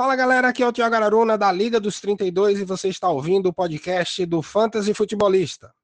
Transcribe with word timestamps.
Fala 0.00 0.16
galera, 0.16 0.48
aqui 0.48 0.62
é 0.62 0.66
o 0.66 0.72
Tiago 0.72 0.94
Araruna 0.94 1.36
da 1.36 1.52
Liga 1.52 1.78
dos 1.78 2.00
32 2.00 2.60
e 2.60 2.64
você 2.64 2.88
está 2.88 3.10
ouvindo 3.10 3.50
o 3.50 3.52
podcast 3.52 4.24
do 4.24 4.40
Fantasy 4.40 4.94
Futebolista. 4.94 5.74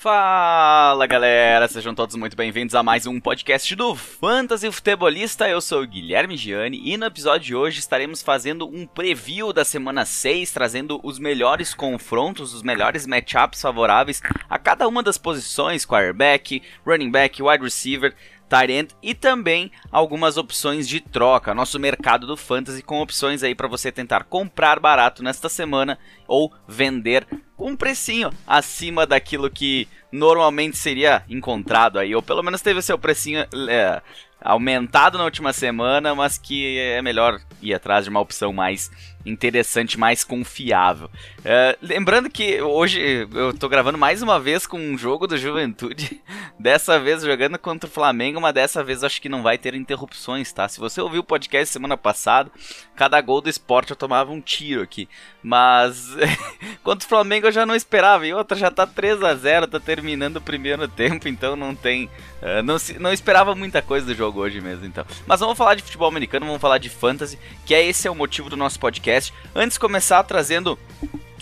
Fala 0.00 1.06
galera, 1.06 1.68
sejam 1.68 1.94
todos 1.94 2.16
muito 2.16 2.34
bem-vindos 2.34 2.74
a 2.74 2.82
mais 2.82 3.06
um 3.06 3.20
podcast 3.20 3.76
do 3.76 3.94
Fantasy 3.94 4.72
Futebolista. 4.72 5.46
Eu 5.46 5.60
sou 5.60 5.82
o 5.82 5.86
Guilherme 5.86 6.38
Gianni 6.38 6.80
e 6.82 6.96
no 6.96 7.04
episódio 7.04 7.48
de 7.48 7.54
hoje 7.54 7.80
estaremos 7.80 8.22
fazendo 8.22 8.66
um 8.66 8.86
preview 8.86 9.52
da 9.52 9.62
semana 9.62 10.06
6, 10.06 10.52
trazendo 10.52 10.98
os 11.02 11.18
melhores 11.18 11.74
confrontos, 11.74 12.54
os 12.54 12.62
melhores 12.62 13.06
matchups 13.06 13.60
favoráveis 13.60 14.22
a 14.48 14.58
cada 14.58 14.88
uma 14.88 15.02
das 15.02 15.18
posições: 15.18 15.84
quarterback, 15.84 16.62
running 16.86 17.10
back, 17.10 17.42
wide 17.42 17.62
receiver, 17.62 18.14
end 18.68 18.94
e 19.02 19.14
também 19.14 19.70
algumas 19.90 20.36
opções 20.36 20.88
de 20.88 21.00
troca. 21.00 21.54
Nosso 21.54 21.78
mercado 21.78 22.26
do 22.26 22.36
fantasy 22.36 22.82
com 22.82 23.00
opções 23.00 23.42
aí 23.42 23.54
para 23.54 23.68
você 23.68 23.92
tentar 23.92 24.24
comprar 24.24 24.80
barato 24.80 25.22
nesta 25.22 25.48
semana 25.48 25.98
ou 26.26 26.52
vender 26.66 27.26
um 27.58 27.76
precinho 27.76 28.30
acima 28.46 29.06
daquilo 29.06 29.50
que 29.50 29.86
normalmente 30.10 30.76
seria 30.76 31.22
encontrado 31.28 31.98
aí, 31.98 32.14
ou 32.14 32.22
pelo 32.22 32.42
menos 32.42 32.62
teve 32.62 32.82
seu 32.82 32.98
precinho 32.98 33.46
é, 33.68 34.02
aumentado 34.40 35.18
na 35.18 35.24
última 35.24 35.52
semana, 35.52 36.14
mas 36.14 36.38
que 36.38 36.78
é 36.78 37.02
melhor 37.02 37.40
ir 37.60 37.74
atrás 37.74 38.04
de 38.04 38.10
uma 38.10 38.20
opção 38.20 38.52
mais 38.52 38.90
interessante, 39.24 39.98
mais 39.98 40.24
confiável. 40.24 41.10
Uh, 41.40 41.76
lembrando 41.82 42.30
que 42.30 42.60
hoje 42.62 43.28
eu 43.32 43.52
tô 43.52 43.68
gravando 43.68 43.98
mais 43.98 44.22
uma 44.22 44.40
vez 44.40 44.66
com 44.66 44.78
um 44.78 44.96
jogo 44.96 45.26
do 45.26 45.36
Juventude, 45.36 46.20
dessa 46.58 46.98
vez 46.98 47.22
jogando 47.22 47.58
contra 47.58 47.88
o 47.88 47.92
Flamengo, 47.92 48.40
mas 48.40 48.54
dessa 48.54 48.82
vez 48.82 49.04
acho 49.04 49.20
que 49.20 49.28
não 49.28 49.42
vai 49.42 49.58
ter 49.58 49.74
interrupções, 49.74 50.52
tá? 50.52 50.68
Se 50.68 50.80
você 50.80 51.00
ouviu 51.00 51.20
o 51.20 51.24
podcast 51.24 51.72
semana 51.72 51.96
passada, 51.96 52.50
cada 52.96 53.20
gol 53.20 53.40
do 53.40 53.50
esporte 53.50 53.90
eu 53.90 53.96
tomava 53.96 54.32
um 54.32 54.40
tiro 54.40 54.82
aqui, 54.82 55.08
mas 55.42 56.16
contra 56.82 57.04
o 57.04 57.08
Flamengo 57.08 57.46
eu 57.46 57.52
já 57.52 57.66
não 57.66 57.74
esperava, 57.74 58.26
e 58.26 58.32
outra 58.32 58.56
já 58.56 58.70
tá 58.70 58.86
3 58.86 59.22
a 59.22 59.34
0 59.34 59.66
tá 59.66 59.80
terminando 59.80 60.36
o 60.36 60.40
primeiro 60.40 60.88
tempo, 60.88 61.28
então 61.28 61.56
não 61.56 61.74
tem. 61.74 62.06
Uh, 62.40 62.62
não, 62.64 62.76
não 62.98 63.12
esperava 63.12 63.54
muita 63.54 63.82
coisa 63.82 64.06
do 64.06 64.14
jogo 64.14 64.40
hoje 64.40 64.60
mesmo, 64.60 64.86
então. 64.86 65.04
Mas 65.26 65.40
vamos 65.40 65.58
falar 65.58 65.74
de 65.74 65.82
futebol 65.82 66.08
americano, 66.08 66.46
vamos 66.46 66.60
falar 66.60 66.78
de 66.78 66.88
fantasy, 66.88 67.38
que 67.66 67.74
é 67.74 67.84
esse 67.84 68.08
é 68.08 68.10
o 68.10 68.14
motivo 68.14 68.48
do 68.48 68.56
nosso 68.56 68.80
podcast 68.80 69.09
podcast. 69.10 69.34
Antes 69.54 69.74
de 69.74 69.80
começar 69.80 70.22
trazendo 70.22 70.78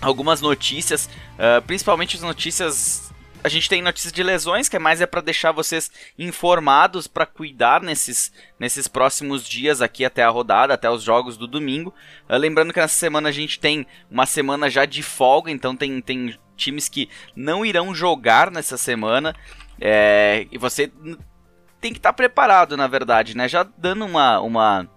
algumas 0.01 0.41
notícias, 0.41 1.09
uh, 1.35 1.61
principalmente 1.63 2.17
as 2.17 2.23
notícias. 2.23 3.13
A 3.45 3.49
gente 3.49 3.69
tem 3.69 3.81
notícias 3.81 4.13
de 4.13 4.21
lesões, 4.21 4.69
que 4.69 4.75
é 4.75 4.81
mais 4.81 5.01
é 5.01 5.07
para 5.07 5.21
deixar 5.21 5.53
vocês 5.53 5.93
informados 6.19 7.07
para 7.07 7.25
cuidar 7.25 7.81
nesses, 7.81 8.33
nesses 8.59 8.89
próximos 8.89 9.47
dias 9.47 9.81
aqui 9.81 10.05
até 10.05 10.25
a 10.25 10.29
rodada, 10.29 10.75
até 10.75 10.91
os 10.91 11.05
jogos 11.05 11.37
do 11.37 11.47
domingo. 11.47 11.95
Uh, 12.29 12.37
lembrando 12.37 12.73
que 12.73 12.81
nessa 12.81 12.97
semana 12.97 13.29
a 13.29 13.33
gente 13.33 13.61
tem 13.61 13.87
uma 14.11 14.27
semana 14.27 14.69
já 14.69 14.85
de 14.85 15.03
folga, 15.03 15.53
então 15.53 15.77
tem, 15.77 16.01
tem 16.01 16.37
times 16.57 16.89
que 16.89 17.09
não 17.37 17.65
irão 17.65 17.95
jogar 17.95 18.51
nessa 18.51 18.77
semana. 18.77 19.37
É, 19.81 20.49
e 20.51 20.59
você 20.59 20.91
tem 21.81 21.93
que 21.93 21.99
estar 21.99 22.11
tá 22.11 22.17
preparado, 22.17 22.77
na 22.77 22.89
verdade, 22.89 23.37
né? 23.37 23.47
Já 23.49 23.63
dando 23.63 24.05
uma, 24.05 24.41
uma, 24.41 24.89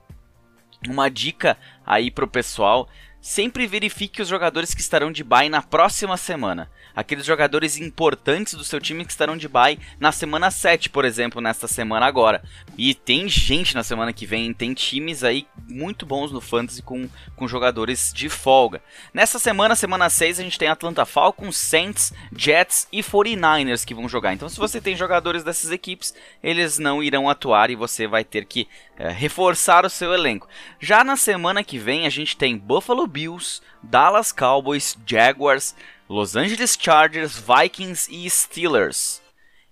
uma 0.89 1.09
dica 1.09 1.55
aí 1.91 2.09
pro 2.09 2.25
pessoal. 2.25 2.87
Sempre 3.21 3.67
verifique 3.67 4.21
os 4.21 4.27
jogadores 4.27 4.73
que 4.73 4.81
estarão 4.81 5.11
de 5.11 5.23
bye 5.23 5.47
na 5.47 5.61
próxima 5.61 6.17
semana 6.17 6.69
aqueles 6.95 7.25
jogadores 7.25 7.77
importantes 7.77 8.53
do 8.53 8.63
seu 8.63 8.79
time 8.79 9.05
que 9.05 9.11
estarão 9.11 9.37
de 9.37 9.47
bye 9.47 9.79
na 9.99 10.11
semana 10.11 10.51
7, 10.51 10.89
por 10.89 11.05
exemplo, 11.05 11.41
nesta 11.41 11.67
semana 11.67 12.05
agora. 12.05 12.43
E 12.77 12.93
tem 12.93 13.27
gente 13.27 13.75
na 13.75 13.83
semana 13.83 14.13
que 14.13 14.25
vem, 14.25 14.53
tem 14.53 14.73
times 14.73 15.23
aí 15.23 15.47
muito 15.67 16.05
bons 16.05 16.31
no 16.31 16.41
fantasy 16.41 16.81
com, 16.81 17.09
com 17.35 17.47
jogadores 17.47 18.11
de 18.13 18.29
folga. 18.29 18.81
Nessa 19.13 19.39
semana, 19.39 19.75
semana 19.75 20.09
6, 20.09 20.39
a 20.39 20.43
gente 20.43 20.59
tem 20.59 20.67
Atlanta 20.67 21.05
Falcons, 21.05 21.57
Saints, 21.57 22.13
Jets 22.35 22.87
e 22.91 23.01
49ers 23.01 23.85
que 23.85 23.93
vão 23.93 24.09
jogar. 24.09 24.33
Então, 24.33 24.49
se 24.49 24.57
você 24.57 24.81
tem 24.81 24.95
jogadores 24.95 25.43
dessas 25.43 25.71
equipes, 25.71 26.13
eles 26.43 26.77
não 26.77 27.03
irão 27.03 27.29
atuar 27.29 27.69
e 27.69 27.75
você 27.75 28.07
vai 28.07 28.23
ter 28.23 28.45
que 28.45 28.67
é, 28.97 29.09
reforçar 29.09 29.85
o 29.85 29.89
seu 29.89 30.13
elenco. 30.13 30.47
Já 30.79 31.03
na 31.03 31.15
semana 31.15 31.63
que 31.63 31.77
vem, 31.77 32.05
a 32.05 32.09
gente 32.09 32.37
tem 32.37 32.57
Buffalo 32.57 33.07
Bills, 33.11 33.61
Dallas 33.83 34.31
Cowboys, 34.31 34.97
Jaguars, 35.05 35.75
Los 36.09 36.35
Angeles 36.35 36.77
Chargers, 36.79 37.37
Vikings 37.37 38.07
e 38.09 38.29
Steelers. 38.29 39.21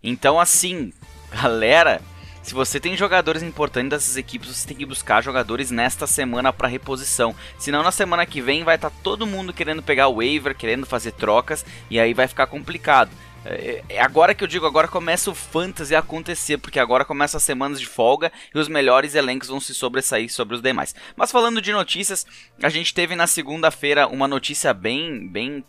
Então, 0.04 0.40
assim, 0.40 0.94
galera, 1.32 2.02
se 2.42 2.54
você 2.54 2.80
tem 2.80 2.98
jogadores 2.98 3.44
importantes 3.44 3.90
dessas 3.90 4.18
equipes, 4.18 4.50
você 4.50 4.68
tem 4.68 4.78
que 4.78 4.86
buscar 4.86 5.22
jogadores 5.22 5.70
nesta 5.72 6.08
semana 6.08 6.52
para 6.52 6.68
reposição. 6.68 7.36
Senão, 7.58 7.84
na 7.84 7.92
semana 7.92 8.26
que 8.26 8.42
vem, 8.42 8.64
vai 8.64 8.76
estar 8.76 8.90
tá 8.90 8.96
todo 9.04 9.28
mundo 9.28 9.54
querendo 9.54 9.84
pegar 9.84 10.08
o 10.08 10.16
waiver, 10.16 10.56
querendo 10.56 10.86
fazer 10.86 11.12
trocas, 11.12 11.66
e 11.90 12.00
aí 12.00 12.14
vai 12.14 12.28
ficar 12.28 12.48
complicado. 12.48 13.12
É, 13.46 13.84
é 13.90 14.02
agora 14.02 14.34
que 14.36 14.44
eu 14.44 14.48
digo, 14.48 14.66
agora 14.66 14.88
começa 14.88 15.32
o 15.32 15.36
fantasy 15.36 15.96
a 15.96 16.00
acontecer, 16.00 16.58
porque 16.58 16.80
agora 16.80 17.06
começa 17.06 17.38
as 17.38 17.44
semanas 17.44 17.80
de 17.80 17.88
folga 17.88 18.32
e 18.54 18.60
os 18.60 18.68
melhores 18.68 19.16
elencos 19.16 19.50
vão 19.50 19.60
se 19.60 19.74
sobressair 19.74 20.32
sobre 20.32 20.56
os 20.56 20.62
demais. 20.62 20.94
Mas 21.16 21.32
falando 21.32 21.62
de 21.62 21.72
notícias, 21.72 22.26
a 22.62 22.70
gente 22.70 22.94
teve 22.94 23.16
na 23.16 23.28
segunda-feira 23.28 24.08
uma 24.08 24.28
notícia 24.28 24.74
bem, 24.74 25.28
bem 25.28 25.64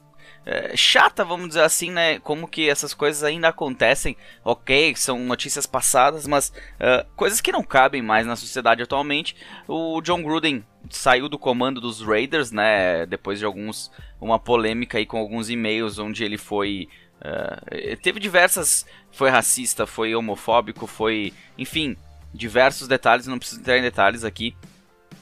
é, 0.47 0.75
chata, 0.75 1.25
vamos 1.25 1.49
dizer 1.49 1.63
assim, 1.63 1.91
né? 1.91 2.19
Como 2.19 2.49
que 2.49 2.69
essas 2.69 2.95
coisas 2.95 3.23
ainda 3.23 3.49
acontecem. 3.49 4.17
Ok, 4.45 4.95
são 4.97 5.19
notícias 5.21 5.67
passadas, 5.67 6.27
mas 6.27 6.49
uh, 6.49 7.07
coisas 7.15 7.41
que 7.41 7.53
não 7.53 7.63
cabem 7.63 8.01
mais 8.01 8.27
na 8.27 8.37
sociedade 8.37 8.83
atualmente. 8.83 9.37
O 9.69 10.01
John 10.01 10.23
Gruden 10.23 10.65
saiu 10.89 11.29
do 11.29 11.39
comando 11.39 11.81
dos 11.81 12.01
Raiders, 12.01 12.51
né? 12.51 13.05
Depois 13.07 13.39
de 13.39 13.45
alguns 13.45 13.91
uma 14.21 14.39
polêmica 14.39 14.99
aí 14.99 15.07
com 15.07 15.19
alguns 15.19 15.51
e-mails 15.51 15.99
onde 15.99 16.25
ele 16.25 16.39
foi 16.39 16.89
uh, 17.21 17.97
teve 18.03 18.21
diversas, 18.21 18.87
foi 19.11 19.31
racista, 19.31 19.87
foi 19.87 20.15
homofóbico, 20.15 20.87
foi, 20.87 21.33
enfim, 21.57 21.97
diversos 22.33 22.89
detalhes. 22.89 23.27
Não 23.27 23.39
preciso 23.39 23.61
entrar 23.61 23.79
em 23.79 23.83
detalhes 23.83 24.25
aqui, 24.25 24.55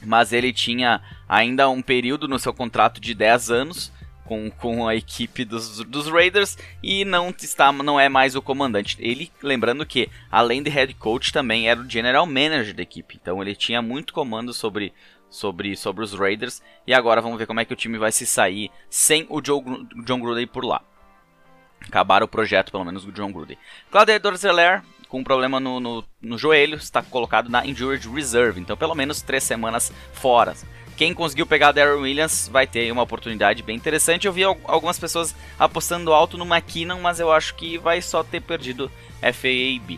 mas 0.03 0.33
ele 0.33 0.53
tinha 0.53 1.01
ainda 1.27 1.69
um 1.69 1.81
período 1.81 2.27
no 2.27 2.39
seu 2.39 2.53
contrato 2.53 2.99
de 2.99 3.13
10 3.13 3.51
anos 3.51 3.91
com, 4.29 4.51
com 4.51 4.87
a 4.87 4.95
equipe 4.95 5.43
dos, 5.43 5.83
dos 5.85 6.07
Raiders 6.07 6.55
e 6.83 7.03
não 7.03 7.29
está 7.29 7.71
não 7.71 7.99
é 7.99 8.07
mais 8.07 8.35
o 8.35 8.41
comandante. 8.43 8.95
Ele, 8.99 9.31
lembrando 9.41 9.83
que, 9.87 10.07
além 10.31 10.61
de 10.61 10.69
head 10.69 10.93
coach, 10.93 11.33
também 11.33 11.67
era 11.67 11.81
o 11.81 11.89
general 11.89 12.27
manager 12.27 12.75
da 12.75 12.83
equipe. 12.83 13.17
Então 13.19 13.41
ele 13.41 13.55
tinha 13.55 13.81
muito 13.81 14.13
comando 14.13 14.53
sobre, 14.53 14.93
sobre, 15.31 15.75
sobre 15.75 16.03
os 16.03 16.13
Raiders. 16.13 16.61
E 16.85 16.93
agora 16.93 17.21
vamos 17.21 17.39
ver 17.39 17.47
como 17.47 17.59
é 17.59 17.65
que 17.65 17.73
o 17.73 17.75
time 17.75 17.97
vai 17.97 18.11
se 18.11 18.27
sair 18.27 18.69
sem 18.87 19.25
o 19.29 19.43
Joe, 19.43 19.63
John 20.05 20.19
Gruden 20.19 20.45
por 20.45 20.63
lá. 20.63 20.81
Acabaram 21.87 22.25
o 22.25 22.29
projeto, 22.29 22.71
pelo 22.71 22.85
menos, 22.85 23.03
do 23.03 23.11
John 23.11 23.31
Gruden. 23.31 23.57
Claudio 23.89 24.19
Dorzeler, 24.19 24.81
com 25.07 25.19
um 25.19 25.23
problema 25.23 25.59
no, 25.59 25.79
no, 25.79 26.03
no 26.21 26.37
joelho, 26.37 26.77
está 26.77 27.01
colocado 27.01 27.49
na 27.49 27.65
Injured 27.65 28.07
Reserve. 28.09 28.59
Então, 28.59 28.77
pelo 28.77 28.95
menos 28.95 29.21
três 29.21 29.43
semanas 29.43 29.91
fora. 30.13 30.55
Quem 30.95 31.13
conseguiu 31.13 31.45
pegar 31.45 31.71
Darren 31.71 32.01
Williams 32.01 32.49
vai 32.51 32.67
ter 32.67 32.91
uma 32.91 33.03
oportunidade 33.03 33.63
bem 33.63 33.77
interessante. 33.77 34.27
Eu 34.27 34.33
vi 34.33 34.43
algumas 34.43 34.99
pessoas 34.99 35.33
apostando 35.57 36.11
alto 36.11 36.37
no 36.37 36.45
McKinnon, 36.45 36.99
mas 36.99 37.21
eu 37.21 37.31
acho 37.31 37.55
que 37.55 37.77
vai 37.77 38.01
só 38.01 38.21
ter 38.21 38.41
perdido 38.41 38.91
FAAB. 39.21 39.97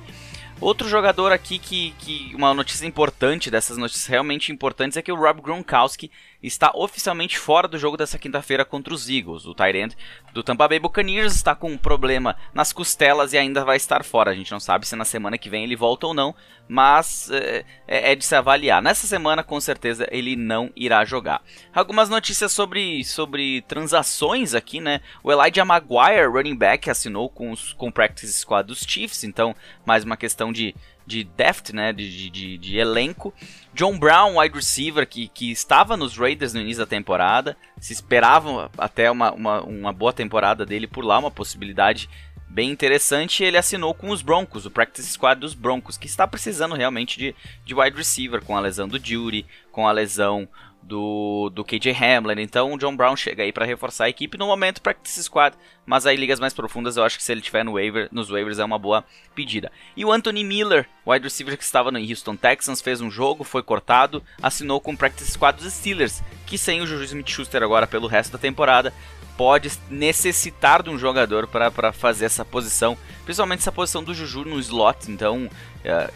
Outro 0.62 0.88
jogador 0.88 1.32
aqui 1.32 1.58
que, 1.58 1.96
que 1.98 2.36
uma 2.36 2.54
notícia 2.54 2.86
importante 2.86 3.50
dessas 3.50 3.78
notícias 3.78 4.06
realmente 4.06 4.52
importantes 4.52 4.96
é 4.96 5.02
que 5.02 5.12
o 5.12 5.16
Rob 5.16 5.42
Gronkowski 5.42 6.12
está 6.48 6.72
oficialmente 6.74 7.38
fora 7.38 7.68
do 7.68 7.78
jogo 7.78 7.98
dessa 7.98 8.18
quinta-feira 8.18 8.66
contra 8.66 8.94
os 8.94 9.10
Eagles. 9.10 9.46
O 9.46 9.54
Tyrant 9.54 9.94
do 10.34 10.42
Tampa 10.42 10.68
Bay 10.68 10.80
Buccaneers 10.80 11.36
está 11.36 11.54
com 11.54 11.72
um 11.72 11.78
problema 11.78 12.36
nas 12.54 12.74
costelas 12.74 13.34
e 13.34 13.38
ainda 13.38 13.64
vai 13.64 13.78
estar 13.78 14.04
fora. 14.04 14.32
A 14.32 14.36
gente 14.36 14.52
não 14.52 14.60
sabe 14.60 14.88
se 14.88 14.96
na 14.96 15.06
semana 15.06 15.38
que 15.38 15.50
vem 15.50 15.64
ele 15.64 15.76
volta 15.76 16.08
ou 16.08 16.14
não, 16.14 16.36
mas 16.68 17.30
é, 17.32 17.66
é, 17.88 18.12
é 18.12 18.16
de 18.16 18.24
se 18.24 18.36
avaliar. 18.36 18.82
Nessa 18.82 19.06
semana, 19.06 19.44
com 19.44 19.60
certeza, 19.60 20.08
ele 20.10 20.36
não 20.36 20.72
irá 20.76 21.04
jogar. 21.04 21.42
Algumas 21.74 22.10
notícias 22.10 22.52
sobre, 22.52 23.04
sobre 23.04 23.62
transações 23.64 24.54
aqui, 24.54 24.80
né? 24.80 25.02
O 25.24 25.32
Elijah 25.32 25.66
Maguire, 25.66 26.28
running 26.28 26.56
back, 26.56 26.90
assinou 26.90 27.30
com, 27.30 27.52
os, 27.52 27.74
com 27.74 27.90
o 27.90 27.92
Practice 27.92 28.34
Squad 28.34 28.68
dos 28.68 28.80
Chiefs, 28.88 29.24
então 29.24 29.56
mais 29.86 30.04
uma 30.04 30.18
questão 30.18 30.52
de 30.52 30.74
de 31.12 31.24
depth, 31.26 31.72
né, 31.74 31.92
de, 31.92 32.30
de, 32.30 32.58
de, 32.58 32.78
elenco. 32.78 33.34
John 33.74 34.00
Brown, 34.00 34.40
wide 34.40 34.56
receiver, 34.56 35.06
que, 35.06 35.28
que 35.28 35.52
estava 35.52 35.98
nos 35.98 36.18
Raiders 36.18 36.54
no 36.54 36.62
início 36.62 36.84
da 36.84 36.90
temporada. 36.90 37.58
Se 37.80 37.92
esperava 37.92 38.72
até 38.78 39.12
uma, 39.12 39.32
uma, 39.34 39.62
uma 39.62 39.94
boa 39.94 40.14
temporada 40.14 40.66
dele 40.66 40.88
por 40.88 41.04
lá, 41.04 41.20
uma 41.20 41.30
possibilidade 41.30 42.10
bem 42.48 42.70
interessante. 42.70 43.44
Ele 43.44 43.58
assinou 43.58 43.94
com 43.94 44.10
os 44.10 44.22
Broncos, 44.22 44.66
o 44.66 44.72
practice 44.72 45.12
squad 45.12 45.42
dos 45.42 45.54
Broncos, 45.54 45.98
que 45.98 46.08
está 46.08 46.26
precisando 46.26 46.76
realmente 46.76 47.20
de, 47.20 47.36
de 47.66 47.76
wide 47.76 47.98
receiver, 47.98 48.42
com 48.42 48.56
a 48.56 48.62
lesão 48.62 48.88
do 48.88 48.98
Judy, 48.98 49.46
com 49.72 49.88
a 49.88 49.92
lesão 49.92 50.48
do, 50.82 51.50
do 51.54 51.64
KJ 51.64 51.92
Hamlin. 51.92 52.42
Então 52.42 52.74
o 52.74 52.78
John 52.78 52.96
Brown 52.96 53.16
chega 53.16 53.44
aí 53.44 53.52
para 53.52 53.66
reforçar 53.66 54.06
a 54.06 54.10
equipe 54.10 54.38
no 54.38 54.48
momento 54.48 54.82
practice 54.82 55.24
squad, 55.24 55.56
mas 55.86 56.06
aí 56.06 56.16
ligas 56.16 56.40
mais 56.40 56.54
profundas 56.54 56.98
eu 56.98 57.04
acho 57.04 57.18
que 57.18 57.24
se 57.24 57.32
ele 57.32 57.42
tiver 57.42 57.64
no 57.64 57.74
waiver, 57.74 58.10
nos 58.12 58.30
waivers 58.30 58.60
é 58.60 58.66
uma 58.66 58.80
boa 58.80 59.04
pedida. 59.36 59.72
E 59.96 60.04
o 60.04 60.12
Anthony 60.12 60.44
Miller, 60.44 60.88
wide 61.06 61.24
receiver 61.24 61.58
que 61.58 61.64
estava 61.64 61.92
no 61.92 62.00
Houston 62.00 62.36
Texans, 62.36 62.82
fez 62.82 63.02
um 63.02 63.12
jogo, 63.12 63.44
foi 63.44 63.64
cortado, 63.64 64.24
assinou 64.42 64.82
com 64.82 64.94
o 64.94 64.98
practice 64.98 65.32
squad 65.32 65.62
dos 65.62 65.74
Steelers, 65.74 66.22
que 66.46 66.58
sem 66.58 66.82
o 66.82 66.88
Juju 66.88 67.04
Smith-Schuster 67.04 67.64
agora 67.64 67.88
pelo 67.88 68.08
resto 68.08 68.34
da 68.34 68.40
temporada 68.40 68.94
pode 69.38 69.72
necessitar 69.90 70.84
de 70.84 70.90
um 70.90 71.00
jogador 71.00 71.48
para 71.48 71.92
fazer 71.92 72.26
essa 72.26 72.46
posição, 72.46 72.98
principalmente 73.26 73.60
essa 73.60 73.72
posição 73.72 74.04
do 74.04 74.14
Juju 74.14 74.46
no 74.46 74.60
slot. 74.60 75.10
Então, 75.10 75.50
é, 75.84 76.12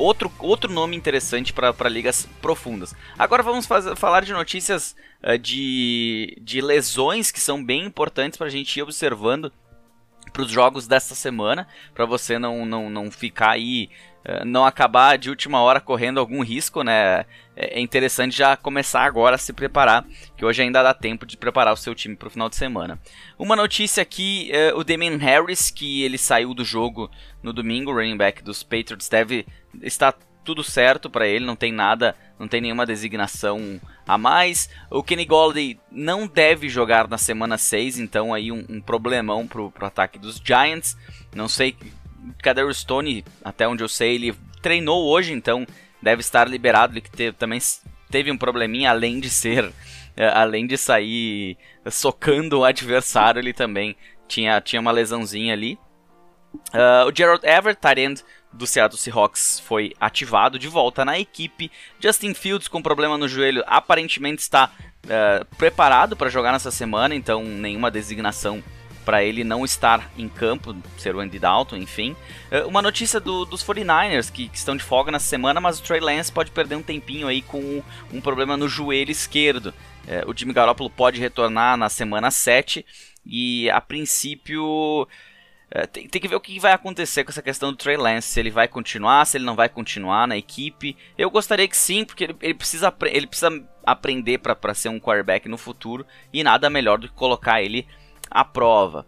outro, 0.00 0.32
outro 0.38 0.72
nome 0.72 0.96
interessante 0.96 1.52
para 1.52 1.88
ligas 1.88 2.28
profundas. 2.40 2.94
Agora 3.18 3.42
vamos 3.42 3.66
fazer, 3.66 3.94
falar 3.96 4.24
de 4.24 4.32
notícias 4.32 4.96
uh, 5.22 5.38
de, 5.38 6.36
de 6.40 6.60
lesões 6.60 7.30
que 7.30 7.40
são 7.40 7.62
bem 7.62 7.84
importantes 7.84 8.36
para 8.36 8.46
a 8.46 8.50
gente 8.50 8.76
ir 8.76 8.82
observando 8.82 9.52
para 10.32 10.42
os 10.42 10.50
jogos 10.50 10.86
desta 10.86 11.14
semana, 11.14 11.66
para 11.94 12.06
você 12.06 12.38
não, 12.38 12.64
não, 12.64 12.88
não 12.88 13.10
ficar 13.10 13.50
aí, 13.50 13.90
uh, 14.24 14.44
não 14.44 14.64
acabar 14.64 15.18
de 15.18 15.28
última 15.28 15.60
hora 15.60 15.80
correndo 15.80 16.18
algum 16.18 16.42
risco, 16.42 16.82
né? 16.82 17.24
É, 17.60 17.78
é 17.78 17.80
interessante 17.80 18.36
já 18.36 18.56
começar 18.56 19.04
agora 19.04 19.34
a 19.34 19.38
se 19.38 19.52
preparar, 19.52 20.06
que 20.34 20.44
hoje 20.44 20.62
ainda 20.62 20.82
dá 20.82 20.94
tempo 20.94 21.26
de 21.26 21.36
preparar 21.36 21.74
o 21.74 21.76
seu 21.76 21.94
time 21.94 22.16
para 22.16 22.28
o 22.28 22.30
final 22.30 22.48
de 22.48 22.56
semana. 22.56 22.98
Uma 23.38 23.54
notícia 23.54 24.02
aqui, 24.02 24.50
uh, 24.72 24.78
o 24.78 24.82
Damian 24.82 25.18
Harris, 25.18 25.70
que 25.70 26.02
ele 26.02 26.16
saiu 26.16 26.54
do 26.54 26.64
jogo 26.64 27.10
no 27.42 27.52
domingo, 27.52 27.92
running 27.92 28.16
back 28.16 28.42
dos 28.42 28.62
Patriots, 28.62 29.10
deve 29.10 29.46
estar 29.82 30.14
tudo 30.42 30.64
certo 30.64 31.10
para 31.10 31.28
ele, 31.28 31.44
não 31.44 31.54
tem 31.54 31.70
nada, 31.70 32.16
não 32.38 32.48
tem 32.48 32.62
nenhuma 32.62 32.86
designação 32.86 33.78
a 34.08 34.16
mais. 34.16 34.70
O 34.90 35.02
Kenny 35.02 35.26
Golladay 35.26 35.78
não 35.92 36.26
deve 36.26 36.66
jogar 36.66 37.06
na 37.06 37.18
semana 37.18 37.58
6, 37.58 37.98
então 37.98 38.32
aí 38.32 38.50
um, 38.50 38.64
um 38.70 38.80
problemão 38.80 39.46
pro, 39.46 39.70
pro 39.70 39.86
ataque 39.86 40.18
dos 40.18 40.40
Giants. 40.42 40.96
Não 41.34 41.46
sei, 41.46 41.76
o 42.66 42.74
Stone, 42.74 43.22
até 43.44 43.68
onde 43.68 43.84
eu 43.84 43.88
sei, 43.88 44.14
ele 44.14 44.34
treinou 44.62 45.06
hoje, 45.06 45.32
então 45.32 45.66
deve 46.02 46.20
estar 46.20 46.48
liberado. 46.48 46.94
Ele 46.94 47.00
que 47.00 47.32
também 47.32 47.58
teve 48.10 48.30
um 48.30 48.36
probleminha, 48.38 48.90
além 48.90 49.20
de 49.20 49.30
ser, 49.30 49.72
é, 50.16 50.28
além 50.28 50.66
de 50.66 50.76
sair 50.76 51.56
socando 51.90 52.60
o 52.60 52.64
adversário, 52.64 53.40
ele 53.40 53.52
também 53.52 53.96
tinha, 54.26 54.60
tinha 54.60 54.80
uma 54.80 54.90
lesãozinha 54.90 55.52
ali. 55.52 55.78
Uh, 56.74 57.08
o 57.08 57.14
Gerald 57.14 57.44
Everett, 57.46 58.24
do 58.52 58.66
Seattle 58.66 58.98
Seahawks, 58.98 59.60
foi 59.60 59.92
ativado 60.00 60.58
de 60.58 60.66
volta 60.66 61.04
na 61.04 61.18
equipe. 61.18 61.70
Justin 62.00 62.34
Fields, 62.34 62.68
com 62.68 62.82
problema 62.82 63.16
no 63.16 63.28
joelho, 63.28 63.62
aparentemente 63.66 64.42
está 64.42 64.70
uh, 65.04 65.56
preparado 65.56 66.16
para 66.16 66.28
jogar 66.28 66.52
nessa 66.52 66.70
semana, 66.70 67.14
então 67.14 67.44
nenhuma 67.44 67.90
designação 67.90 68.62
para 69.04 69.22
ele 69.22 69.42
não 69.44 69.64
estar 69.64 70.10
em 70.16 70.28
campo, 70.28 70.76
ser 70.98 71.14
o 71.14 71.20
Andy 71.20 71.38
Dalton, 71.38 71.76
enfim. 71.76 72.16
Uh, 72.50 72.68
uma 72.68 72.82
notícia 72.82 73.18
do, 73.18 73.44
dos 73.44 73.62
49ers, 73.62 74.30
que, 74.30 74.48
que, 74.48 74.56
estão 74.56 74.76
de 74.76 74.82
folga 74.82 75.10
nessa 75.10 75.26
semana, 75.26 75.60
mas 75.60 75.78
o 75.78 75.82
Trey 75.82 76.00
Lance 76.00 76.30
pode 76.30 76.50
perder 76.50 76.76
um 76.76 76.82
tempinho 76.82 77.28
aí 77.28 77.42
com 77.42 77.82
um 78.12 78.20
problema 78.20 78.56
no 78.56 78.68
joelho 78.68 79.10
esquerdo. 79.10 79.74
o 80.26 80.36
Jimmy 80.36 80.52
Garoppolo 80.52 80.90
pode 80.90 81.20
retornar 81.20 81.76
na 81.76 81.88
semana 81.88 82.30
7 82.30 82.84
e 83.24 83.70
a 83.70 83.80
princípio 83.80 85.06
é, 85.72 85.86
tem, 85.86 86.08
tem, 86.08 86.20
que 86.20 86.26
ver 86.26 86.34
o 86.34 86.40
que 86.40 86.58
vai 86.58 86.72
acontecer 86.72 87.22
com 87.22 87.30
essa 87.30 87.42
questão 87.42 87.70
do 87.70 87.76
Trey 87.76 87.96
Lance, 87.96 88.26
se 88.26 88.40
ele 88.40 88.50
vai 88.50 88.66
continuar, 88.66 89.24
se 89.24 89.36
ele 89.36 89.44
não 89.44 89.54
vai 89.54 89.68
continuar 89.68 90.26
na 90.26 90.36
equipe. 90.36 90.96
Eu 91.16 91.30
gostaria 91.30 91.68
que 91.68 91.76
sim, 91.76 92.04
porque 92.04 92.24
ele, 92.24 92.36
ele 92.40 92.54
precisa, 92.54 92.92
ele 93.02 93.26
precisa 93.28 93.64
aprender 93.86 94.38
para 94.38 94.74
ser 94.74 94.88
um 94.88 94.98
quarterback 94.98 95.48
no 95.48 95.56
futuro 95.56 96.04
e 96.32 96.42
nada 96.42 96.68
melhor 96.68 96.98
do 96.98 97.06
que 97.08 97.14
colocar 97.14 97.62
ele 97.62 97.86
à 98.30 98.44
prova. 98.44 99.06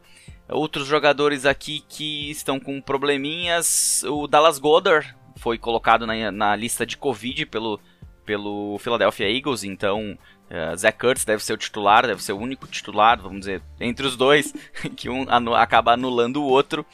Outros 0.48 0.86
jogadores 0.86 1.46
aqui 1.46 1.84
que 1.88 2.30
estão 2.30 2.60
com 2.60 2.80
probleminhas, 2.80 4.02
o 4.04 4.26
Dallas 4.26 4.58
Goddard 4.58 5.14
foi 5.36 5.56
colocado 5.56 6.06
na, 6.06 6.30
na 6.30 6.56
lista 6.56 6.84
de 6.84 6.96
Covid 6.96 7.46
pelo, 7.46 7.80
pelo 8.26 8.78
Philadelphia 8.78 9.30
Eagles, 9.30 9.64
então 9.64 10.19
Uh, 10.52 10.76
Zach 10.76 10.98
Kurtz 10.98 11.24
deve 11.24 11.42
ser 11.42 11.54
o 11.54 11.56
titular, 11.56 12.06
deve 12.06 12.22
ser 12.22 12.34
o 12.34 12.38
único 12.38 12.66
titular, 12.66 13.19
vamos 13.19 13.40
dizer, 13.40 13.62
entre 13.80 14.06
os 14.06 14.19
dois, 14.19 14.52
que 14.94 15.08
um 15.08 15.25
anu 15.30 15.54
acaba 15.54 15.94
anulando 15.94 16.42
o 16.42 16.46
outro. 16.46 16.84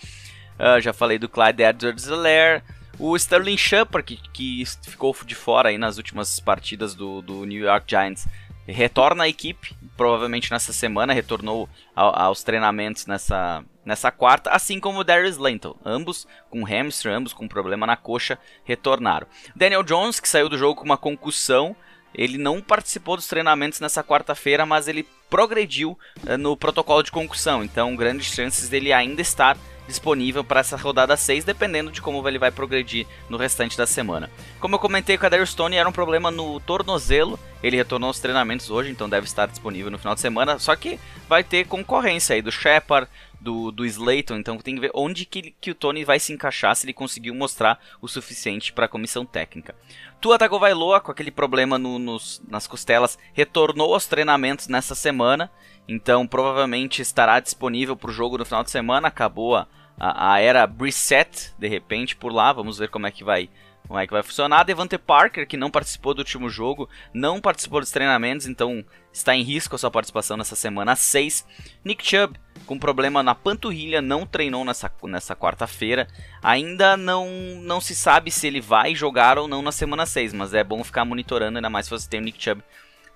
Uh, 0.59 0.81
já 0.81 0.93
falei 0.93 1.19
do 1.19 1.29
Clyde 1.29 1.65
Edwards-Helaire. 1.65 2.63
O 3.01 3.17
Sterling 3.17 3.57
Shepard, 3.57 4.07
que, 4.07 4.17
que, 4.33 4.65
ficou 4.83 5.17
de 5.27 5.35
fora 5.35 5.71
aí 5.71 5.79
nas 5.79 5.97
últimas 5.97 6.39
partidas 6.39 6.95
do, 6.95 7.21
do 7.21 7.45
New 7.45 7.65
York 7.65 7.85
Giants, 7.89 8.29
retorna 8.65 9.25
à 9.25 9.29
equipe, 9.29 9.75
provavelmente 9.99 10.51
nessa 10.53 10.73
semana, 10.73 11.13
retornou 11.13 11.69
ao, 11.95 12.17
aos 12.19 12.45
treinamentos 12.45 13.05
nessa, 13.05 13.65
nessa 13.85 14.13
quarta, 14.13 14.51
assim 14.51 14.79
como 14.79 15.01
o 15.01 15.05
Darius 15.05 15.37
Lenton, 15.37 15.77
ambos 15.85 16.27
com 16.49 16.65
hamstring, 16.65 17.13
ambos 17.13 17.33
com 17.33 17.49
problema 17.49 17.85
na 17.85 17.97
coxa, 17.97 18.39
retornaram. 18.65 19.27
Daniel 19.57 19.83
Jones, 19.83 20.21
que 20.21 20.29
saiu 20.29 20.49
do 20.49 20.57
jogo 20.57 20.77
com 20.77 20.85
uma 20.85 20.97
concussão, 20.97 21.75
ele 22.15 22.39
não 22.39 22.63
participou 22.63 23.17
dos 23.17 23.27
treinamentos 23.27 23.81
nessa 23.81 24.03
quarta-feira, 24.05 24.65
mas 24.65 24.87
ele 24.87 25.07
progrediu 25.29 25.99
uh, 26.25 26.39
no 26.39 26.57
protocolo 26.57 27.03
de 27.03 27.11
concussão, 27.11 27.65
então 27.65 27.97
grandes 27.97 28.33
chances 28.33 28.69
dele 28.69 28.93
ainda 28.93 29.21
estar 29.21 29.59
disponível 29.89 30.45
para 30.45 30.61
essa 30.61 30.77
rodada 30.77 31.17
6, 31.17 31.45
dependendo 31.45 31.91
de 31.91 32.01
como 32.01 32.27
ele 32.29 32.39
vai 32.39 32.53
progredir 32.53 33.07
no 33.29 33.39
restante 33.39 33.77
da 33.77 33.87
semana. 33.87 34.31
Como 34.61 34.75
eu 34.75 34.79
comentei 34.79 35.17
com 35.17 35.27
a 35.27 35.29
Darius 35.29 35.51
Stone, 35.51 35.77
era 35.77 35.89
um 35.89 35.93
problema 35.93 36.31
no 36.31 36.61
tornozelo, 36.61 37.41
ele 37.63 37.77
retornou 37.77 38.09
aos 38.09 38.21
treinamentos 38.21 38.71
hoje, 38.71 38.91
então 38.91 39.09
deve 39.09 39.27
estar 39.27 39.47
disponível 39.47 39.91
no 39.91 39.99
final 39.99 40.15
de 40.15 40.21
semana, 40.21 40.59
só 40.59 40.77
que 40.77 41.01
vai 41.29 41.43
ter 41.43 41.67
concorrência 41.67 42.35
aí 42.35 42.43
do 42.43 42.53
Shepard, 42.53 43.09
do, 43.41 43.71
do 43.71 43.87
Slayton, 43.87 44.37
então 44.37 44.59
tem 44.59 44.75
que 44.75 44.81
ver 44.81 44.91
onde 44.93 45.25
que, 45.25 45.55
que 45.61 45.71
o 45.71 45.75
Tony 45.75 46.05
vai 46.05 46.19
se 46.19 46.33
encaixar 46.33 46.75
se 46.75 46.85
ele 46.85 46.93
conseguiu 46.93 47.35
mostrar 47.35 47.81
o 48.03 48.09
suficiente 48.09 48.73
para 48.73 48.87
a 48.87 48.89
comissão 48.89 49.25
técnica. 49.25 49.75
Tua 50.21 50.39
Tagovailoa, 50.39 51.01
com 51.01 51.13
aquele 51.13 51.31
problema 51.31 51.79
no, 51.79 51.99
nos, 51.99 52.43
nas 52.49 52.67
costelas, 52.67 53.17
retornou 53.33 53.95
aos 53.95 54.07
treinamentos 54.07 54.67
nessa 54.67 54.95
semana, 54.95 55.51
então 55.87 56.27
provavelmente 56.27 57.01
estará 57.01 57.39
disponível 57.41 57.97
para 57.97 58.11
o 58.11 58.13
jogo 58.13 58.37
no 58.37 58.45
final 58.45 58.65
de 58.65 58.71
semana. 58.71 59.09
Acabou 59.09 59.57
a, 59.57 59.69
a, 59.99 60.35
a 60.35 60.41
era 60.41 60.71
Reset, 60.81 61.53
de 61.59 61.69
repente, 61.69 62.17
por 62.17 62.33
lá, 62.33 62.53
vamos 62.53 62.79
ver 62.79 62.89
como 62.89 63.07
é 63.07 63.11
que 63.11 63.25
vai 63.25 63.49
como 63.89 63.99
é 63.99 64.07
que 64.07 64.13
vai 64.13 64.23
funcionar. 64.23 64.65
Devante 64.65 64.99
Parker, 64.99 65.49
que 65.49 65.57
não 65.57 65.71
participou 65.71 66.13
do 66.13 66.19
último 66.19 66.51
jogo, 66.51 66.89
não 67.13 67.41
participou 67.41 67.81
dos 67.81 67.91
treinamentos, 67.91 68.47
então 68.47 68.85
está 69.11 69.35
em 69.35 69.43
risco 69.43 69.75
a 69.75 69.79
sua 69.79 69.91
participação 69.91 70.37
nessa 70.37 70.55
semana 70.55 70.95
6. 70.95 71.47
Nick 71.83 72.07
Chubb, 72.07 72.39
com 72.67 72.79
problema 72.79 73.23
na 73.23 73.35
panturrilha, 73.35 74.03
não 74.03 74.27
treinou 74.27 74.63
nessa, 74.63 74.93
nessa 75.05 75.35
quarta-feira. 75.35 76.07
Ainda 76.43 76.99
não, 76.99 77.27
não 77.63 77.81
se 77.81 77.95
sabe 77.95 78.31
se 78.31 78.47
ele 78.47 78.61
vai 78.61 78.95
jogar 78.95 79.39
ou 79.39 79.49
não 79.49 79.63
na 79.63 79.73
semana 79.73 80.05
6, 80.05 80.35
mas 80.35 80.53
é 80.53 80.63
bom 80.63 80.85
ficar 80.85 81.07
monitorando, 81.07 81.57
ainda 81.57 81.71
mais 81.71 81.87
se 81.87 81.91
você 81.91 82.07
tem 82.07 82.21
o 82.21 82.25
Nick 82.25 82.43
Chubb 82.43 82.63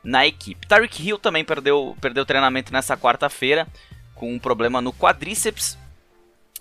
na 0.03 0.27
equipe. 0.27 0.67
Tyreek 0.67 1.07
Hill 1.07 1.19
também 1.19 1.45
perdeu, 1.45 1.95
perdeu 2.01 2.25
treinamento 2.25 2.73
nessa 2.73 2.97
quarta-feira, 2.97 3.69
com 4.15 4.33
um 4.33 4.39
problema 4.39 4.81
no 4.81 4.93
quadríceps. 4.93 5.79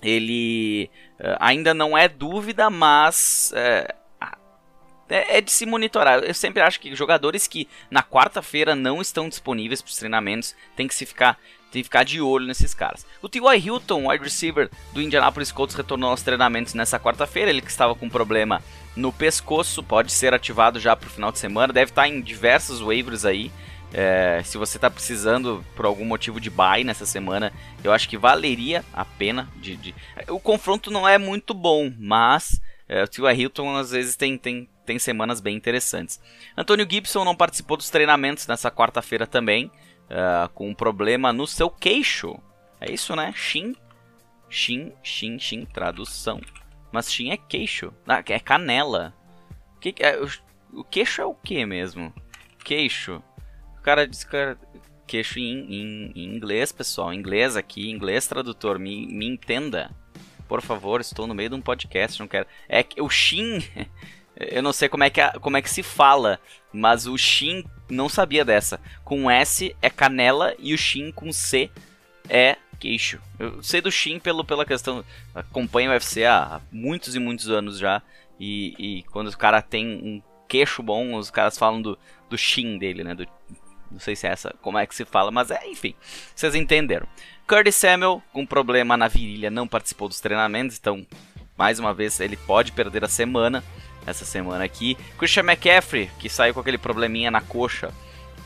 Ele 0.02 0.90
uh, 1.20 1.38
ainda 1.40 1.74
não 1.74 1.98
é 1.98 2.08
dúvida, 2.08 2.70
mas 2.70 3.54
uh, 3.54 4.02
é, 5.12 5.42
de 5.42 5.52
se 5.52 5.66
monitorar. 5.66 6.24
Eu 6.24 6.34
sempre 6.34 6.62
acho 6.62 6.80
que 6.80 6.96
jogadores 6.96 7.46
que 7.48 7.68
na 7.90 8.02
quarta-feira 8.02 8.76
não 8.76 9.02
estão 9.02 9.28
disponíveis 9.28 9.82
para 9.82 9.90
os 9.90 9.98
treinamentos 9.98 10.56
tem 10.76 10.88
que 10.88 10.96
se 10.96 11.06
ficar 11.06 11.38
tem 11.72 11.82
que 11.82 11.86
ficar 11.86 12.04
de 12.04 12.20
olho 12.20 12.46
nesses 12.46 12.74
caras. 12.74 13.06
O 13.22 13.30
T.Y. 13.30 13.58
Hilton, 13.58 14.10
wide 14.10 14.24
receiver 14.24 14.70
do 14.92 15.02
Indianapolis 15.02 15.54
Colts, 15.54 15.74
retornou 15.74 16.10
aos 16.10 16.22
treinamentos 16.22 16.74
nessa 16.74 17.00
quarta-feira. 17.00 17.50
Ele 17.50 17.62
que 17.62 17.72
estava 17.72 17.96
com 17.96 18.10
problema 18.10 18.62
no 18.94 19.14
pescoço, 19.14 19.82
pode 19.82 20.12
ser 20.12 20.34
ativado 20.34 20.82
já 20.82 20.98
para 20.98 21.08
o 21.08 21.10
final 21.10 21.32
de 21.32 21.40
semana. 21.40 21.72
Deve 21.72 21.92
estar 21.92 22.10
em 22.10 22.20
diversos 22.20 22.82
waivers 22.82 23.24
aí. 23.24 23.50
É, 23.94 24.42
se 24.44 24.58
você 24.58 24.78
está 24.78 24.90
precisando 24.90 25.64
por 25.76 25.86
algum 25.86 26.06
motivo 26.06 26.40
de 26.40 26.50
buy 26.50 26.84
nessa 26.84 27.06
semana, 27.06 27.52
eu 27.84 27.92
acho 27.92 28.08
que 28.08 28.18
valeria 28.18 28.86
a 28.94 29.04
pena. 29.04 29.50
De, 29.58 29.76
de... 29.76 29.96
O 30.30 30.40
confronto 30.40 30.90
não 30.90 31.08
é 31.08 31.18
muito 31.18 31.54
bom, 31.54 31.92
mas 32.00 32.62
é, 32.88 33.04
o 33.04 33.08
T.Y. 33.08 33.34
Hilton 33.34 33.76
às 33.76 33.92
vezes 33.92 34.16
tem, 34.16 34.38
tem 34.38 34.70
tem 34.86 35.00
semanas 35.00 35.40
bem 35.40 35.56
interessantes. 35.56 36.20
Antônio 36.58 36.88
Gibson 36.90 37.24
não 37.24 37.36
participou 37.36 37.78
dos 37.78 37.90
treinamentos 37.90 38.48
nessa 38.48 38.72
quarta-feira 38.72 39.26
também, 39.26 39.68
uh, 40.08 40.50
com 40.54 40.70
um 40.70 40.74
problema 40.74 41.32
no 41.32 41.48
seu 41.48 41.70
queixo. 41.70 42.38
É 42.80 42.92
isso, 42.92 43.16
né? 43.16 43.32
Shin, 43.36 43.74
Shin, 44.50 44.92
Shin, 45.02 45.40
Shin, 45.40 45.66
tradução. 45.66 46.42
Mas 46.92 47.12
Shin 47.12 47.30
é 47.30 47.38
queixo, 47.38 47.94
ah, 48.08 48.24
é 48.28 48.40
canela. 48.40 49.14
Que, 49.80 49.96
é, 50.00 50.20
o, 50.20 50.28
o 50.82 50.84
queixo 50.84 51.22
é 51.22 51.26
o 51.26 51.34
que 51.34 51.66
mesmo? 51.66 52.14
Queixo. 52.64 53.24
O 53.82 53.84
cara 53.84 54.08
diz, 54.08 54.24
cara, 54.24 54.60
queixo 55.08 55.40
em, 55.40 55.66
em, 55.74 56.12
em 56.16 56.36
inglês, 56.36 56.72
pessoal. 56.72 57.12
Inglês 57.12 57.58
aqui, 57.58 57.90
inglês 57.90 58.28
tradutor, 58.28 58.78
me, 58.78 59.08
me 59.08 59.26
entenda. 59.26 59.90
Por 60.48 60.62
favor, 60.62 61.02
estou 61.02 61.26
no 61.26 61.34
meio 61.34 61.50
de 61.50 61.56
um 61.56 61.62
podcast, 61.62 62.20
não 62.20 62.28
quero. 62.28 62.46
É 62.70 62.84
que 62.84 63.02
o 63.02 63.10
Shin, 63.10 63.58
eu 64.38 64.62
não 64.62 64.72
sei 64.72 64.88
como 64.88 65.04
é 65.04 65.10
que, 65.10 65.20
como 65.40 65.58
é 65.58 65.64
que 65.64 65.70
se 65.70 65.82
fala, 65.82 66.40
mas 66.72 67.08
o 67.08 67.18
Shin 67.18 67.66
não 67.90 68.08
sabia 68.08 68.46
dessa. 68.46 68.80
Com 69.04 69.32
S 69.32 69.76
é 69.82 69.90
canela 69.90 70.54
e 70.60 70.76
o 70.76 70.78
Shin 70.78 71.12
com 71.12 71.34
C 71.34 71.72
é 72.30 72.56
queixo. 72.80 73.20
Eu 73.40 73.64
sei 73.64 73.82
do 73.82 73.92
Shin 73.92 74.20
pelo, 74.20 74.46
pela 74.46 74.64
questão. 74.64 75.04
Acompanho 75.34 75.90
o 75.90 75.94
UFC 75.94 76.24
há 76.24 76.62
muitos 76.72 77.16
e 77.16 77.20
muitos 77.20 77.50
anos 77.50 77.80
já. 77.80 78.00
E, 78.40 78.76
e 78.78 79.04
quando 79.06 79.30
o 79.30 79.38
cara 79.38 79.60
tem 79.60 79.88
um 79.88 80.22
queixo 80.48 80.84
bom, 80.84 81.16
os 81.16 81.32
caras 81.32 81.58
falam 81.58 81.82
do, 81.82 81.98
do 82.30 82.38
Shin 82.38 82.78
dele, 82.78 83.04
né? 83.04 83.16
Do, 83.16 83.26
não 83.92 84.00
sei 84.00 84.16
se 84.16 84.28
é 84.28 84.32
essa, 84.32 84.56
como 84.62 84.78
é 84.78 84.86
que 84.86 84.96
se 84.96 85.06
fala, 85.06 85.32
mas 85.32 85.52
é, 85.52 85.68
enfim, 85.68 85.94
vocês 86.36 86.56
entenderam. 86.56 87.08
Curtis 87.48 87.76
Samuel, 87.76 88.22
com 88.32 88.46
problema 88.46 88.96
na 88.96 89.08
virilha, 89.08 89.52
não 89.52 89.68
participou 89.68 90.08
dos 90.08 90.22
treinamentos, 90.22 90.78
então, 90.78 91.06
mais 91.58 91.80
uma 91.80 91.94
vez, 91.94 92.20
ele 92.20 92.38
pode 92.38 92.72
perder 92.72 93.04
a 93.04 93.10
semana, 93.10 93.64
essa 94.06 94.24
semana 94.26 94.64
aqui. 94.64 94.98
Christian 95.18 95.44
McCaffrey, 95.44 96.10
que 96.18 96.30
saiu 96.30 96.54
com 96.54 96.60
aquele 96.60 96.78
probleminha 96.78 97.30
na 97.30 97.42
coxa, 97.42 97.94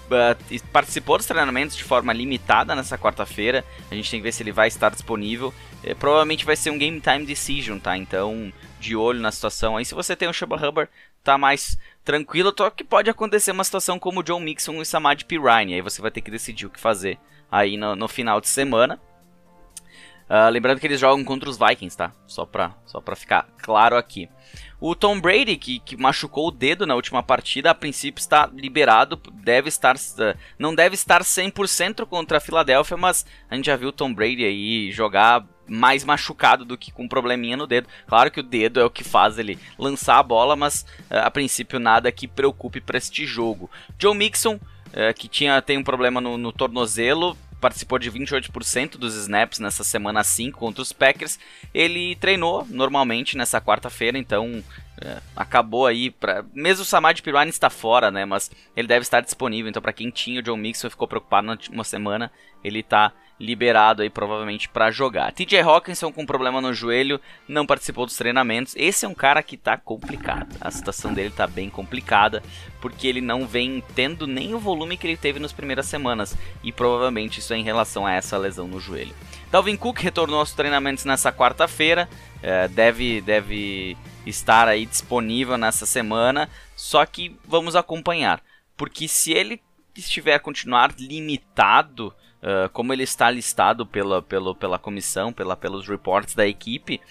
uh, 0.05 0.69
participou 0.71 1.17
dos 1.17 1.27
treinamentos 1.27 1.75
de 1.75 1.83
forma 1.83 2.11
limitada 2.13 2.75
nessa 2.75 2.97
quarta-feira. 2.97 3.63
A 3.89 3.95
gente 3.95 4.09
tem 4.09 4.19
que 4.19 4.23
ver 4.23 4.31
se 4.31 4.43
ele 4.43 4.51
vai 4.51 4.67
estar 4.67 4.89
disponível. 4.89 5.53
É, 5.83 5.93
provavelmente 5.93 6.45
vai 6.45 6.55
ser 6.55 6.71
um 6.71 6.77
game 6.77 6.99
time 6.99 7.25
decision, 7.25 7.79
tá? 7.79 7.97
Então, 7.97 8.51
de 8.79 8.95
olho 8.95 9.19
na 9.19 9.31
situação 9.31 9.77
aí. 9.77 9.85
Se 9.85 9.93
você 9.93 10.15
tem 10.15 10.27
o 10.27 10.33
Chuba 10.33 10.55
Hubbard, 10.55 10.91
tá 11.23 11.37
mais 11.37 11.77
tranquilo, 12.05 12.53
só 12.55 12.69
que 12.69 12.83
pode 12.83 13.09
acontecer 13.09 13.51
uma 13.51 13.63
situação 13.63 13.97
como 13.97 14.19
o 14.19 14.23
John 14.23 14.39
Mixon 14.39 14.81
e 14.81 14.85
Samad 14.85 15.25
Pirine, 15.25 15.73
aí 15.73 15.81
você 15.81 16.01
vai 16.01 16.11
ter 16.11 16.21
que 16.21 16.31
decidir 16.31 16.67
o 16.67 16.69
que 16.69 16.79
fazer 16.79 17.17
aí 17.51 17.75
no, 17.75 17.95
no 17.95 18.07
final 18.07 18.39
de 18.39 18.47
semana. 18.47 19.01
Uh, 20.29 20.49
lembrando 20.49 20.79
que 20.79 20.87
eles 20.87 20.99
jogam 20.99 21.23
contra 21.23 21.49
os 21.49 21.57
Vikings, 21.57 21.95
tá? 21.95 22.11
Só 22.25 22.45
pra, 22.45 22.75
só 22.85 22.99
pra 22.99 23.15
ficar 23.15 23.47
claro 23.61 23.95
aqui. 23.95 24.27
O 24.79 24.95
Tom 24.95 25.19
Brady, 25.19 25.55
que, 25.55 25.79
que 25.79 25.95
machucou 25.95 26.47
o 26.47 26.51
dedo 26.51 26.87
na 26.87 26.95
última 26.95 27.21
partida, 27.21 27.69
a 27.69 27.75
princípio 27.75 28.19
está 28.19 28.49
liberado, 28.51 29.19
deve 29.33 29.69
estar, 29.69 29.95
uh, 29.95 30.37
não 30.57 30.73
deve 30.73 30.95
estar 30.95 31.21
100% 31.21 32.05
contra 32.07 32.37
a 32.39 32.41
Filadélfia, 32.41 32.97
mas 32.97 33.25
a 33.49 33.55
gente 33.55 33.65
já 33.65 33.75
viu 33.75 33.89
o 33.89 33.93
Tom 33.93 34.13
Brady 34.13 34.43
aí 34.43 34.91
jogar 34.91 35.45
mais 35.67 36.03
machucado 36.03 36.65
do 36.65 36.77
que 36.77 36.91
com 36.91 37.03
um 37.03 37.07
probleminha 37.07 37.57
no 37.57 37.67
dedo. 37.67 37.87
Claro 38.07 38.31
que 38.31 38.39
o 38.39 38.43
dedo 38.43 38.79
é 38.79 38.83
o 38.85 38.89
que 38.89 39.03
faz 39.03 39.37
ele 39.37 39.59
lançar 39.77 40.17
a 40.17 40.23
bola, 40.23 40.55
mas 40.55 40.85
uh, 41.11 41.19
a 41.23 41.31
princípio 41.31 41.79
nada 41.79 42.11
que 42.11 42.27
preocupe 42.27 42.79
para 42.79 42.97
este 42.97 43.25
jogo. 43.25 43.69
Joe 43.99 44.15
Mixon, 44.15 44.55
uh, 44.55 45.13
que 45.15 45.27
tinha, 45.27 45.61
tem 45.61 45.77
um 45.77 45.83
problema 45.83 46.21
no, 46.21 46.37
no 46.37 46.51
tornozelo, 46.51 47.37
participou 47.59 47.97
de 47.97 48.11
28% 48.11 48.97
dos 48.97 49.15
snaps 49.15 49.59
nessa 49.59 49.83
semana 49.83 50.23
5 50.23 50.59
contra 50.59 50.83
os 50.83 50.93
Packers. 50.93 51.39
Ele 51.73 52.15
treinou 52.15 52.65
normalmente 52.69 53.35
nessa 53.35 53.59
quarta-feira, 53.59 54.19
então 54.19 54.63
é, 55.01 55.17
acabou 55.35 55.87
aí 55.87 56.11
para 56.11 56.45
mesmo 56.53 56.83
o 56.83 56.85
Samad 56.85 57.21
Pirani 57.21 57.49
está 57.49 57.69
fora, 57.69 58.11
né, 58.11 58.23
mas 58.23 58.51
ele 58.75 58.87
deve 58.87 59.01
estar 59.01 59.21
disponível. 59.21 59.69
Então 59.69 59.81
para 59.81 59.93
quem 59.93 60.11
tinha 60.11 60.41
o 60.41 60.43
John 60.43 60.57
Mixon 60.57 60.91
ficou 60.91 61.07
preocupado 61.07 61.47
na 61.47 61.53
última 61.53 61.83
semana, 61.83 62.31
ele 62.63 62.81
está 62.81 63.11
liberado 63.39 64.01
aí 64.01 64.09
provavelmente 64.09 64.69
para 64.69 64.91
jogar. 64.91 65.31
TJ 65.33 65.59
Hawkinson 65.59 66.11
com 66.11 66.25
problema 66.25 66.61
no 66.61 66.73
joelho, 66.73 67.19
não 67.47 67.65
participou 67.65 68.05
dos 68.05 68.15
treinamentos. 68.15 68.73
Esse 68.77 69.05
é 69.05 69.09
um 69.09 69.13
cara 69.13 69.43
que 69.43 69.57
tá 69.57 69.77
complicado. 69.77 70.55
A 70.61 70.71
situação 70.71 71.13
dele 71.13 71.29
tá 71.29 71.45
bem 71.45 71.69
complicada, 71.69 72.41
porque 72.79 73.07
ele 73.07 73.21
não 73.21 73.45
vem 73.45 73.83
tendo 73.93 74.25
nem 74.25 74.53
o 74.53 74.59
volume 74.59 74.97
que 74.97 75.05
ele 75.05 75.17
teve 75.17 75.39
nas 75.39 75.51
primeiras 75.51 75.85
semanas, 75.85 76.37
e 76.63 76.71
provavelmente 76.71 77.39
isso 77.39 77.53
é 77.53 77.57
em 77.57 77.63
relação 77.63 78.05
a 78.05 78.13
essa 78.13 78.37
lesão 78.37 78.67
no 78.67 78.79
joelho. 78.79 79.15
Dalvin 79.51 79.75
Cook 79.75 79.99
retornou 79.99 80.39
aos 80.39 80.53
treinamentos 80.53 81.05
nessa 81.05 81.31
quarta-feira, 81.31 82.09
é, 82.41 82.67
deve, 82.67 83.21
deve 83.21 83.97
estar 84.25 84.67
aí 84.67 84.85
disponível 84.85 85.57
nessa 85.57 85.85
semana, 85.85 86.49
só 86.75 87.05
que 87.05 87.37
vamos 87.45 87.75
acompanhar, 87.75 88.41
porque 88.75 89.07
se 89.07 89.31
ele 89.31 89.61
estiver 89.95 90.39
continuar 90.39 90.93
limitado 90.97 92.13
uh, 92.45 92.69
como 92.69 92.93
ele 92.93 93.03
está 93.03 93.29
listado 93.31 93.85
pela, 93.85 94.21
pela, 94.21 94.53
pela 94.53 94.77
comissão, 94.77 95.33
pela, 95.33 95.57
pelos 95.57 95.87
reports 95.87 96.35
da 96.35 96.45
equipe, 96.45 97.01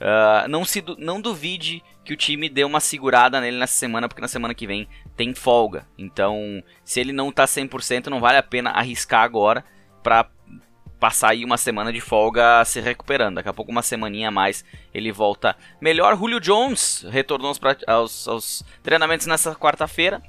uh, 0.00 0.48
não, 0.48 0.64
se, 0.64 0.82
não 0.96 1.20
duvide 1.20 1.82
que 2.04 2.14
o 2.14 2.16
time 2.16 2.48
dê 2.48 2.64
uma 2.64 2.80
segurada 2.80 3.40
nele 3.40 3.58
nessa 3.58 3.74
semana, 3.74 4.08
porque 4.08 4.22
na 4.22 4.28
semana 4.28 4.54
que 4.54 4.66
vem 4.66 4.88
tem 5.14 5.34
folga. 5.34 5.86
Então, 5.98 6.62
se 6.82 6.98
ele 7.00 7.12
não 7.12 7.28
está 7.28 7.44
100%, 7.44 8.06
não 8.06 8.18
vale 8.18 8.38
a 8.38 8.42
pena 8.42 8.70
arriscar 8.70 9.22
agora 9.22 9.62
para 10.02 10.26
passar 10.98 11.30
aí 11.30 11.44
uma 11.44 11.56
semana 11.56 11.92
de 11.92 12.00
folga 12.00 12.64
se 12.64 12.80
recuperando. 12.80 13.36
Daqui 13.36 13.48
a 13.48 13.52
pouco, 13.52 13.70
uma 13.70 13.82
semaninha 13.82 14.28
a 14.28 14.32
mais, 14.32 14.64
ele 14.92 15.12
volta 15.12 15.54
melhor. 15.80 16.16
Julio 16.16 16.40
Jones 16.40 17.06
retornou 17.10 17.50
aos, 17.50 17.60
aos, 17.86 18.28
aos 18.28 18.64
treinamentos 18.82 19.26
nessa 19.26 19.54
quarta-feira. 19.54 20.22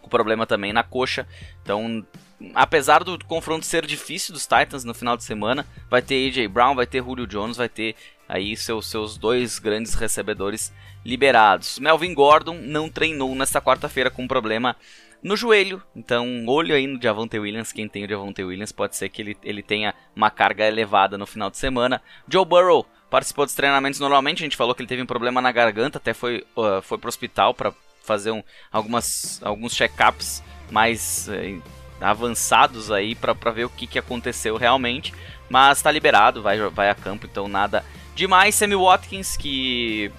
Com 0.00 0.08
problema 0.08 0.46
também 0.46 0.72
na 0.72 0.84
coxa. 0.84 1.26
Então, 1.62 2.06
apesar 2.54 3.04
do 3.04 3.18
confronto 3.24 3.66
ser 3.66 3.86
difícil 3.86 4.32
dos 4.32 4.46
Titans 4.46 4.84
no 4.84 4.94
final 4.94 5.16
de 5.16 5.24
semana, 5.24 5.66
vai 5.88 6.02
ter 6.02 6.28
AJ 6.28 6.48
Brown, 6.48 6.74
vai 6.74 6.86
ter 6.86 7.02
Julio 7.02 7.26
Jones, 7.26 7.56
vai 7.56 7.68
ter 7.68 7.94
aí 8.28 8.56
seus, 8.56 8.86
seus 8.86 9.16
dois 9.16 9.58
grandes 9.58 9.94
recebedores 9.94 10.72
liberados. 11.04 11.78
Melvin 11.78 12.14
Gordon 12.14 12.58
não 12.62 12.88
treinou 12.88 13.34
nesta 13.34 13.60
quarta-feira 13.60 14.10
com 14.10 14.26
problema 14.26 14.76
no 15.22 15.36
joelho, 15.36 15.80
então 15.94 16.44
olho 16.46 16.74
aí 16.74 16.86
no 16.86 17.00
Javonte 17.00 17.38
Williams, 17.38 17.72
quem 17.72 17.88
tem 17.88 18.04
o 18.04 18.08
Javonte 18.08 18.42
Williams 18.42 18.72
pode 18.72 18.96
ser 18.96 19.08
que 19.08 19.22
ele, 19.22 19.36
ele 19.44 19.62
tenha 19.62 19.94
uma 20.16 20.30
carga 20.30 20.66
elevada 20.66 21.16
no 21.16 21.26
final 21.26 21.48
de 21.50 21.58
semana. 21.58 22.02
Joe 22.28 22.44
Burrow 22.44 22.84
participou 23.08 23.44
dos 23.44 23.54
treinamentos 23.54 24.00
normalmente, 24.00 24.42
a 24.42 24.46
gente 24.46 24.56
falou 24.56 24.74
que 24.74 24.82
ele 24.82 24.88
teve 24.88 25.02
um 25.02 25.06
problema 25.06 25.40
na 25.40 25.52
garganta, 25.52 25.98
até 25.98 26.12
foi, 26.12 26.44
uh, 26.56 26.82
foi 26.82 26.98
pro 26.98 27.08
hospital 27.08 27.54
para 27.54 27.72
fazer 28.02 28.32
um, 28.32 28.42
algumas, 28.70 29.40
alguns 29.44 29.74
check-ups 29.74 30.42
mais... 30.70 31.28
Uh, 31.28 31.81
avançados 32.02 32.90
aí 32.90 33.14
para 33.14 33.50
ver 33.50 33.64
o 33.64 33.70
que, 33.70 33.86
que 33.86 33.98
aconteceu 33.98 34.56
realmente. 34.56 35.12
Mas 35.48 35.78
está 35.78 35.90
liberado, 35.90 36.42
vai, 36.42 36.58
vai 36.70 36.88
a 36.88 36.94
campo, 36.94 37.26
então 37.26 37.48
nada 37.48 37.84
demais. 38.14 38.54
Sammy 38.54 38.74
Watkins, 38.74 39.36
que 39.36 40.10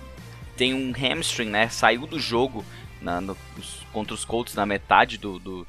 tem 0.56 0.74
um 0.74 0.92
hamstring, 0.92 1.50
né? 1.50 1.70
Saiu 1.70 2.06
do 2.06 2.20
jogo 2.20 2.64
na, 3.02 3.20
no, 3.20 3.38
contra 3.92 4.14
os 4.14 4.26
Colts 4.26 4.56
na 4.56 4.66
metade 4.66 5.18
do, 5.18 5.40
do, 5.40 5.68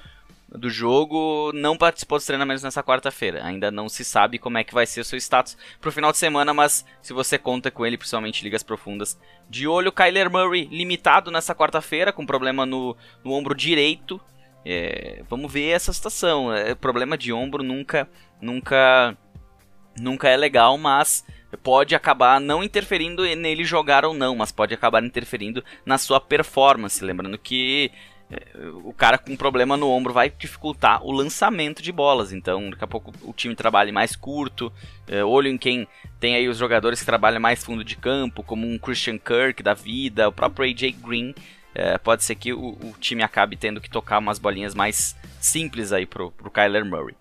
do, 0.48 0.70
jogo. 0.70 1.50
Não 1.54 1.76
participou 1.76 2.18
dos 2.18 2.26
treinamentos 2.26 2.62
nessa 2.62 2.82
quarta-feira. 2.82 3.44
Ainda 3.44 3.70
não 3.70 3.88
se 3.88 4.04
sabe 4.04 4.38
como 4.38 4.58
é 4.58 4.64
que 4.64 4.74
vai 4.74 4.86
ser 4.86 5.00
o 5.00 5.04
seu 5.04 5.18
status 5.18 5.56
pro 5.80 5.92
final 5.92 6.12
de 6.12 6.18
semana, 6.18 6.54
mas 6.54 6.84
se 7.02 7.12
você 7.12 7.38
conta 7.38 7.70
com 7.70 7.84
ele, 7.84 7.98
principalmente 7.98 8.44
ligas 8.44 8.62
profundas, 8.62 9.18
de 9.48 9.66
olho. 9.66 9.92
Kyler 9.92 10.30
Murray 10.30 10.68
limitado 10.70 11.30
nessa 11.30 11.54
quarta-feira, 11.54 12.12
com 12.12 12.26
problema 12.26 12.64
no, 12.64 12.96
no 13.22 13.32
ombro 13.32 13.54
direito. 13.54 14.20
É, 14.64 15.22
vamos 15.28 15.52
ver 15.52 15.70
essa 15.70 15.92
situação. 15.92 16.52
É, 16.52 16.74
problema 16.74 17.18
de 17.18 17.32
ombro 17.32 17.62
nunca, 17.62 18.08
nunca, 18.40 19.16
nunca 19.98 20.28
é 20.28 20.36
legal, 20.36 20.78
mas 20.78 21.24
pode 21.62 21.94
acabar 21.94 22.40
não 22.40 22.64
interferindo 22.64 23.22
nele 23.36 23.64
jogar 23.64 24.04
ou 24.04 24.14
não, 24.14 24.34
mas 24.34 24.50
pode 24.50 24.74
acabar 24.74 25.02
interferindo 25.04 25.62
na 25.84 25.98
sua 25.98 26.20
performance. 26.20 27.04
Lembrando 27.04 27.38
que 27.38 27.90
é, 28.30 28.40
o 28.84 28.92
cara 28.92 29.18
com 29.18 29.36
problema 29.36 29.76
no 29.76 29.88
ombro 29.88 30.12
vai 30.12 30.30
dificultar 30.30 31.04
o 31.04 31.12
lançamento 31.12 31.82
de 31.82 31.92
bolas. 31.92 32.32
Então, 32.32 32.70
daqui 32.70 32.84
a 32.84 32.88
pouco 32.88 33.12
o 33.22 33.32
time 33.32 33.54
trabalha 33.54 33.92
mais 33.92 34.16
curto. 34.16 34.72
É, 35.06 35.22
olho 35.22 35.48
em 35.48 35.58
quem 35.58 35.86
tem 36.18 36.34
aí 36.34 36.48
os 36.48 36.56
jogadores 36.56 37.00
que 37.00 37.06
trabalham 37.06 37.40
mais 37.40 37.62
fundo 37.62 37.84
de 37.84 37.96
campo, 37.96 38.42
como 38.42 38.66
um 38.66 38.78
Christian 38.78 39.18
Kirk 39.18 39.62
da 39.62 39.74
vida, 39.74 40.28
o 40.28 40.32
próprio 40.32 40.68
AJ 40.70 40.92
Green 41.04 41.34
é, 41.74 41.98
pode 41.98 42.22
ser 42.22 42.36
que 42.36 42.52
o, 42.52 42.70
o, 42.70 42.94
time 43.00 43.22
acabe 43.22 43.56
tendo 43.56 43.80
que 43.80 43.90
tocar 43.90 44.18
umas 44.18 44.38
bolinhas 44.38 44.74
mais 44.74 45.16
simples 45.40 45.92
aí 45.92 46.06
pro, 46.06 46.30
pro 46.30 46.50
Kyler 46.50 46.84
Murray. 46.84 47.16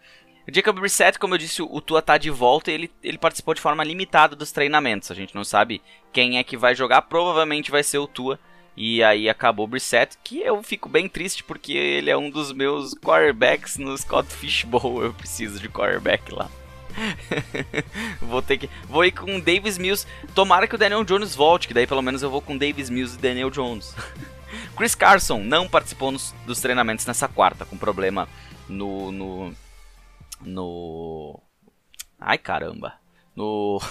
O 0.48 0.54
Jacob 0.54 0.78
Brissett, 0.78 1.18
como 1.18 1.34
eu 1.34 1.38
disse, 1.38 1.62
o 1.62 1.82
Tua 1.82 2.02
tá 2.02 2.18
de 2.18 2.30
volta 2.30 2.70
e 2.70 2.74
ele, 2.74 2.92
ele 3.02 3.18
participou 3.18 3.54
de 3.54 3.62
forma 3.62 3.84
limitada 3.84 4.36
dos 4.36 4.52
treinamentos. 4.52 5.10
A 5.10 5.16
gente 5.16 5.34
não 5.34 5.44
sabe 5.44 5.82
quem 6.12 6.38
é 6.38 6.44
que 6.44 6.58
vai 6.58 6.76
jogar, 6.76 7.02
provavelmente 7.04 7.72
vai 7.72 7.82
ser 7.82 7.98
o 7.98 8.08
Tua. 8.08 8.40
E 8.76 9.04
aí 9.04 9.30
acabou 9.30 9.66
o 9.66 9.68
Brissett, 9.68 10.18
que 10.24 10.42
eu 10.42 10.62
fico 10.64 10.90
bem 10.90 11.08
triste 11.08 11.44
porque 11.44 11.74
ele 11.74 12.10
é 12.10 12.18
um 12.18 12.30
dos 12.30 12.52
meus 12.52 12.94
quarterbacks 12.96 13.78
no 13.78 13.98
Scott 13.98 14.28
Fishbowl. 14.34 15.02
Eu 15.06 15.14
preciso 15.14 15.60
de 15.60 15.70
quarterback 15.70 16.34
lá. 16.34 16.50
vou 18.22 18.42
ter 18.42 18.58
que. 18.58 18.70
Vou 18.88 19.06
ir 19.06 19.12
com 19.12 19.40
Davis 19.40 19.78
Mills. 19.78 20.08
Tomara 20.34 20.68
que 20.68 20.76
o 20.76 20.78
Daniel 20.78 21.04
Jones 21.04 21.36
volte, 21.36 21.68
que 21.68 21.74
daí 21.74 21.88
pelo 21.88 22.02
menos 22.02 22.22
eu 22.22 22.30
vou 22.30 22.42
com 22.42 22.58
Davis 22.58 22.90
Mills 22.90 23.16
e 23.16 23.22
Daniel 23.22 23.50
Jones. 23.50 23.96
Chris 24.76 24.96
Carson 24.96 25.40
não 25.40 25.68
participou 25.68 26.12
nos, 26.12 26.34
dos 26.46 26.60
treinamentos 26.60 27.06
nessa 27.06 27.28
quarta, 27.28 27.66
com 27.66 27.78
problema 27.78 28.28
no. 28.68 29.12
no. 29.12 29.54
no. 30.42 31.40
Ai 32.20 32.38
caramba. 32.38 32.94
No. 33.36 33.82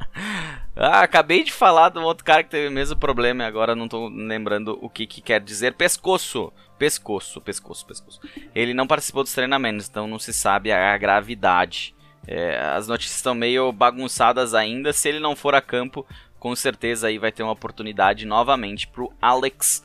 ah, 0.76 1.00
acabei 1.00 1.44
de 1.44 1.52
falar 1.52 1.90
de 1.90 1.98
um 1.98 2.02
outro 2.02 2.24
cara 2.24 2.42
que 2.42 2.50
teve 2.50 2.68
o 2.68 2.72
mesmo 2.72 2.96
problema 2.96 3.44
e 3.44 3.46
agora 3.46 3.74
não 3.74 3.88
tô 3.88 4.08
lembrando 4.08 4.78
o 4.80 4.88
que, 4.88 5.06
que 5.06 5.20
quer 5.20 5.40
dizer. 5.40 5.74
Pescoço. 5.74 6.52
pescoço, 6.78 7.40
pescoço, 7.40 7.86
pescoço. 7.86 8.20
Ele 8.54 8.74
não 8.74 8.86
participou 8.86 9.22
dos 9.22 9.34
treinamentos, 9.34 9.88
então 9.88 10.06
não 10.06 10.18
se 10.18 10.32
sabe 10.32 10.72
a 10.72 10.96
gravidade. 10.96 11.94
É, 12.26 12.56
as 12.58 12.86
notícias 12.86 13.16
estão 13.16 13.34
meio 13.34 13.72
bagunçadas 13.72 14.54
ainda. 14.54 14.92
Se 14.92 15.08
ele 15.08 15.20
não 15.20 15.34
for 15.34 15.54
a 15.54 15.60
campo, 15.60 16.06
com 16.42 16.56
certeza 16.56 17.06
aí 17.06 17.18
vai 17.18 17.30
ter 17.30 17.44
uma 17.44 17.52
oportunidade 17.52 18.26
novamente 18.26 18.88
pro 18.88 19.12
Alex 19.22 19.84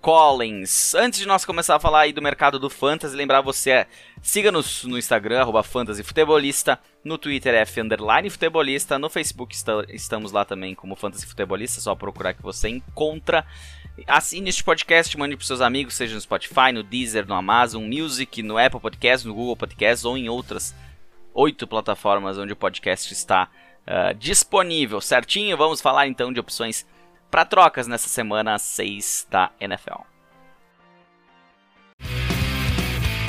Collins. 0.00 0.96
Antes 0.96 1.20
de 1.20 1.28
nós 1.28 1.44
começar 1.44 1.76
a 1.76 1.78
falar 1.78 2.00
aí 2.00 2.12
do 2.12 2.20
mercado 2.20 2.58
do 2.58 2.68
Fantasy, 2.68 3.14
lembrar 3.14 3.40
você, 3.40 3.86
siga-nos 4.20 4.82
no 4.82 4.98
Instagram, 4.98 5.42
arroba 5.42 5.62
Futebolista, 5.62 6.80
no 7.04 7.16
Twitter 7.16 7.54
F 7.54 7.80
underline 7.80 8.28
Futebolista, 8.28 8.98
no 8.98 9.08
Facebook 9.08 9.54
estamos 9.90 10.32
lá 10.32 10.44
também 10.44 10.74
como 10.74 10.96
Fantasy 10.96 11.24
Futebolista, 11.24 11.80
só 11.80 11.94
procurar 11.94 12.34
que 12.34 12.42
você 12.42 12.68
encontra. 12.68 13.46
Assine 14.04 14.50
este 14.50 14.64
podcast, 14.64 15.16
mande 15.16 15.36
para 15.36 15.46
seus 15.46 15.60
amigos, 15.60 15.94
seja 15.94 16.16
no 16.16 16.20
Spotify, 16.20 16.72
no 16.74 16.82
Deezer, 16.82 17.28
no 17.28 17.34
Amazon 17.34 17.84
Music, 17.84 18.42
no 18.42 18.58
Apple 18.58 18.80
Podcast, 18.80 19.24
no 19.24 19.34
Google 19.34 19.56
Podcast 19.56 20.04
ou 20.04 20.18
em 20.18 20.28
outras 20.28 20.74
oito 21.34 21.66
plataformas 21.66 22.36
onde 22.38 22.52
o 22.52 22.56
podcast 22.56 23.12
está 23.12 23.48
uh, 23.86 24.14
disponível, 24.14 25.00
certinho? 25.00 25.56
Vamos 25.56 25.80
falar 25.80 26.06
então 26.06 26.32
de 26.32 26.40
opções 26.40 26.86
para 27.30 27.44
trocas 27.44 27.86
nessa 27.86 28.08
semana 28.08 28.58
6 28.58 29.26
da 29.30 29.50
NFL. 29.60 30.02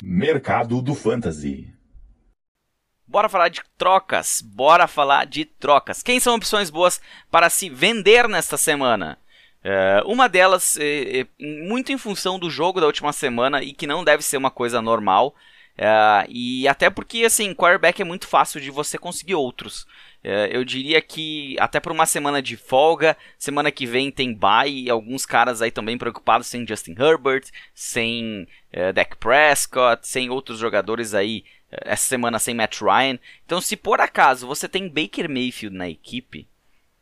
Mercado 0.04 0.82
do 0.82 0.94
Fantasy. 0.94 1.74
Bora 3.08 3.30
falar 3.30 3.50
de 3.50 3.62
trocas, 3.78 4.42
bora 4.42 4.88
falar 4.88 5.26
de 5.26 5.46
trocas. 5.46 6.02
Quem 6.02 6.20
são 6.20 6.36
opções 6.36 6.70
boas 6.70 7.00
para 7.30 7.50
se 7.50 7.70
vender 7.70 8.28
nesta 8.28 8.58
semana? 8.58 9.18
Uh, 9.64 10.12
uma 10.12 10.28
delas, 10.28 10.78
é, 10.78 11.22
é, 11.22 11.28
muito 11.40 11.92
em 11.92 11.98
função 11.98 12.38
do 12.38 12.50
jogo 12.50 12.82
da 12.82 12.88
última 12.88 13.14
semana 13.14 13.64
e 13.64 13.72
que 13.74 13.88
não 13.88 14.04
deve 14.04 14.24
ser 14.24 14.38
uma 14.38 14.52
coisa 14.52 14.82
normal, 14.82 15.34
Uh, 15.78 16.30
e 16.30 16.68
até 16.68 16.90
porque, 16.90 17.26
assim, 17.26 17.54
quarterback 17.54 18.02
é 18.02 18.06
muito 18.06 18.28
fácil 18.28 18.62
de 18.62 18.70
você 18.70 18.98
conseguir 18.98 19.36
outros. 19.36 19.88
Uh, 20.24 20.48
eu 20.51 20.63
diria 20.63 21.01
que 21.01 21.58
até 21.60 21.80
por 21.80 21.92
uma 21.92 22.06
semana 22.06 22.42
de 22.42 22.56
folga, 22.56 23.18
semana 23.38 23.72
que 23.72 23.86
vem 23.86 24.10
tem 24.10 24.34
bye, 24.34 24.89
alguns 24.89 25.25
caras 25.25 25.62
aí 25.62 25.70
também 25.70 25.98
preocupados 25.98 26.48
sem 26.48 26.65
Justin 26.65 26.96
Herbert, 26.98 27.44
sem 27.74 28.48
uh, 28.74 28.94
Dak 28.94 29.18
Prescott, 29.18 30.08
sem 30.08 30.30
outros 30.30 30.60
jogadores 30.60 31.13
aí, 31.13 31.44
essa 31.70 32.08
semana 32.08 32.39
sem 32.39 32.53
Matt 32.53 32.82
Ryan. 32.82 33.20
Então, 33.46 33.60
se 33.60 33.75
por 33.75 34.00
acaso 34.00 34.48
você 34.48 34.70
tem 34.70 34.88
Baker 34.88 35.30
Mayfield 35.30 35.75
na 35.75 35.89
equipe, 35.89 36.48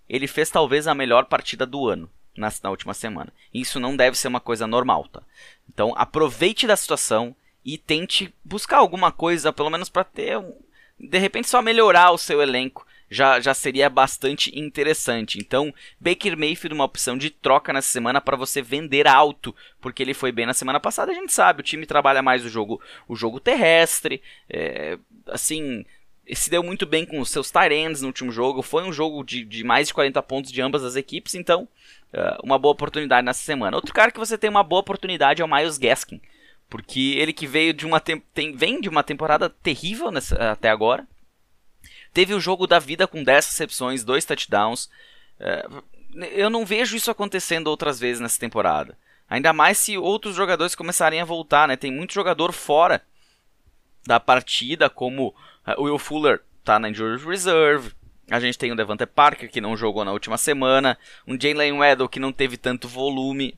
ele 0.09 0.27
fez 0.27 0.49
talvez 0.49 0.87
a 0.87 0.95
melhor 0.95 1.25
partida 1.25 1.65
do 1.65 1.87
ano. 1.87 2.09
Na, 2.33 2.49
na 2.63 2.69
última 2.69 2.93
semana. 2.93 3.31
Isso 3.53 3.77
não 3.77 3.93
deve 3.93 4.17
ser 4.17 4.29
uma 4.29 4.39
coisa 4.39 4.65
normal, 4.65 5.05
tá? 5.09 5.21
Então 5.69 5.93
aproveite 5.97 6.65
da 6.65 6.77
situação, 6.77 7.35
e 7.63 7.77
tente 7.77 8.33
buscar 8.43 8.77
alguma 8.77 9.11
coisa, 9.11 9.53
pelo 9.53 9.69
menos 9.69 9.89
para 9.89 10.03
ter 10.03 10.37
um, 10.37 10.53
de 10.99 11.17
repente 11.17 11.47
só 11.47 11.61
melhorar 11.61 12.11
o 12.11 12.17
seu 12.17 12.41
elenco. 12.41 12.85
Já, 13.13 13.41
já 13.41 13.53
seria 13.53 13.89
bastante 13.89 14.57
interessante. 14.57 15.37
Então, 15.37 15.73
Baker 15.99 16.37
Mayfield 16.37 16.73
uma 16.73 16.85
opção 16.85 17.17
de 17.17 17.29
troca 17.29 17.73
nessa 17.73 17.89
semana 17.89 18.21
para 18.21 18.37
você 18.37 18.61
vender 18.61 19.05
alto, 19.05 19.53
porque 19.81 20.01
ele 20.01 20.13
foi 20.13 20.31
bem 20.31 20.45
na 20.45 20.53
semana 20.53 20.79
passada. 20.79 21.11
A 21.11 21.15
gente 21.15 21.33
sabe, 21.33 21.59
o 21.59 21.63
time 21.63 21.85
trabalha 21.85 22.21
mais 22.21 22.45
o 22.45 22.49
jogo, 22.49 22.81
o 23.09 23.15
jogo 23.15 23.41
terrestre, 23.41 24.21
é, 24.49 24.97
assim, 25.27 25.85
se 26.33 26.49
deu 26.49 26.63
muito 26.63 26.85
bem 26.85 27.05
com 27.05 27.19
os 27.19 27.29
seus 27.29 27.51
Tyrands 27.51 28.01
no 28.01 28.07
último 28.07 28.31
jogo. 28.31 28.61
Foi 28.61 28.83
um 28.83 28.93
jogo 28.93 29.25
de, 29.25 29.43
de, 29.43 29.61
mais 29.61 29.89
de 29.89 29.93
40 29.93 30.23
pontos 30.23 30.49
de 30.49 30.61
ambas 30.61 30.83
as 30.83 30.95
equipes, 30.95 31.35
então 31.35 31.67
uh, 32.13 32.39
uma 32.43 32.57
boa 32.57 32.71
oportunidade 32.71 33.25
nessa 33.25 33.43
semana. 33.43 33.75
Outro 33.75 33.93
cara 33.93 34.11
que 34.11 34.19
você 34.19 34.37
tem 34.37 34.49
uma 34.49 34.63
boa 34.63 34.79
oportunidade 34.79 35.41
é 35.41 35.45
o 35.45 35.53
Miles 35.53 35.77
Gaskin. 35.77 36.21
Porque 36.69 37.15
ele 37.17 37.33
que 37.33 37.45
veio 37.45 37.73
de 37.73 37.85
uma 37.85 37.99
tem, 37.99 38.23
vem 38.55 38.79
de 38.79 38.87
uma 38.87 39.03
temporada 39.03 39.49
terrível 39.49 40.09
nessa, 40.09 40.51
até 40.51 40.69
agora. 40.69 41.05
Teve 42.13 42.33
o 42.33 42.39
jogo 42.39 42.67
da 42.67 42.79
vida 42.79 43.07
com 43.07 43.23
10 43.23 43.47
recepções, 43.47 44.03
2 44.03 44.25
touchdowns. 44.25 44.89
É, 45.39 45.65
eu 46.33 46.49
não 46.49 46.65
vejo 46.65 46.95
isso 46.95 47.09
acontecendo 47.09 47.67
outras 47.67 47.99
vezes 47.99 48.19
nessa 48.19 48.39
temporada. 48.39 48.97
Ainda 49.29 49.53
mais 49.53 49.77
se 49.77 49.97
outros 49.97 50.35
jogadores 50.35 50.75
começarem 50.75 51.21
a 51.21 51.25
voltar, 51.25 51.67
né? 51.67 51.77
Tem 51.77 51.91
muito 51.91 52.13
jogador 52.13 52.51
fora 52.51 53.01
da 54.05 54.19
partida, 54.19 54.89
como 54.89 55.33
é, 55.65 55.73
o 55.77 55.83
Will 55.83 55.97
Fuller 55.97 56.41
tá 56.63 56.77
na 56.77 56.89
Injury 56.89 57.23
Reserve. 57.23 57.93
A 58.29 58.39
gente 58.39 58.57
tem 58.57 58.71
o 58.71 58.75
Devante 58.75 59.05
Parker, 59.05 59.49
que 59.49 59.61
não 59.61 59.77
jogou 59.77 60.03
na 60.05 60.11
última 60.11 60.37
semana. 60.37 60.97
Um 61.27 61.39
Jalen 61.39 61.73
Weddle, 61.73 62.09
que 62.09 62.19
não 62.19 62.31
teve 62.31 62.57
tanto 62.57 62.87
volume. 62.87 63.57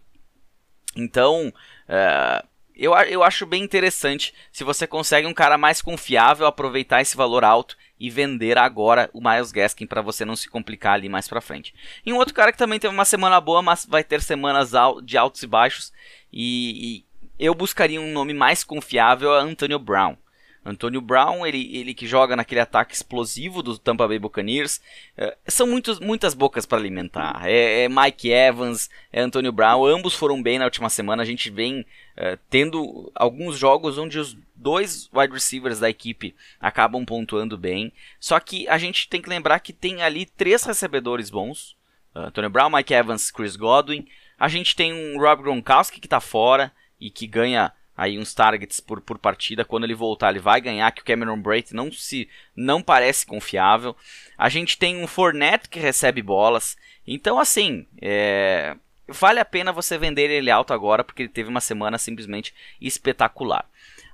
Então, 0.95 1.51
é, 1.87 2.43
eu, 2.75 2.93
eu 2.93 3.23
acho 3.23 3.45
bem 3.45 3.63
interessante 3.63 4.33
se 4.51 4.63
você 4.63 4.87
consegue 4.87 5.27
um 5.27 5.33
cara 5.33 5.57
mais 5.57 5.81
confiável 5.81 6.45
aproveitar 6.45 7.01
esse 7.01 7.15
valor 7.15 7.43
alto 7.43 7.77
e 8.03 8.09
vender 8.09 8.57
agora 8.57 9.09
o 9.13 9.21
Miles 9.21 9.53
Gaskin 9.53 9.87
para 9.87 10.01
você 10.01 10.25
não 10.25 10.35
se 10.35 10.49
complicar 10.49 10.95
ali 10.95 11.07
mais 11.07 11.25
para 11.25 11.39
frente. 11.39 11.73
E 12.05 12.11
um 12.11 12.17
outro 12.17 12.33
cara 12.33 12.51
que 12.51 12.57
também 12.57 12.77
teve 12.77 12.93
uma 12.93 13.05
semana 13.05 13.39
boa, 13.39 13.61
mas 13.61 13.85
vai 13.85 14.03
ter 14.03 14.21
semanas 14.21 14.73
de 15.05 15.17
altos 15.17 15.41
e 15.41 15.47
baixos 15.47 15.93
e, 16.29 16.97
e 16.97 17.05
eu 17.39 17.55
buscaria 17.55 18.01
um 18.01 18.11
nome 18.11 18.33
mais 18.33 18.61
confiável 18.61 19.33
a 19.33 19.39
Antonio 19.39 19.79
Brown. 19.79 20.17
Antônio 20.65 21.01
Brown, 21.01 21.45
ele, 21.45 21.75
ele 21.75 21.93
que 21.93 22.07
joga 22.07 22.35
naquele 22.35 22.61
ataque 22.61 22.95
explosivo 22.95 23.61
do 23.61 23.77
Tampa 23.77 24.07
Bay 24.07 24.17
Buccaneers. 24.17 24.79
É, 25.17 25.35
são 25.47 25.67
muitos, 25.67 25.99
muitas 25.99 26.33
bocas 26.33 26.65
para 26.65 26.77
alimentar. 26.77 27.41
É, 27.45 27.83
é, 27.83 27.89
Mike 27.89 28.31
Evans, 28.31 28.89
é 29.11 29.21
Antônio 29.21 29.51
Brown, 29.51 29.85
ambos 29.85 30.13
foram 30.13 30.41
bem 30.41 30.57
na 30.57 30.65
última 30.65 30.89
semana. 30.89 31.21
A 31.21 31.25
gente 31.25 31.49
vem 31.49 31.85
é, 32.15 32.37
tendo 32.49 33.11
alguns 33.13 33.57
jogos 33.57 33.97
onde 33.97 34.17
os 34.17 34.37
dois 34.55 35.09
wide 35.13 35.33
receivers 35.33 35.79
da 35.79 35.89
equipe 35.89 36.33
acabam 36.61 37.03
pontuando 37.03 37.57
bem. 37.57 37.91
Só 38.19 38.39
que 38.39 38.67
a 38.69 38.77
gente 38.77 39.09
tem 39.09 39.21
que 39.21 39.29
lembrar 39.29 39.59
que 39.59 39.73
tem 39.73 40.01
ali 40.01 40.25
três 40.25 40.63
recebedores 40.63 41.29
bons: 41.29 41.75
Antônio 42.15 42.49
Brown, 42.49 42.69
Mike 42.69 42.93
Evans, 42.93 43.29
Chris 43.31 43.57
Godwin. 43.57 44.07
A 44.39 44.47
gente 44.47 44.75
tem 44.75 44.93
um 44.93 45.19
Rob 45.19 45.43
Gronkowski 45.43 45.99
que 45.99 46.07
está 46.07 46.21
fora 46.21 46.71
e 46.99 47.09
que 47.09 47.27
ganha 47.27 47.71
aí 47.95 48.17
uns 48.17 48.33
targets 48.33 48.79
por, 48.79 49.01
por 49.01 49.17
partida. 49.17 49.65
Quando 49.65 49.83
ele 49.83 49.95
voltar, 49.95 50.31
ele 50.31 50.39
vai 50.39 50.59
ganhar, 50.59 50.91
que 50.91 51.01
o 51.01 51.05
Cameron 51.05 51.39
Braith 51.39 51.71
não 51.71 51.91
se 51.91 52.29
não 52.55 52.81
parece 52.81 53.25
confiável. 53.25 53.95
A 54.37 54.49
gente 54.49 54.77
tem 54.77 55.01
um 55.01 55.07
Fournette 55.07 55.69
que 55.69 55.79
recebe 55.79 56.21
bolas. 56.21 56.77
Então, 57.05 57.39
assim, 57.39 57.85
é, 58.01 58.75
vale 59.07 59.39
a 59.39 59.45
pena 59.45 59.71
você 59.71 59.97
vender 59.97 60.29
ele 60.29 60.49
alto 60.49 60.73
agora, 60.73 61.03
porque 61.03 61.23
ele 61.23 61.29
teve 61.29 61.49
uma 61.49 61.61
semana 61.61 61.97
simplesmente 61.97 62.53
espetacular. 62.81 63.65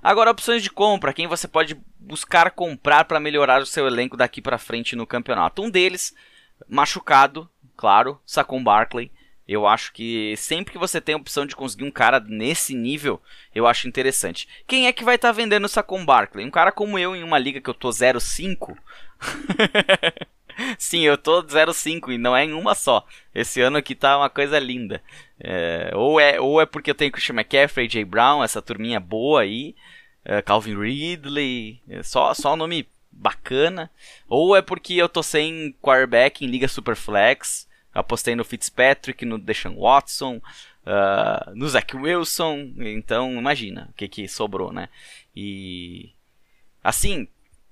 Agora, 0.02 0.30
opções 0.30 0.62
de 0.62 0.70
compra, 0.70 1.12
quem 1.12 1.26
você 1.26 1.46
pode 1.46 1.76
buscar 1.98 2.50
comprar 2.52 3.04
para 3.04 3.20
melhorar 3.20 3.60
o 3.60 3.66
seu 3.66 3.86
elenco 3.86 4.16
daqui 4.16 4.40
para 4.40 4.58
frente 4.58 4.96
no 4.96 5.06
campeonato. 5.06 5.62
Um 5.62 5.70
deles, 5.70 6.14
machucado, 6.68 7.48
claro, 7.76 8.18
Saquon 8.24 8.62
Barkley. 8.62 9.12
Eu 9.50 9.66
acho 9.66 9.92
que 9.92 10.36
sempre 10.36 10.70
que 10.70 10.78
você 10.78 11.00
tem 11.00 11.12
a 11.12 11.18
opção 11.18 11.44
de 11.44 11.56
conseguir 11.56 11.82
um 11.82 11.90
cara 11.90 12.20
nesse 12.20 12.72
nível, 12.72 13.20
eu 13.52 13.66
acho 13.66 13.88
interessante. 13.88 14.46
Quem 14.64 14.86
é 14.86 14.92
que 14.92 15.02
vai 15.02 15.16
estar 15.16 15.30
tá 15.30 15.32
vendendo 15.32 15.64
o 15.64 15.68
Saquon 15.68 16.04
Barkley? 16.04 16.46
Um 16.46 16.52
cara 16.52 16.70
como 16.70 16.96
eu 16.96 17.16
em 17.16 17.24
uma 17.24 17.36
liga 17.36 17.60
que 17.60 17.68
eu 17.68 17.74
tô 17.74 17.88
0,5? 17.88 18.78
Sim, 20.78 21.00
eu 21.00 21.18
tô 21.18 21.42
0,5 21.42 22.12
e 22.12 22.16
não 22.16 22.36
é 22.36 22.44
em 22.44 22.52
uma 22.52 22.76
só. 22.76 23.04
Esse 23.34 23.60
ano 23.60 23.76
aqui 23.76 23.92
tá 23.96 24.16
uma 24.18 24.30
coisa 24.30 24.56
linda. 24.56 25.02
É, 25.40 25.90
ou, 25.96 26.20
é, 26.20 26.40
ou 26.40 26.60
é 26.60 26.64
porque 26.64 26.92
eu 26.92 26.94
tenho 26.94 27.10
Christian 27.10 27.34
McCaffrey, 27.34 27.88
Jay 27.90 28.04
Brown, 28.04 28.44
essa 28.44 28.62
turminha 28.62 29.00
boa 29.00 29.40
aí. 29.40 29.74
É, 30.24 30.40
Calvin 30.40 30.78
Ridley, 30.78 31.82
é 31.88 32.04
só, 32.04 32.32
só 32.34 32.54
nome 32.54 32.86
bacana. 33.10 33.90
Ou 34.28 34.54
é 34.54 34.62
porque 34.62 34.94
eu 34.94 35.08
tô 35.08 35.24
sem 35.24 35.74
quarterback 35.82 36.44
em 36.44 36.48
Liga 36.48 36.68
Superflex. 36.68 37.68
Apostei 37.92 38.34
no 38.34 38.44
Fitzpatrick, 38.44 39.24
no 39.24 39.38
Deshaun 39.38 39.76
Watson, 39.80 40.36
uh, 40.36 41.54
no 41.54 41.68
Zach 41.68 41.96
Wilson. 41.96 42.72
Então, 42.78 43.32
imagina 43.32 43.88
o 43.90 43.94
que, 43.94 44.08
que 44.08 44.28
sobrou, 44.28 44.72
né? 44.72 44.88
E. 45.34 46.10
Assim, 46.82 47.28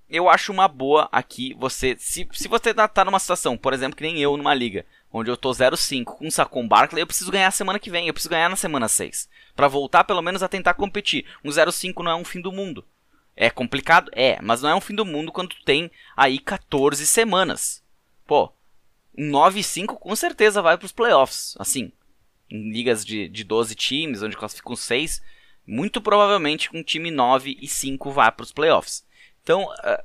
eu 0.09 0.28
acho 0.28 0.52
uma 0.52 0.66
boa 0.66 1.09
aqui 1.12 1.54
você. 1.59 1.96
Se, 1.98 2.26
se 2.33 2.48
você 2.48 2.72
tá, 2.72 2.88
tá 2.88 3.04
numa 3.04 3.18
situação, 3.18 3.57
por 3.57 3.72
exemplo, 3.72 3.96
que 3.96 4.02
nem 4.02 4.18
eu 4.18 4.37
numa 4.37 4.54
liga, 4.54 4.85
onde 5.12 5.31
eu 5.31 5.37
tô 5.37 5.50
0-5 5.50 6.04
com 6.04 6.26
um 6.26 6.31
Sacon 6.31 6.66
Barkley, 6.66 7.02
eu 7.02 7.07
preciso 7.07 7.31
ganhar 7.31 7.48
a 7.48 7.52
semana 7.52 7.78
que 7.78 7.90
vem, 7.90 8.09
eu 8.09 8.14
preciso 8.14 8.31
ganhar 8.31 8.48
na 8.48 8.57
semana 8.57 8.88
6. 8.88 9.28
para 9.54 9.68
voltar 9.68 10.04
pelo 10.04 10.22
menos 10.22 10.42
a 10.42 10.48
tentar 10.48 10.74
competir. 10.74 11.24
Um 11.44 11.50
0-5 11.50 12.02
não 12.02 12.12
é 12.12 12.14
um 12.14 12.24
fim 12.24 12.40
do 12.40 12.52
mundo. 12.52 12.85
É 13.37 13.50
complicado? 13.50 14.11
É, 14.14 14.40
mas 14.42 14.62
não 14.62 14.70
é 14.70 14.74
um 14.74 14.81
fim 14.81 14.94
do 14.94 15.04
mundo 15.04 15.31
quando 15.31 15.50
tu 15.50 15.64
tem 15.64 15.90
aí 16.16 16.38
14 16.38 17.07
semanas. 17.07 17.83
Pô, 18.26 18.52
um 19.18 19.28
9 19.31 19.59
e 19.59 19.64
5 19.64 19.96
com 19.96 20.14
certeza 20.14 20.62
vai 20.62 20.78
para 20.78 20.87
os 20.87 20.92
playoffs. 20.92 21.57
Assim, 21.59 21.90
em 22.48 22.70
ligas 22.70 23.04
de, 23.04 23.28
de 23.28 23.42
12 23.42 23.74
times, 23.74 24.22
onde 24.22 24.37
classificam 24.37 24.76
6, 24.76 25.20
muito 25.66 26.00
provavelmente 26.00 26.70
um 26.72 26.83
time 26.83 27.11
9 27.11 27.59
e 27.61 27.66
5 27.66 28.11
vai 28.12 28.31
para 28.31 28.44
os 28.44 28.52
playoffs. 28.52 29.04
Então, 29.42 29.64
uh, 29.64 30.04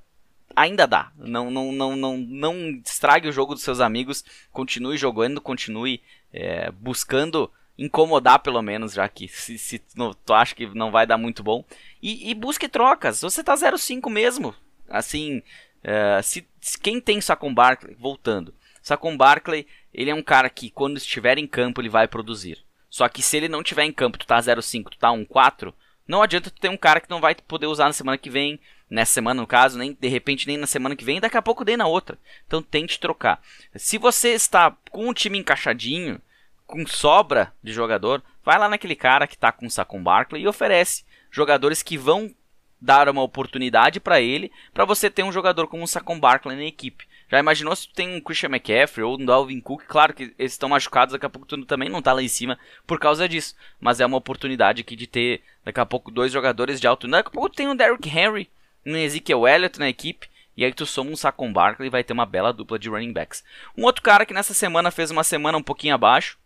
ainda 0.55 0.87
dá. 0.87 1.11
Não, 1.15 1.51
não, 1.51 1.71
não, 1.71 1.95
não, 1.95 2.17
não 2.17 2.69
estrague 2.83 3.29
o 3.29 3.31
jogo 3.31 3.53
dos 3.53 3.63
seus 3.63 3.79
amigos. 3.79 4.25
Continue 4.51 4.97
jogando, 4.97 5.39
continue 5.39 6.01
é, 6.33 6.71
buscando 6.71 7.51
incomodar 7.77 8.39
pelo 8.39 8.61
menos, 8.61 8.93
já 8.93 9.07
que 9.07 9.27
se, 9.27 9.57
se 9.57 9.79
tu 9.79 10.33
acha 10.33 10.55
que 10.55 10.67
não 10.75 10.91
vai 10.91 11.05
dar 11.05 11.17
muito 11.17 11.43
bom. 11.43 11.63
E, 12.01 12.31
e 12.31 12.33
busque 12.33 12.67
trocas. 12.67 13.21
Você 13.21 13.43
tá 13.43 13.53
0,5 13.53 14.09
mesmo. 14.09 14.55
Assim, 14.89 15.37
uh, 15.37 16.21
se, 16.23 16.47
se, 16.59 16.79
quem 16.79 16.99
tem 16.99 17.21
Saquon 17.21 17.53
Barkley, 17.53 17.95
voltando. 17.95 18.53
Saquon 18.83 19.15
Barkley, 19.17 19.65
ele 19.93 20.11
é 20.11 20.13
um 20.13 20.21
cara 20.21 20.49
que 20.49 20.69
quando 20.69 20.97
estiver 20.97 21.37
em 21.37 21.47
campo 21.47 21.81
ele 21.81 21.89
vai 21.89 22.07
produzir. 22.07 22.59
Só 22.89 23.07
que 23.07 23.23
se 23.23 23.37
ele 23.37 23.47
não 23.47 23.61
estiver 23.61 23.85
em 23.85 23.93
campo, 23.93 24.17
tu 24.17 24.27
tá 24.27 24.37
0,5, 24.37 24.89
tu 24.89 24.97
tá 24.99 25.07
1,4, 25.07 25.73
não 26.07 26.21
adianta 26.21 26.51
tu 26.51 26.59
ter 26.59 26.69
um 26.69 26.77
cara 26.77 26.99
que 26.99 27.09
não 27.09 27.21
vai 27.21 27.33
poder 27.33 27.65
usar 27.65 27.85
na 27.85 27.93
semana 27.93 28.17
que 28.17 28.29
vem, 28.29 28.59
nessa 28.89 29.13
semana 29.13 29.41
no 29.41 29.47
caso, 29.47 29.79
nem 29.79 29.97
de 29.99 30.07
repente 30.09 30.45
nem 30.45 30.57
na 30.57 30.67
semana 30.67 30.95
que 30.95 31.05
vem, 31.05 31.21
daqui 31.21 31.37
a 31.37 31.41
pouco 31.41 31.63
nem 31.63 31.77
na 31.77 31.87
outra. 31.87 32.19
Então 32.45 32.61
tente 32.61 32.99
trocar. 32.99 33.41
Se 33.73 33.97
você 33.97 34.33
está 34.33 34.75
com 34.91 35.07
o 35.07 35.13
time 35.13 35.39
encaixadinho, 35.39 36.21
com 36.67 36.85
sobra 36.85 37.53
de 37.63 37.71
jogador, 37.71 38.21
vai 38.43 38.59
lá 38.59 38.67
naquele 38.67 38.95
cara 38.95 39.27
que 39.27 39.35
está 39.35 39.51
com 39.51 39.65
o 39.65 39.71
Saquon 39.71 40.03
Barkley 40.03 40.43
e 40.43 40.47
oferece 40.47 41.05
jogadores 41.31 41.81
que 41.81 41.97
vão 41.97 42.35
dar 42.81 43.07
uma 43.07 43.23
oportunidade 43.23 44.01
para 44.01 44.19
ele, 44.19 44.51
para 44.73 44.83
você 44.83 45.09
ter 45.09 45.23
um 45.23 45.31
jogador 45.31 45.67
como 45.67 45.83
o 45.83 45.87
Saquon 45.87 46.19
Barkley 46.19 46.57
na 46.57 46.65
equipe. 46.65 47.07
Já 47.33 47.39
imaginou 47.39 47.75
se 47.75 47.87
tu 47.87 47.95
tem 47.95 48.15
um 48.15 48.21
Christian 48.21 48.49
McCaffrey 48.49 49.03
ou 49.03 49.19
um 49.19 49.25
Dalvin 49.25 49.59
Cook? 49.59 49.85
Claro 49.87 50.13
que 50.13 50.35
eles 50.37 50.51
estão 50.51 50.69
machucados, 50.69 51.13
daqui 51.13 51.25
a 51.25 51.29
pouco 51.29 51.47
tu 51.47 51.65
também 51.65 51.89
não 51.89 51.99
tá 51.99 52.13
lá 52.13 52.21
em 52.21 52.27
cima 52.27 52.59
por 52.85 52.99
causa 52.99 53.27
disso. 53.27 53.55
Mas 53.81 53.99
é 53.99 54.05
uma 54.05 54.17
oportunidade 54.17 54.81
aqui 54.81 54.95
de 54.95 55.07
ter, 55.07 55.41
daqui 55.65 55.79
a 55.79 55.85
pouco, 55.85 56.11
dois 56.11 56.31
jogadores 56.31 56.79
de 56.79 56.85
alto. 56.85 57.07
Daqui 57.07 57.29
a 57.29 57.31
pouco 57.31 57.49
tem 57.49 57.67
um 57.67 57.75
Derrick 57.75 58.07
Henry, 58.07 58.51
um 58.85 58.95
Ezekiel 58.95 59.47
Elliott 59.47 59.79
na 59.79 59.89
equipe. 59.89 60.27
E 60.55 60.63
aí 60.63 60.71
tu 60.71 60.85
soma 60.85 61.09
um 61.09 61.15
Saquon 61.15 61.51
Barkley 61.51 61.87
e 61.87 61.89
vai 61.89 62.03
ter 62.03 62.13
uma 62.13 62.27
bela 62.27 62.53
dupla 62.53 62.77
de 62.77 62.87
running 62.87 63.11
backs. 63.11 63.43
Um 63.75 63.83
outro 63.83 64.03
cara 64.03 64.27
que 64.27 64.33
nessa 64.35 64.53
semana 64.53 64.91
fez 64.91 65.09
uma 65.09 65.23
semana 65.23 65.57
um 65.57 65.63
pouquinho 65.63 65.95
abaixo, 65.95 66.37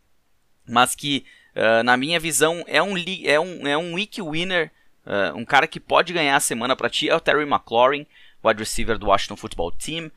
mas 0.65 0.95
que 0.95 1.25
uh, 1.53 1.83
na 1.83 1.97
minha 1.97 2.17
visão 2.17 2.63
é 2.65 2.81
um, 2.81 2.95
é 3.25 3.37
um, 3.37 3.67
é 3.67 3.77
um 3.77 3.93
week 3.95 4.21
winner, 4.21 4.71
uh, 5.05 5.37
um 5.37 5.43
cara 5.43 5.67
que 5.67 5.81
pode 5.81 6.13
ganhar 6.13 6.37
a 6.37 6.39
semana 6.39 6.77
para 6.77 6.89
ti, 6.89 7.09
é 7.09 7.15
o 7.17 7.19
Terry 7.19 7.43
McLaurin, 7.43 8.07
wide 8.41 8.61
receiver 8.61 8.97
do 8.97 9.07
Washington 9.07 9.35
Football 9.35 9.73
Team. 9.73 10.09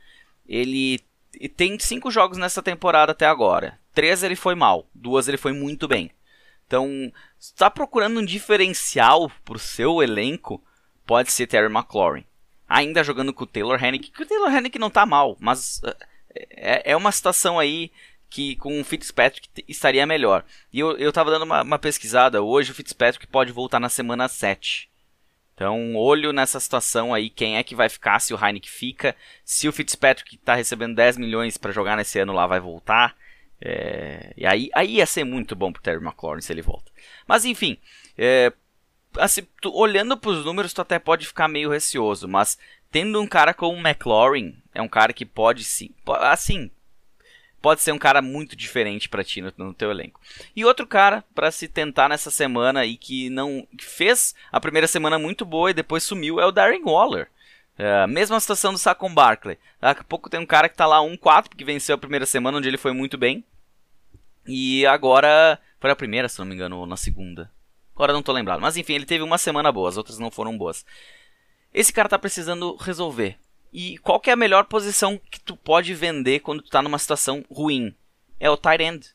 Ele 0.50 0.98
tem 1.56 1.78
cinco 1.78 2.10
jogos 2.10 2.36
nessa 2.36 2.60
temporada 2.60 3.12
até 3.12 3.24
agora. 3.24 3.78
Três 3.94 4.24
ele 4.24 4.34
foi 4.34 4.56
mal, 4.56 4.90
duas 4.92 5.28
ele 5.28 5.36
foi 5.36 5.52
muito 5.52 5.86
bem. 5.86 6.10
Então, 6.66 7.12
está 7.38 7.70
procurando 7.70 8.18
um 8.18 8.24
diferencial 8.24 9.30
para 9.44 9.56
o 9.56 9.60
seu 9.60 10.02
elenco, 10.02 10.62
pode 11.06 11.30
ser 11.30 11.46
Terry 11.46 11.72
McLaurin. 11.72 12.24
Ainda 12.68 13.04
jogando 13.04 13.32
com 13.32 13.44
o 13.44 13.46
Taylor 13.46 13.82
Hennick, 13.82 14.10
que 14.10 14.22
o 14.22 14.26
Taylor 14.26 14.52
Hennick 14.52 14.78
não 14.78 14.88
está 14.88 15.06
mal, 15.06 15.36
mas 15.40 15.80
é, 16.34 16.92
é 16.92 16.96
uma 16.96 17.12
situação 17.12 17.58
aí 17.58 17.92
que 18.28 18.54
com 18.56 18.80
o 18.80 18.84
Fitzpatrick 18.84 19.48
estaria 19.68 20.06
melhor. 20.06 20.44
E 20.72 20.80
eu, 20.80 20.96
eu 20.96 21.12
tava 21.12 21.30
dando 21.30 21.42
uma, 21.42 21.62
uma 21.62 21.78
pesquisada 21.78 22.42
hoje, 22.42 22.72
o 22.72 22.74
Fitzpatrick 22.74 23.26
pode 23.26 23.52
voltar 23.52 23.80
na 23.80 23.88
semana 23.88 24.28
7. 24.28 24.89
Então, 25.61 25.94
olho 25.94 26.33
nessa 26.33 26.59
situação 26.59 27.12
aí, 27.12 27.29
quem 27.29 27.59
é 27.59 27.62
que 27.62 27.75
vai 27.75 27.90
ficar, 27.90 28.18
se 28.18 28.33
o 28.33 28.42
Heineken 28.42 28.70
fica, 28.70 29.14
se 29.44 29.68
o 29.68 29.73
Fitzpatrick 29.73 30.37
está 30.37 30.55
recebendo 30.55 30.94
10 30.94 31.18
milhões 31.18 31.59
para 31.59 31.70
jogar 31.70 31.99
nesse 31.99 32.18
ano 32.18 32.33
lá 32.33 32.46
vai 32.46 32.59
voltar. 32.59 33.14
É, 33.61 34.33
e 34.38 34.46
aí, 34.46 34.70
aí 34.75 34.94
ia 34.94 35.05
ser 35.05 35.23
muito 35.23 35.55
bom 35.55 35.70
pro 35.70 35.83
Terry 35.83 36.03
McLaurin 36.03 36.40
se 36.40 36.51
ele 36.51 36.62
volta. 36.62 36.90
Mas 37.29 37.44
enfim, 37.44 37.77
é, 38.16 38.51
assim, 39.18 39.46
tu, 39.61 39.70
olhando 39.77 40.16
para 40.16 40.31
os 40.31 40.46
números, 40.46 40.73
tu 40.73 40.81
até 40.81 40.99
pode 40.99 41.27
ficar 41.27 41.46
meio 41.46 41.68
receoso, 41.68 42.27
mas 42.27 42.57
tendo 42.90 43.20
um 43.20 43.27
cara 43.27 43.53
como 43.53 43.77
o 43.77 43.87
McLaurin, 43.87 44.57
é 44.75 44.81
um 44.81 44.88
cara 44.88 45.12
que 45.12 45.27
pode 45.27 45.62
sim, 45.64 45.90
assim, 46.23 46.70
pode 47.61 47.83
ser 47.83 47.92
um 47.92 47.99
cara 47.99 48.23
muito 48.23 48.57
diferente 48.57 49.09
para 49.09 49.25
ti 49.25 49.40
no, 49.40 49.53
no, 49.57 49.75
teu 49.75 49.90
elenco. 49.90 50.20
E 50.55 50.64
outro 50.64 50.87
cara 50.87 51.25
para 51.35 51.51
se 51.51 51.68
tentar 51.68 52.09
nessa 52.09 52.31
semana 52.31 52.85
e 52.85 52.96
que 52.96 53.29
não 53.31 53.66
que 53.77 53.85
fez 53.85 54.35
a 54.51 54.61
primeira 54.61 54.87
semana 54.87 55.18
muito 55.18 55.44
boa 55.44 55.70
e 55.70 55.75
depois 55.75 56.03
sumiu 56.03 56.40
é 56.40 56.46
o 56.46 56.53
Darren 56.53 56.83
Waller. 56.85 57.29
É, 57.79 58.07
mesma 58.07 58.38
situação 58.38 58.73
do 58.73 58.79
Saquon 58.79 59.12
Barkley. 59.14 59.59
Daqui 59.81 60.03
a 60.03 60.05
pouco 60.05 60.29
tem 60.29 60.38
um 60.38 60.46
cara 60.46 60.68
que 60.68 60.77
tá 60.77 60.87
lá 60.87 60.99
1-4 60.99 61.49
porque 61.49 61.64
venceu 61.64 61.94
a 61.94 61.99
primeira 61.99 62.27
semana 62.27 62.59
onde 62.59 62.68
ele 62.68 62.77
foi 62.77 62.92
muito 62.92 63.16
bem. 63.16 63.44
E 64.46 64.85
agora 64.87 65.59
foi 65.79 65.90
a 65.90 65.96
primeira, 65.96 66.29
se 66.29 66.38
não 66.38 66.46
me 66.46 66.55
engano, 66.55 66.79
ou 66.79 66.87
na 66.87 66.96
segunda. 66.96 67.51
Agora 67.94 68.12
não 68.12 68.23
tô 68.23 68.33
lembrado. 68.33 68.61
Mas 68.61 68.77
enfim, 68.77 68.94
ele 68.94 69.07
teve 69.07 69.23
uma 69.23 69.38
semana 69.38 69.70
boa, 69.70 69.88
as 69.88 69.96
outras 69.96 70.18
não 70.18 70.31
foram 70.31 70.57
boas. 70.57 70.85
Esse 71.73 71.92
cara 71.92 72.09
tá 72.09 72.18
precisando 72.18 72.77
resolver. 72.77 73.38
E 73.72 73.98
qual 73.98 74.18
que 74.18 74.30
é 74.30 74.33
a 74.33 74.37
melhor 74.37 74.64
posição 74.64 75.20
que 75.30 75.38
tu 75.38 75.56
pode 75.56 75.94
vender 75.94 76.40
quando 76.40 76.62
tu 76.62 76.70
tá 76.70 76.83
numa 76.83 76.98
situação 76.98 77.44
ruim? 77.50 77.94
É 78.38 78.50
o 78.50 78.56
tight 78.56 78.83
end. 78.83 79.06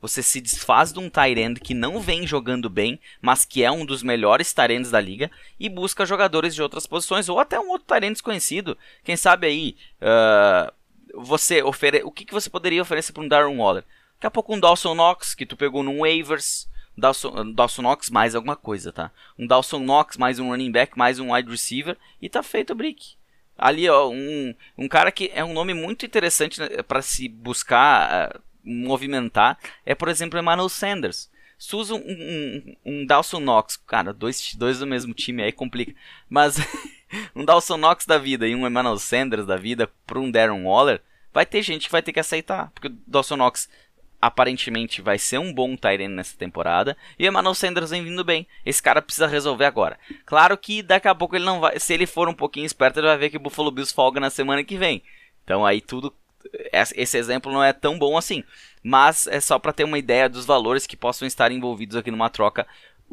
Você 0.00 0.22
se 0.22 0.40
desfaz 0.40 0.90
de 0.90 0.98
um 0.98 1.10
tight 1.10 1.38
end 1.38 1.60
que 1.60 1.74
não 1.74 2.00
vem 2.00 2.26
jogando 2.26 2.70
bem, 2.70 2.98
mas 3.20 3.44
que 3.44 3.62
é 3.62 3.70
um 3.70 3.84
dos 3.84 4.02
melhores 4.02 4.54
tight 4.54 4.72
ends 4.72 4.90
da 4.90 4.98
liga 4.98 5.30
e 5.58 5.68
busca 5.68 6.06
jogadores 6.06 6.54
de 6.54 6.62
outras 6.62 6.86
posições 6.86 7.28
ou 7.28 7.38
até 7.38 7.60
um 7.60 7.68
outro 7.68 7.86
tight 7.86 8.06
end 8.06 8.14
desconhecido. 8.14 8.78
Quem 9.04 9.16
sabe 9.16 9.46
aí, 9.46 9.76
uh, 10.00 10.72
você 11.20 11.62
ofere... 11.62 12.02
o 12.02 12.10
que, 12.10 12.24
que 12.24 12.32
você 12.32 12.48
poderia 12.48 12.80
oferecer 12.80 13.12
para 13.12 13.22
um 13.22 13.28
Darren 13.28 13.58
Waller? 13.58 13.84
Daqui 14.14 14.26
a 14.26 14.30
pouco 14.30 14.54
um 14.54 14.60
Dawson 14.60 14.94
Knox 14.94 15.34
que 15.34 15.44
tu 15.44 15.56
pegou 15.58 15.82
num 15.82 16.00
waivers, 16.00 16.66
Dawson, 16.96 17.52
Dawson 17.52 17.82
Knox 17.82 18.08
mais 18.08 18.34
alguma 18.34 18.56
coisa, 18.56 18.90
tá? 18.90 19.10
Um 19.38 19.46
Dawson 19.46 19.80
Knox 19.80 20.16
mais 20.16 20.38
um 20.38 20.48
running 20.48 20.72
back 20.72 20.96
mais 20.96 21.18
um 21.18 21.34
wide 21.34 21.50
receiver 21.50 21.98
e 22.22 22.30
tá 22.30 22.42
feito 22.42 22.72
o 22.72 22.76
brick 22.76 23.19
ali, 23.60 23.88
ó, 23.88 24.08
um, 24.08 24.54
um 24.78 24.88
cara 24.88 25.12
que 25.12 25.30
é 25.34 25.44
um 25.44 25.52
nome 25.52 25.74
muito 25.74 26.06
interessante 26.06 26.58
né, 26.58 26.82
para 26.82 27.02
se 27.02 27.28
buscar 27.28 28.34
uh, 28.34 28.40
movimentar 28.64 29.58
é, 29.84 29.94
por 29.94 30.08
exemplo, 30.08 30.38
Emmanuel 30.38 30.68
Sanders. 30.68 31.30
Se 31.58 31.76
usa 31.76 31.94
um, 31.94 31.98
um, 31.98 32.76
um, 32.86 33.06
Dawson 33.06 33.38
Knox, 33.38 33.76
cara, 33.76 34.14
dois, 34.14 34.54
dois 34.54 34.78
do 34.78 34.86
mesmo 34.86 35.12
time 35.12 35.42
aí 35.42 35.52
complica, 35.52 35.94
mas 36.26 36.56
um 37.36 37.44
Dawson 37.44 37.76
Knox 37.76 38.06
da 38.06 38.16
vida 38.16 38.48
e 38.48 38.54
um 38.54 38.66
Emmanuel 38.66 38.96
Sanders 38.96 39.44
da 39.46 39.58
vida 39.58 39.90
para 40.06 40.18
um 40.18 40.30
Darren 40.30 40.64
Waller, 40.64 41.02
vai 41.30 41.44
ter 41.44 41.60
gente 41.60 41.84
que 41.84 41.92
vai 41.92 42.00
ter 42.00 42.14
que 42.14 42.20
aceitar, 42.20 42.70
porque 42.70 42.88
o 42.88 42.96
Dawson 43.06 43.36
Knox 43.36 43.68
aparentemente 44.20 45.00
vai 45.00 45.18
ser 45.18 45.38
um 45.38 45.52
bom 45.52 45.76
Tyrene 45.76 46.14
nessa 46.14 46.36
temporada. 46.36 46.96
E 47.18 47.24
o 47.24 47.28
Emmanuel 47.28 47.54
Sanders 47.54 47.90
vem 47.90 48.04
vindo 48.04 48.22
bem. 48.22 48.46
Esse 48.64 48.82
cara 48.82 49.00
precisa 49.00 49.26
resolver 49.26 49.64
agora. 49.64 49.98
Claro 50.26 50.56
que 50.58 50.82
daqui 50.82 51.08
a 51.08 51.14
pouco 51.14 51.36
ele 51.36 51.44
não 51.44 51.60
vai. 51.60 51.78
Se 51.78 51.94
ele 51.94 52.06
for 52.06 52.28
um 52.28 52.34
pouquinho 52.34 52.66
esperto, 52.66 53.00
ele 53.00 53.06
vai 53.06 53.16
ver 53.16 53.30
que 53.30 53.36
o 53.36 53.40
Buffalo 53.40 53.70
Bills 53.70 53.94
folga 53.94 54.20
na 54.20 54.30
semana 54.30 54.62
que 54.62 54.76
vem. 54.76 55.02
Então 55.44 55.64
aí 55.64 55.80
tudo. 55.80 56.14
Esse 56.72 57.18
exemplo 57.18 57.52
não 57.52 57.62
é 57.62 57.72
tão 57.72 57.98
bom 57.98 58.16
assim. 58.16 58.44
Mas 58.82 59.26
é 59.26 59.40
só 59.40 59.58
para 59.58 59.72
ter 59.72 59.84
uma 59.84 59.98
ideia 59.98 60.28
dos 60.28 60.44
valores 60.46 60.86
que 60.86 60.96
possam 60.96 61.26
estar 61.26 61.52
envolvidos 61.52 61.96
aqui 61.96 62.10
numa 62.10 62.30
troca 62.30 62.66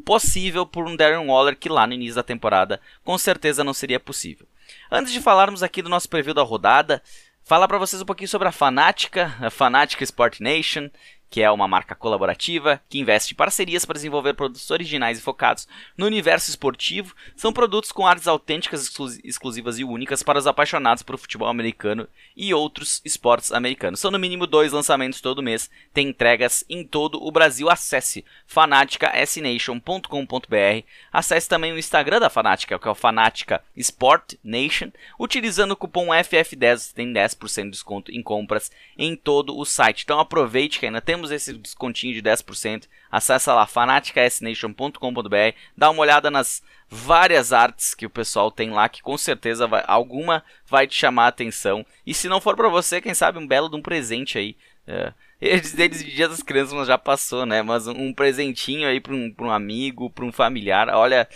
possível 0.05 0.65
por 0.65 0.87
um 0.87 0.95
Darren 0.95 1.27
Waller 1.27 1.57
que 1.57 1.69
lá 1.69 1.87
no 1.87 1.93
início 1.93 2.15
da 2.15 2.23
temporada 2.23 2.79
com 3.03 3.17
certeza 3.17 3.63
não 3.63 3.73
seria 3.73 3.99
possível. 3.99 4.47
Antes 4.91 5.11
de 5.11 5.21
falarmos 5.21 5.63
aqui 5.63 5.81
do 5.81 5.89
nosso 5.89 6.09
preview 6.09 6.33
da 6.33 6.43
rodada, 6.43 7.01
falar 7.47 7.67
para 7.69 7.77
vocês 7.77 8.01
um 8.01 8.05
pouquinho 8.05 8.27
sobre 8.27 8.49
a 8.49 8.51
Fanática, 8.51 9.33
a 9.39 9.49
Fanática 9.49 10.03
Sport 10.03 10.41
Nation, 10.41 10.89
que 11.29 11.41
é 11.41 11.51
uma 11.51 11.67
marca 11.67 11.93
colaborativa 11.93 12.81
que 12.89 12.99
investe 12.99 13.33
em 13.33 13.37
parcerias 13.37 13.83
para 13.85 13.95
desenvolver 13.95 14.33
produtos 14.33 14.71
originais 14.71 15.19
e 15.19 15.21
focados 15.21 15.67
no 15.97 16.05
universo 16.05 16.49
esportivo. 16.49 17.13
São 17.35 17.51
produtos 17.51 17.91
com 17.91 18.07
artes 18.07 18.27
autênticas, 18.27 18.89
exclusivas 19.23 19.77
e 19.77 19.83
únicas 19.83 20.23
para 20.23 20.39
os 20.39 20.47
apaixonados 20.47 21.03
por 21.03 21.17
futebol 21.17 21.49
americano 21.49 22.07
e 22.35 22.53
outros 22.53 23.01
esportes 23.03 23.51
americanos. 23.51 23.99
São 23.99 24.11
no 24.11 24.19
mínimo 24.19 24.47
dois 24.47 24.71
lançamentos 24.71 25.19
todo 25.19 25.43
mês, 25.43 25.69
tem 25.93 26.07
entregas 26.07 26.63
em 26.69 26.85
todo 26.85 27.21
o 27.21 27.29
Brasil. 27.31 27.69
Acesse 27.69 28.23
fanaticasnation.com.br. 28.45 30.85
Acesse 31.11 31.49
também 31.49 31.73
o 31.73 31.77
Instagram 31.77 32.19
da 32.19 32.29
Fanática, 32.29 32.79
que 32.79 32.87
é 32.87 32.91
o 32.91 32.95
Fanática 32.95 33.61
Sport 33.75 34.35
Nation. 34.43 34.91
Utilizando 35.19 35.71
o 35.71 35.75
cupom 35.75 36.07
FF10 36.07 36.93
tem 36.93 37.11
10% 37.11 37.63
de 37.63 37.71
desconto 37.71 38.11
em 38.11 38.23
compras 38.23 38.71
em 38.97 39.15
todo 39.15 39.57
o 39.57 39.65
site. 39.65 40.03
Então 40.03 40.19
aproveite 40.19 40.79
que 40.79 40.85
ainda 40.85 41.01
tem 41.01 41.16
temos 41.17 41.31
esse 41.31 41.53
descontinho 41.53 42.13
de 42.13 42.21
10%. 42.21 42.83
Acesse 43.11 43.49
lá 43.49 43.65
fanaticasnation.com.br, 43.65 45.57
dá 45.75 45.89
uma 45.89 46.01
olhada 46.01 46.29
nas 46.29 46.61
várias 46.87 47.51
artes 47.51 47.95
que 47.95 48.05
o 48.05 48.09
pessoal 48.09 48.51
tem 48.51 48.69
lá, 48.69 48.87
que 48.87 49.01
com 49.01 49.17
certeza 49.17 49.65
vai, 49.65 49.83
alguma 49.87 50.43
vai 50.67 50.85
te 50.85 50.95
chamar 50.95 51.25
a 51.25 51.29
atenção. 51.29 51.85
E 52.05 52.13
se 52.13 52.29
não 52.29 52.39
for 52.39 52.55
para 52.55 52.69
você, 52.69 53.01
quem 53.01 53.13
sabe 53.13 53.39
um 53.39 53.47
belo 53.47 53.67
de 53.67 53.75
um 53.75 53.81
presente 53.81 54.37
aí. 54.37 54.55
É. 54.85 55.11
Eles, 55.39 55.77
eles 55.77 56.03
Dia 56.03 56.27
das 56.27 56.41
Crianças 56.41 56.87
já 56.87 56.97
passou, 56.97 57.45
né? 57.45 57.61
Mas 57.61 57.85
um, 57.85 58.11
presentinho 58.11 58.87
aí 58.87 58.99
para 58.99 59.13
um, 59.13 59.31
um 59.39 59.51
amigo, 59.51 60.09
para 60.09 60.25
um 60.25 60.31
familiar. 60.31 60.89
Olha, 60.89 61.29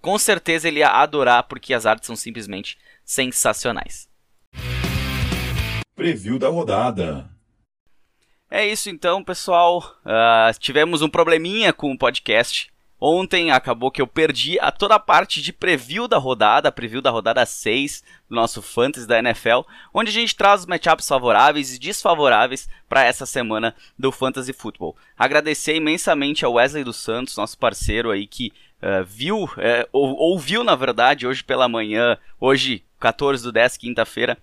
com 0.00 0.16
certeza 0.16 0.68
ele 0.68 0.78
ia 0.78 0.90
adorar 0.90 1.42
porque 1.42 1.74
as 1.74 1.84
artes 1.84 2.06
são 2.06 2.14
simplesmente 2.14 2.78
sensacionais. 3.04 4.08
Preview 5.96 6.38
da 6.38 6.48
rodada. 6.48 7.28
É 8.50 8.66
isso 8.66 8.88
então, 8.88 9.22
pessoal. 9.22 9.94
Uh, 10.04 10.58
tivemos 10.58 11.02
um 11.02 11.08
probleminha 11.08 11.70
com 11.70 11.92
o 11.92 11.98
podcast. 11.98 12.70
Ontem 13.00 13.50
acabou 13.50 13.90
que 13.90 14.02
eu 14.02 14.06
perdi 14.06 14.58
a 14.58 14.72
toda 14.72 14.96
a 14.96 14.98
parte 14.98 15.40
de 15.40 15.52
preview 15.52 16.08
da 16.08 16.16
rodada, 16.16 16.72
preview 16.72 17.00
da 17.00 17.10
rodada 17.10 17.44
6 17.46 18.02
do 18.28 18.34
nosso 18.34 18.60
Fantasy 18.60 19.06
da 19.06 19.18
NFL, 19.18 19.60
onde 19.94 20.10
a 20.10 20.12
gente 20.12 20.34
traz 20.34 20.62
os 20.62 20.66
matchups 20.66 21.06
favoráveis 21.06 21.74
e 21.74 21.78
desfavoráveis 21.78 22.68
para 22.88 23.04
essa 23.04 23.24
semana 23.24 23.76
do 23.96 24.10
Fantasy 24.10 24.52
Football. 24.52 24.96
Agradecer 25.16 25.76
imensamente 25.76 26.44
ao 26.44 26.54
Wesley 26.54 26.82
dos 26.82 26.96
Santos, 26.96 27.36
nosso 27.36 27.56
parceiro 27.56 28.10
aí 28.10 28.26
que 28.26 28.52
uh, 28.82 29.04
viu, 29.04 29.44
uh, 29.44 29.88
ou, 29.92 30.16
ouviu 30.16 30.64
na 30.64 30.74
verdade, 30.74 31.24
hoje 31.24 31.44
pela 31.44 31.68
manhã, 31.68 32.18
hoje 32.40 32.82
14 32.98 33.44
do 33.44 33.52
10, 33.52 33.76
quinta-feira, 33.76 34.38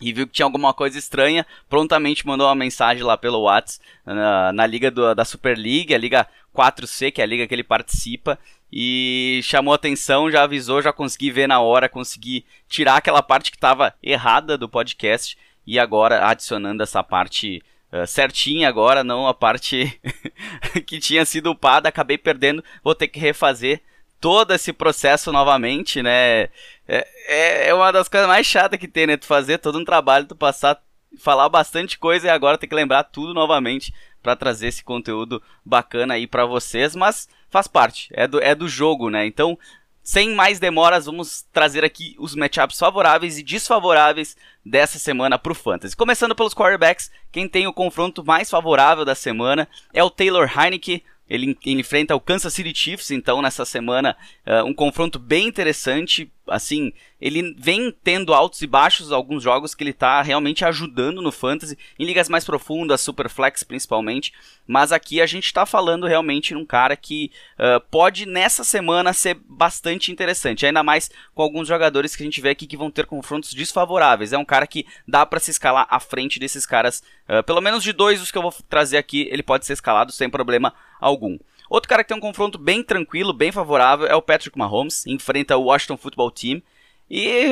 e 0.00 0.12
viu 0.12 0.26
que 0.26 0.34
tinha 0.34 0.46
alguma 0.46 0.74
coisa 0.74 0.98
estranha, 0.98 1.46
prontamente 1.68 2.26
mandou 2.26 2.46
uma 2.46 2.54
mensagem 2.54 3.02
lá 3.02 3.16
pelo 3.16 3.42
WhatsApp 3.42 3.84
na, 4.04 4.52
na 4.52 4.66
liga 4.66 4.90
do, 4.90 5.14
da 5.14 5.24
Super 5.24 5.56
League, 5.56 5.94
a 5.94 5.98
liga 5.98 6.26
4C, 6.54 7.12
que 7.12 7.20
é 7.20 7.24
a 7.24 7.26
liga 7.26 7.46
que 7.46 7.54
ele 7.54 7.64
participa, 7.64 8.38
e 8.72 9.40
chamou 9.42 9.72
atenção, 9.72 10.30
já 10.30 10.42
avisou, 10.42 10.82
já 10.82 10.92
consegui 10.92 11.30
ver 11.30 11.46
na 11.46 11.60
hora, 11.60 11.88
consegui 11.88 12.44
tirar 12.68 12.96
aquela 12.96 13.22
parte 13.22 13.50
que 13.50 13.56
estava 13.56 13.94
errada 14.02 14.58
do 14.58 14.68
podcast 14.68 15.36
e 15.66 15.78
agora 15.78 16.26
adicionando 16.26 16.82
essa 16.82 17.02
parte 17.02 17.62
uh, 17.92 18.06
certinha 18.06 18.68
agora, 18.68 19.02
não 19.02 19.26
a 19.26 19.34
parte 19.34 19.98
que 20.86 20.98
tinha 20.98 21.24
sido 21.24 21.50
upada, 21.50 21.88
acabei 21.88 22.18
perdendo, 22.18 22.62
vou 22.82 22.94
ter 22.94 23.08
que 23.08 23.18
refazer 23.18 23.80
todo 24.20 24.52
esse 24.54 24.72
processo 24.72 25.32
novamente, 25.32 26.02
né? 26.02 26.44
É, 26.88 27.08
é, 27.28 27.68
é 27.68 27.74
uma 27.74 27.92
das 27.92 28.08
coisas 28.08 28.28
mais 28.28 28.46
chatas 28.46 28.78
que 28.78 28.88
tem, 28.88 29.06
né? 29.06 29.16
Tu 29.16 29.26
fazer 29.26 29.58
todo 29.58 29.78
um 29.78 29.84
trabalho, 29.84 30.26
tu 30.26 30.36
passar, 30.36 30.80
falar 31.18 31.48
bastante 31.48 31.98
coisa 31.98 32.26
e 32.26 32.30
agora 32.30 32.58
ter 32.58 32.66
que 32.66 32.74
lembrar 32.74 33.04
tudo 33.04 33.34
novamente 33.34 33.92
para 34.22 34.36
trazer 34.36 34.68
esse 34.68 34.82
conteúdo 34.82 35.42
bacana 35.64 36.14
aí 36.14 36.26
para 36.26 36.44
vocês, 36.44 36.96
mas 36.96 37.28
faz 37.48 37.68
parte, 37.68 38.08
é 38.12 38.26
do, 38.26 38.42
é 38.42 38.54
do 38.54 38.68
jogo, 38.68 39.08
né? 39.08 39.24
Então, 39.24 39.56
sem 40.02 40.34
mais 40.34 40.60
demoras, 40.60 41.06
vamos 41.06 41.44
trazer 41.52 41.84
aqui 41.84 42.14
os 42.18 42.34
matchups 42.34 42.78
favoráveis 42.78 43.38
e 43.38 43.42
desfavoráveis 43.42 44.36
dessa 44.64 44.98
semana 44.98 45.38
para 45.38 45.50
o 45.52 45.54
Fantasy. 45.54 45.96
Começando 45.96 46.34
pelos 46.34 46.54
quarterbacks, 46.54 47.10
quem 47.32 47.48
tem 47.48 47.66
o 47.66 47.72
confronto 47.72 48.24
mais 48.24 48.48
favorável 48.48 49.04
da 49.04 49.14
semana 49.14 49.68
é 49.92 50.02
o 50.02 50.10
Taylor 50.10 50.48
Heineke, 50.48 51.02
ele, 51.28 51.56
enfrenta 51.66 52.14
o 52.14 52.20
Kansas 52.20 52.54
City 52.54 52.72
Chiefs, 52.74 53.10
então 53.10 53.42
nessa 53.42 53.64
semana 53.64 54.16
uh, 54.46 54.64
um 54.64 54.72
confronto 54.72 55.18
bem 55.18 55.48
interessante. 55.48 56.30
Assim, 56.46 56.92
ele 57.20 57.52
vem 57.58 57.92
tendo 58.04 58.32
altos 58.32 58.62
e 58.62 58.66
baixos 58.68 59.10
alguns 59.10 59.42
jogos 59.42 59.74
que 59.74 59.82
ele 59.82 59.90
está 59.90 60.22
realmente 60.22 60.64
ajudando 60.64 61.20
no 61.20 61.32
fantasy, 61.32 61.76
em 61.98 62.04
ligas 62.04 62.28
mais 62.28 62.44
profundas, 62.44 63.00
Superflex 63.00 63.64
principalmente. 63.64 64.32
Mas 64.64 64.92
aqui 64.92 65.20
a 65.20 65.26
gente 65.26 65.46
está 65.46 65.66
falando 65.66 66.06
realmente 66.06 66.54
num 66.54 66.64
cara 66.64 66.96
que 66.96 67.32
uh, 67.58 67.80
pode 67.90 68.24
nessa 68.26 68.62
semana 68.62 69.12
ser 69.12 69.34
bastante 69.48 70.12
interessante, 70.12 70.64
ainda 70.64 70.84
mais 70.84 71.10
com 71.34 71.42
alguns 71.42 71.66
jogadores 71.66 72.14
que 72.14 72.22
a 72.22 72.26
gente 72.26 72.40
vê 72.40 72.50
aqui 72.50 72.68
que 72.68 72.76
vão 72.76 72.92
ter 72.92 73.06
confrontos 73.06 73.52
desfavoráveis. 73.52 74.32
É 74.32 74.38
um 74.38 74.44
cara 74.44 74.68
que 74.68 74.86
dá 75.08 75.26
para 75.26 75.40
se 75.40 75.50
escalar 75.50 75.88
à 75.90 75.98
frente 75.98 76.38
desses 76.38 76.64
caras, 76.64 77.02
uh, 77.28 77.42
pelo 77.42 77.60
menos 77.60 77.82
de 77.82 77.92
dois 77.92 78.22
os 78.22 78.30
que 78.30 78.38
eu 78.38 78.42
vou 78.42 78.54
trazer 78.68 78.98
aqui, 78.98 79.28
ele 79.32 79.42
pode 79.42 79.66
ser 79.66 79.72
escalado 79.72 80.12
sem 80.12 80.30
problema 80.30 80.72
algum. 81.00 81.38
Outro 81.68 81.88
cara 81.88 82.02
que 82.02 82.08
tem 82.08 82.16
um 82.16 82.20
confronto 82.20 82.58
bem 82.58 82.82
tranquilo, 82.82 83.32
bem 83.32 83.50
favorável, 83.50 84.06
é 84.06 84.14
o 84.14 84.22
Patrick 84.22 84.56
Mahomes, 84.56 85.06
enfrenta 85.06 85.56
o 85.56 85.64
Washington 85.64 85.96
Football 85.96 86.30
Team. 86.30 86.62
E, 87.10 87.50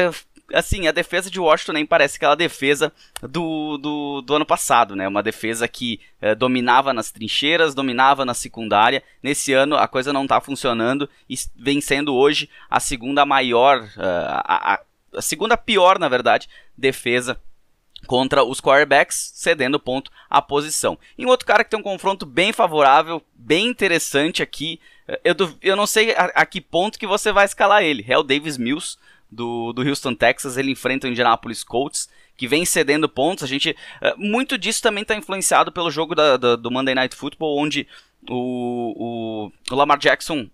assim, 0.53 0.87
a 0.87 0.93
defesa 0.93 1.31
de 1.31 1.41
Washington 1.41 1.73
nem 1.73 1.87
parece 1.87 2.17
aquela 2.17 2.35
defesa 2.35 2.93
do, 3.23 3.77
do, 3.79 4.21
do 4.23 4.35
ano 4.35 4.47
passado, 4.47 4.95
né? 4.95 5.07
Uma 5.09 5.23
defesa 5.23 5.67
que 5.67 6.01
eh, 6.21 6.35
dominava 6.35 6.93
nas 6.93 7.11
trincheiras, 7.11 7.75
dominava 7.75 8.25
na 8.25 8.35
secundária. 8.35 9.03
Nesse 9.23 9.53
ano 9.53 9.77
a 9.77 9.89
coisa 9.89 10.13
não 10.13 10.23
está 10.23 10.41
funcionando 10.41 11.09
e 11.29 11.35
vem 11.57 11.81
sendo 11.81 12.15
hoje 12.15 12.49
a 12.71 12.79
segunda 12.79 13.25
maior, 13.25 13.83
uh, 13.83 14.41
a, 14.45 14.75
a, 14.75 14.81
a 15.17 15.23
segunda 15.23 15.57
pior, 15.57 15.99
na 15.99 16.09
verdade, 16.09 16.49
defesa 16.77 17.41
contra 18.05 18.45
os 18.45 18.61
quarterbacks, 18.61 19.33
cedendo 19.35 19.81
ponto 19.81 20.11
à 20.29 20.40
posição. 20.40 20.99
E 21.17 21.25
um 21.25 21.29
outro 21.29 21.47
cara 21.47 21.64
que 21.64 21.71
tem 21.71 21.79
um 21.79 21.83
confronto 21.83 22.25
bem 22.25 22.53
favorável, 22.53 23.23
bem 23.35 23.67
interessante 23.67 24.43
aqui, 24.43 24.81
eh, 25.09 25.21
eu, 25.25 25.35
eu 25.62 25.77
não 25.77 25.87
sei 25.87 26.12
a, 26.12 26.25
a, 26.35 26.47
que 26.47 26.61
ponto 26.61 26.99
que 26.99 27.07
você 27.07 27.33
vai 27.33 27.45
escalar 27.45 27.83
ele, 27.83 28.05
é 28.09 28.17
o 28.17 28.23
Davis 28.23 28.57
Mills, 28.59 28.97
do, 29.31 29.73
do 29.73 29.83
Houston, 29.83 30.14
Texas, 30.14 30.57
ele 30.57 30.71
enfrenta 30.71 31.07
o 31.07 31.11
Indianapolis 31.11 31.64
Colts, 31.64 32.09
que 32.37 32.47
vem 32.47 32.64
cedendo 32.64 33.09
pontos, 33.09 33.45
a 33.45 33.47
gente, 33.47 33.77
eh, 34.01 34.14
muito 34.17 34.59
disso 34.59 34.83
também 34.83 35.03
está 35.03 35.14
influenciado 35.14 35.73
pelo 35.73 35.90
jogo 35.90 36.14
da, 36.14 36.37
da, 36.37 36.57
do 36.57 36.71
Monday 36.71 36.95
Night 36.95 37.14
Football, 37.14 37.59
onde 37.59 37.87
o, 38.29 39.51
o, 39.51 39.53
o 39.71 39.77
Lamar 39.77 39.99
Jackson 39.99 40.49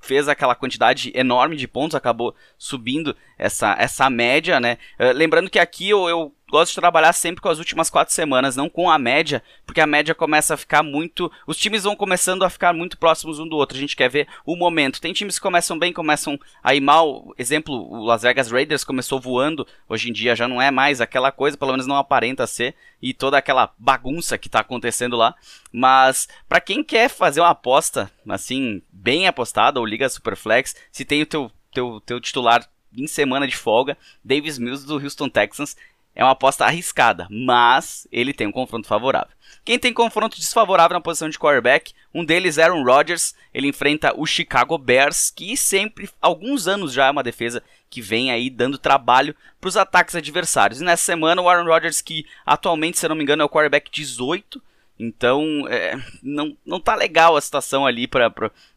fez 0.00 0.28
aquela 0.28 0.54
quantidade 0.54 1.12
enorme 1.14 1.56
de 1.56 1.68
pontos, 1.68 1.94
acabou 1.94 2.34
subindo 2.56 3.14
essa, 3.38 3.76
essa 3.78 4.08
média, 4.08 4.58
né? 4.58 4.78
Uh, 4.98 5.12
lembrando 5.14 5.50
que 5.50 5.58
aqui 5.58 5.90
eu, 5.90 6.08
eu 6.08 6.34
gosto 6.50 6.72
de 6.72 6.80
trabalhar 6.80 7.12
sempre 7.12 7.40
com 7.40 7.48
as 7.48 7.58
últimas 7.58 7.88
quatro 7.88 8.12
semanas, 8.12 8.56
não 8.56 8.68
com 8.68 8.90
a 8.90 8.98
média, 8.98 9.42
porque 9.64 9.80
a 9.80 9.86
média 9.86 10.14
começa 10.14 10.54
a 10.54 10.56
ficar 10.56 10.82
muito. 10.82 11.30
Os 11.46 11.56
times 11.56 11.84
vão 11.84 11.96
começando 11.96 12.44
a 12.44 12.50
ficar 12.50 12.74
muito 12.74 12.98
próximos 12.98 13.38
um 13.38 13.48
do 13.48 13.56
outro. 13.56 13.76
A 13.76 13.80
gente 13.80 13.96
quer 13.96 14.10
ver 14.10 14.28
o 14.44 14.56
momento. 14.56 15.00
Tem 15.00 15.12
times 15.12 15.38
que 15.38 15.42
começam 15.42 15.78
bem, 15.78 15.92
começam 15.92 16.38
a 16.62 16.74
ir 16.74 16.80
mal. 16.80 17.32
Exemplo, 17.38 17.74
o 17.74 18.04
Las 18.04 18.22
Vegas 18.22 18.50
Raiders 18.50 18.84
começou 18.84 19.20
voando, 19.20 19.66
hoje 19.88 20.10
em 20.10 20.12
dia 20.12 20.36
já 20.36 20.48
não 20.48 20.60
é 20.60 20.70
mais 20.70 21.00
aquela 21.00 21.30
coisa, 21.30 21.56
pelo 21.56 21.70
menos 21.70 21.86
não 21.86 21.96
aparenta 21.96 22.46
ser, 22.46 22.74
e 23.00 23.14
toda 23.14 23.38
aquela 23.38 23.72
bagunça 23.78 24.36
que 24.36 24.48
está 24.48 24.60
acontecendo 24.60 25.16
lá. 25.16 25.34
Mas, 25.72 26.28
para 26.48 26.60
quem 26.60 26.82
quer 26.82 27.08
fazer 27.08 27.40
uma 27.40 27.50
aposta, 27.50 28.10
assim, 28.28 28.82
bem 28.92 29.26
apostada, 29.26 29.78
ou 29.78 29.86
Liga 29.86 30.08
Superflex, 30.08 30.74
se 30.90 31.04
tem 31.04 31.22
o 31.22 31.26
teu, 31.26 31.50
teu, 31.72 32.00
teu 32.00 32.20
titular 32.20 32.68
em 32.96 33.06
semana 33.06 33.46
de 33.46 33.56
folga, 33.56 33.96
Davis 34.24 34.58
Mills 34.58 34.86
do 34.86 34.94
Houston 34.94 35.28
Texans 35.28 35.76
é 36.14 36.24
uma 36.24 36.32
aposta 36.32 36.64
arriscada, 36.64 37.26
mas 37.30 38.06
ele 38.10 38.32
tem 38.32 38.46
um 38.46 38.52
confronto 38.52 38.86
favorável. 38.86 39.34
Quem 39.64 39.78
tem 39.78 39.92
confronto 39.92 40.38
desfavorável 40.38 40.94
na 40.94 41.00
posição 41.00 41.28
de 41.28 41.38
quarterback, 41.38 41.92
um 42.14 42.24
deles 42.24 42.58
é 42.58 42.64
Aaron 42.64 42.82
Rodgers, 42.82 43.34
ele 43.52 43.68
enfrenta 43.68 44.12
o 44.16 44.26
Chicago 44.26 44.76
Bears, 44.78 45.30
que 45.30 45.56
sempre, 45.56 46.08
alguns 46.20 46.66
anos 46.66 46.92
já 46.92 47.06
é 47.06 47.10
uma 47.10 47.22
defesa 47.22 47.62
que 47.88 48.00
vem 48.00 48.30
aí 48.30 48.48
dando 48.48 48.78
trabalho 48.78 49.34
para 49.60 49.68
os 49.68 49.76
ataques 49.76 50.14
adversários. 50.14 50.80
E 50.80 50.84
nessa 50.84 51.04
semana 51.04 51.42
o 51.42 51.48
Aaron 51.48 51.66
Rodgers, 51.66 52.00
que 52.00 52.24
atualmente, 52.46 52.98
se 52.98 53.08
não 53.08 53.16
me 53.16 53.22
engano, 53.22 53.42
é 53.42 53.44
o 53.44 53.50
quarterback 53.50 53.90
18, 53.90 54.62
então 54.98 55.66
é, 55.68 55.96
não, 56.22 56.56
não 56.64 56.80
tá 56.80 56.94
legal 56.94 57.36
a 57.36 57.40
situação 57.40 57.86
ali 57.86 58.06
para 58.06 58.30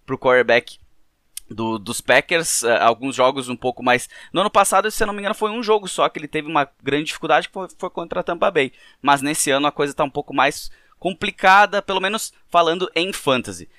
o 0.10 0.18
quarterback 0.18 0.78
do, 1.54 1.78
dos 1.78 2.02
Packers, 2.02 2.64
uh, 2.64 2.78
alguns 2.82 3.16
jogos 3.16 3.48
um 3.48 3.56
pouco 3.56 3.84
mais. 3.84 4.10
No 4.32 4.42
ano 4.42 4.50
passado, 4.50 4.90
se 4.90 5.02
eu 5.04 5.08
não 5.08 5.14
me 5.14 5.20
engano, 5.20 5.36
foi 5.36 5.52
um 5.52 5.64
jogo 5.64 5.88
só 5.88 6.10
que 6.10 6.20
ele 6.20 6.28
teve 6.28 6.48
uma 6.48 6.68
grande 6.82 7.06
dificuldade, 7.06 7.48
que 7.48 7.54
foi, 7.54 7.68
foi 7.78 7.90
contra 7.90 8.20
a 8.20 8.24
Tampa 8.24 8.52
Bay. 8.52 8.74
Mas 9.02 9.22
nesse 9.22 9.52
ano 9.52 9.68
a 9.68 9.72
coisa 9.72 9.94
está 9.94 10.04
um 10.04 10.10
pouco 10.10 10.34
mais 10.34 10.72
complicada, 11.00 11.82
pelo 11.82 12.00
menos 12.00 12.34
falando 12.50 12.90
em 12.96 13.12
fantasy. 13.14 13.70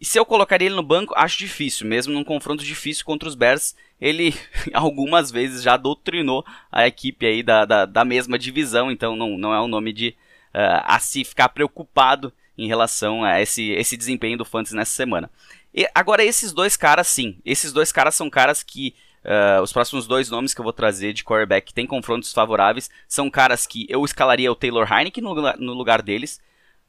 E 0.00 0.04
se 0.04 0.18
eu 0.18 0.26
colocaria 0.26 0.66
ele 0.66 0.74
no 0.74 0.82
banco, 0.82 1.14
acho 1.16 1.38
difícil, 1.38 1.86
mesmo 1.86 2.12
num 2.12 2.24
confronto 2.24 2.64
difícil 2.64 3.04
contra 3.04 3.28
os 3.28 3.36
Bears, 3.36 3.76
ele 4.00 4.34
algumas 4.74 5.30
vezes 5.30 5.62
já 5.62 5.76
doutrinou 5.76 6.44
a 6.72 6.88
equipe 6.88 7.24
aí 7.24 7.40
da, 7.40 7.64
da, 7.64 7.86
da 7.86 8.04
mesma 8.04 8.36
divisão, 8.36 8.90
então 8.90 9.14
não, 9.14 9.38
não 9.38 9.54
é 9.54 9.60
um 9.60 9.68
nome 9.68 9.92
de 9.92 10.08
uh, 10.52 10.82
a 10.82 10.98
se 10.98 11.24
ficar 11.24 11.50
preocupado 11.50 12.32
em 12.58 12.66
relação 12.66 13.24
a 13.24 13.40
esse, 13.40 13.70
esse 13.70 13.96
desempenho 13.96 14.36
do 14.36 14.44
Fantasy 14.44 14.74
nessa 14.74 14.92
semana. 14.92 15.30
E 15.74 15.88
agora, 15.94 16.24
esses 16.24 16.52
dois 16.52 16.76
caras, 16.76 17.06
sim. 17.06 17.38
Esses 17.44 17.72
dois 17.72 17.92
caras 17.92 18.14
são 18.14 18.28
caras 18.28 18.62
que. 18.62 18.94
Uh, 19.24 19.62
os 19.62 19.72
próximos 19.72 20.04
dois 20.04 20.28
nomes 20.28 20.52
que 20.52 20.60
eu 20.60 20.64
vou 20.64 20.72
trazer 20.72 21.12
de 21.12 21.22
quarterback 21.22 21.68
que 21.68 21.72
tem 21.72 21.86
confrontos 21.86 22.32
favoráveis 22.32 22.90
são 23.06 23.30
caras 23.30 23.68
que 23.68 23.86
eu 23.88 24.04
escalaria 24.04 24.50
o 24.50 24.56
Taylor 24.56 24.84
Heineke 24.92 25.20
no, 25.20 25.32
no 25.58 25.72
lugar 25.74 26.02
deles. 26.02 26.40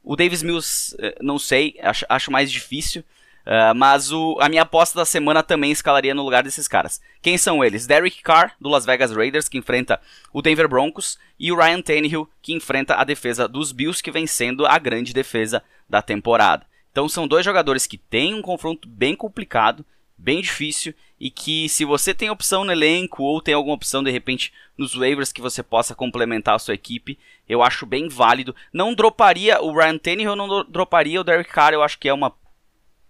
O 0.02 0.16
Davis 0.16 0.42
Mills, 0.42 0.96
uh, 0.96 1.14
não 1.22 1.38
sei, 1.38 1.76
acho, 1.80 2.04
acho 2.08 2.32
mais 2.32 2.50
difícil. 2.50 3.04
Uh, 3.46 3.74
mas 3.76 4.10
o, 4.10 4.38
a 4.40 4.48
minha 4.48 4.62
aposta 4.62 4.98
da 4.98 5.04
semana 5.04 5.42
também 5.42 5.70
escalaria 5.70 6.14
no 6.14 6.22
lugar 6.22 6.42
desses 6.42 6.66
caras. 6.66 7.00
Quem 7.20 7.36
são 7.36 7.62
eles? 7.62 7.86
Derek 7.86 8.22
Carr, 8.22 8.52
do 8.58 8.70
Las 8.70 8.86
Vegas 8.86 9.12
Raiders, 9.12 9.48
que 9.48 9.58
enfrenta 9.58 10.00
o 10.32 10.40
Denver 10.40 10.66
Broncos, 10.66 11.18
e 11.38 11.52
o 11.52 11.56
Ryan 11.56 11.82
Tannehill, 11.82 12.28
que 12.40 12.54
enfrenta 12.54 12.94
a 12.94 13.04
defesa 13.04 13.46
dos 13.46 13.70
Bills, 13.70 14.02
que 14.02 14.10
vem 14.10 14.26
sendo 14.26 14.66
a 14.66 14.78
grande 14.78 15.12
defesa 15.12 15.62
da 15.88 16.00
temporada. 16.00 16.66
Então 16.94 17.08
são 17.08 17.26
dois 17.26 17.44
jogadores 17.44 17.88
que 17.88 17.98
têm 17.98 18.34
um 18.34 18.40
confronto 18.40 18.88
bem 18.88 19.16
complicado, 19.16 19.84
bem 20.16 20.40
difícil 20.40 20.94
e 21.18 21.28
que 21.28 21.68
se 21.68 21.84
você 21.84 22.14
tem 22.14 22.30
opção 22.30 22.62
no 22.62 22.70
elenco 22.70 23.24
ou 23.24 23.42
tem 23.42 23.52
alguma 23.52 23.74
opção 23.74 24.00
de 24.00 24.12
repente 24.12 24.52
nos 24.78 24.94
waivers 24.94 25.32
que 25.32 25.40
você 25.40 25.60
possa 25.60 25.92
complementar 25.92 26.54
a 26.54 26.58
sua 26.60 26.74
equipe, 26.74 27.18
eu 27.48 27.64
acho 27.64 27.84
bem 27.84 28.08
válido. 28.08 28.54
Não 28.72 28.94
droparia 28.94 29.60
o 29.60 29.76
Ryan 29.76 29.98
Tannehill, 29.98 30.36
não 30.36 30.64
droparia 30.66 31.20
o 31.20 31.24
Derek 31.24 31.50
Carr, 31.50 31.72
eu 31.72 31.82
acho 31.82 31.98
que 31.98 32.08
é 32.08 32.14
uma 32.14 32.32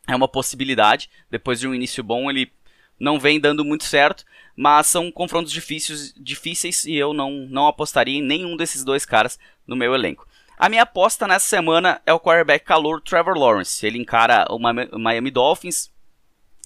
é 0.08 0.16
uma 0.16 0.28
possibilidade. 0.28 1.10
Depois 1.30 1.60
de 1.60 1.68
um 1.68 1.74
início 1.74 2.02
bom, 2.02 2.30
ele 2.30 2.50
não 2.98 3.20
vem 3.20 3.38
dando 3.38 3.66
muito 3.66 3.84
certo, 3.84 4.24
mas 4.56 4.86
são 4.86 5.12
confrontos 5.12 5.52
difíceis, 5.52 6.14
difíceis 6.16 6.86
e 6.86 6.94
eu 6.94 7.12
não, 7.12 7.30
não 7.50 7.66
apostaria 7.66 8.16
em 8.16 8.22
nenhum 8.22 8.56
desses 8.56 8.82
dois 8.82 9.04
caras 9.04 9.38
no 9.66 9.76
meu 9.76 9.94
elenco. 9.94 10.26
A 10.56 10.68
minha 10.68 10.82
aposta 10.82 11.26
nessa 11.26 11.46
semana 11.46 12.00
é 12.06 12.12
o 12.12 12.20
quarterback 12.20 12.64
calor 12.64 13.00
Trevor 13.00 13.36
Lawrence. 13.36 13.84
Ele 13.84 13.98
encara 13.98 14.46
o 14.50 14.58
Miami 14.98 15.30
Dolphins, 15.30 15.90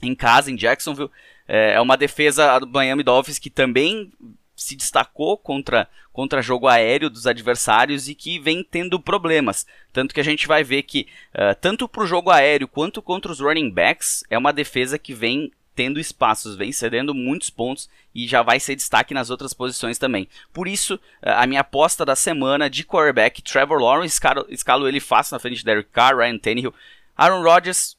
em 0.03 0.15
casa, 0.15 0.51
em 0.51 0.57
Jacksonville. 0.57 1.11
É, 1.47 1.73
é 1.75 1.81
uma 1.81 1.97
defesa 1.97 2.59
do 2.59 2.69
Miami 2.69 3.03
Dolphins 3.03 3.39
que 3.39 3.51
também 3.51 4.13
se 4.55 4.75
destacou 4.75 5.39
contra, 5.39 5.89
contra 6.13 6.43
jogo 6.43 6.67
aéreo 6.67 7.09
dos 7.09 7.27
adversários 7.27 8.09
e 8.09 8.15
que 8.15 8.39
vem 8.39 8.63
tendo 8.63 9.01
problemas. 9.01 9.67
Tanto 9.93 10.13
que 10.13 10.21
a 10.21 10.25
gente 10.25 10.49
vai 10.49 10.65
ver 10.65 10.83
que, 10.83 11.07
uh, 11.33 11.55
tanto 11.61 11.89
para 11.89 12.03
o 12.03 12.07
jogo 12.07 12.31
aéreo 12.31 12.67
quanto 12.67 13.01
contra 13.01 13.31
os 13.31 13.41
running 13.41 13.71
backs, 13.71 14.25
é 14.29 14.37
uma 14.37 14.53
defesa 14.53 14.99
que 14.99 15.15
vem 15.15 15.53
tendo 15.79 16.01
espaços, 16.01 16.57
vem 16.57 16.73
cedendo 16.73 17.15
muitos 17.15 17.51
pontos 17.51 17.89
e 18.13 18.27
já 18.27 18.43
vai 18.43 18.59
ser 18.59 18.75
destaque 18.75 19.15
nas 19.15 19.31
outras 19.31 19.55
posições 19.55 19.97
também. 19.97 20.29
Por 20.53 20.67
isso, 20.67 20.99
a 21.23 21.47
minha 21.47 21.61
aposta 21.61 22.05
da 22.05 22.17
semana 22.17 22.69
de 22.69 22.83
quarterback, 22.83 23.41
Trevor 23.41 23.81
Lawrence, 23.81 24.21
escalo, 24.51 24.89
ele 24.89 24.99
fácil 24.99 25.37
na 25.37 25.39
frente 25.39 25.59
de 25.59 25.65
Derek 25.65 25.89
Carr, 25.93 26.17
Ryan 26.17 26.37
Tannehill, 26.37 26.75
Aaron 27.17 27.45
Rodgers, 27.45 27.97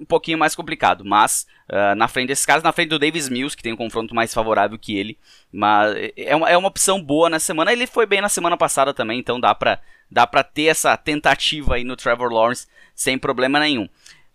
um 0.00 0.04
pouquinho 0.04 0.36
mais 0.36 0.56
complicado, 0.56 1.04
mas 1.04 1.46
uh, 1.70 1.94
na 1.94 2.08
frente 2.08 2.26
desses 2.26 2.44
caras, 2.44 2.64
na 2.64 2.72
frente 2.72 2.88
do 2.88 2.98
Davis 2.98 3.28
Mills, 3.28 3.56
que 3.56 3.62
tem 3.62 3.72
um 3.72 3.76
confronto 3.76 4.16
mais 4.16 4.34
favorável 4.34 4.76
que 4.76 4.98
ele, 4.98 5.16
mas 5.52 5.94
é 6.16 6.34
uma, 6.34 6.50
é 6.50 6.56
uma 6.56 6.66
opção 6.66 7.00
boa 7.00 7.30
na 7.30 7.38
semana, 7.38 7.72
ele 7.72 7.86
foi 7.86 8.04
bem 8.04 8.20
na 8.20 8.28
semana 8.28 8.56
passada 8.56 8.92
também, 8.92 9.20
então 9.20 9.38
dá 9.38 9.54
pra, 9.54 9.78
dá 10.10 10.26
pra 10.26 10.42
ter 10.42 10.64
essa 10.64 10.96
tentativa 10.96 11.76
aí 11.76 11.84
no 11.84 11.94
Trevor 11.94 12.32
Lawrence 12.32 12.66
sem 12.96 13.16
problema 13.16 13.60
nenhum. 13.60 13.88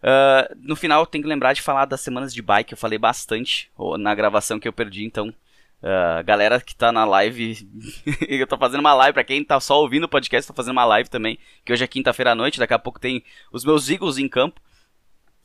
Uh, 0.07 0.55
no 0.61 0.77
final, 0.77 1.05
tem 1.05 1.21
que 1.21 1.27
lembrar 1.27 1.51
de 1.51 1.61
falar 1.61 1.83
das 1.83 1.99
semanas 1.99 2.33
de 2.33 2.41
bike, 2.41 2.71
eu 2.71 2.77
falei 2.77 2.97
bastante 2.97 3.69
na 3.99 4.15
gravação 4.15 4.57
que 4.57 4.67
eu 4.67 4.73
perdi, 4.73 5.03
então. 5.03 5.33
Uh, 5.79 6.23
galera 6.25 6.59
que 6.61 6.73
tá 6.73 6.91
na 6.91 7.05
live, 7.05 7.69
eu 8.27 8.47
tô 8.47 8.57
fazendo 8.57 8.79
uma 8.79 8.93
live, 8.93 9.13
pra 9.13 9.23
quem 9.23 9.43
tá 9.43 9.59
só 9.59 9.79
ouvindo 9.81 10.05
o 10.05 10.09
podcast, 10.09 10.47
tô 10.47 10.53
fazendo 10.55 10.71
uma 10.71 10.85
live 10.85 11.09
também, 11.09 11.37
que 11.63 11.73
hoje 11.73 11.83
é 11.83 11.87
quinta-feira 11.87 12.31
à 12.31 12.35
noite, 12.35 12.57
daqui 12.57 12.73
a 12.73 12.79
pouco 12.79 12.99
tem 12.99 13.21
os 13.51 13.65
meus 13.65 13.89
Eagles 13.89 14.17
em 14.17 14.29
campo. 14.29 14.61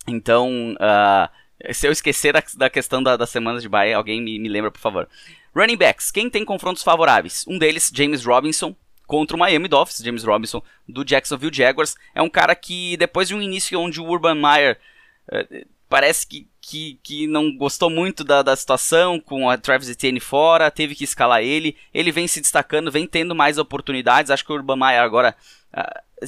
Então, 0.07 0.75
uh, 0.75 1.75
se 1.75 1.87
eu 1.87 1.93
esquecer 1.93 2.33
da, 2.33 2.43
da 2.57 2.71
questão 2.71 3.03
da, 3.03 3.17
das 3.17 3.31
semanas 3.31 3.63
de 3.63 3.69
bye, 3.69 3.93
alguém 3.93 4.23
me, 4.23 4.39
me 4.39 4.49
lembra, 4.49 4.71
por 4.71 4.81
favor. 4.81 5.09
Running 5.55 5.77
backs, 5.77 6.11
quem 6.11 6.31
tem 6.31 6.45
confrontos 6.45 6.83
favoráveis? 6.83 7.45
Um 7.47 7.59
deles, 7.59 7.91
James 7.93 8.25
Robinson, 8.25 8.75
contra 9.13 9.37
o 9.37 9.39
Miami 9.39 9.69
Dolphins, 9.69 9.99
James 10.03 10.25
Robinson, 10.25 10.63
do 10.89 11.05
Jacksonville 11.05 11.55
Jaguars. 11.55 11.95
É 12.15 12.23
um 12.23 12.31
cara 12.31 12.55
que, 12.55 12.97
depois 12.97 13.29
de 13.29 13.35
um 13.35 13.43
início 13.43 13.79
onde 13.79 14.01
o 14.01 14.07
Urban 14.07 14.37
Meyer 14.37 14.81
uh, 15.29 15.67
parece 15.87 16.27
que, 16.27 16.49
que, 16.63 16.99
que, 17.03 17.27
não 17.27 17.55
gostou 17.55 17.91
muito 17.91 18.25
da, 18.25 18.41
da 18.41 18.57
situação, 18.57 19.21
com 19.21 19.51
a 19.51 19.59
Travis 19.59 19.91
Etienne 19.91 20.19
fora, 20.19 20.71
teve 20.71 20.95
que 20.95 21.05
escalar 21.05 21.43
ele. 21.43 21.77
Ele 21.93 22.11
vem 22.11 22.27
se 22.27 22.41
destacando, 22.41 22.91
vem 22.91 23.07
tendo 23.07 23.35
mais 23.35 23.59
oportunidades. 23.59 24.31
Acho 24.31 24.47
que 24.47 24.51
o 24.51 24.55
Urban 24.55 24.77
Meyer 24.77 25.03
agora, 25.03 25.37
uh, 25.75 26.27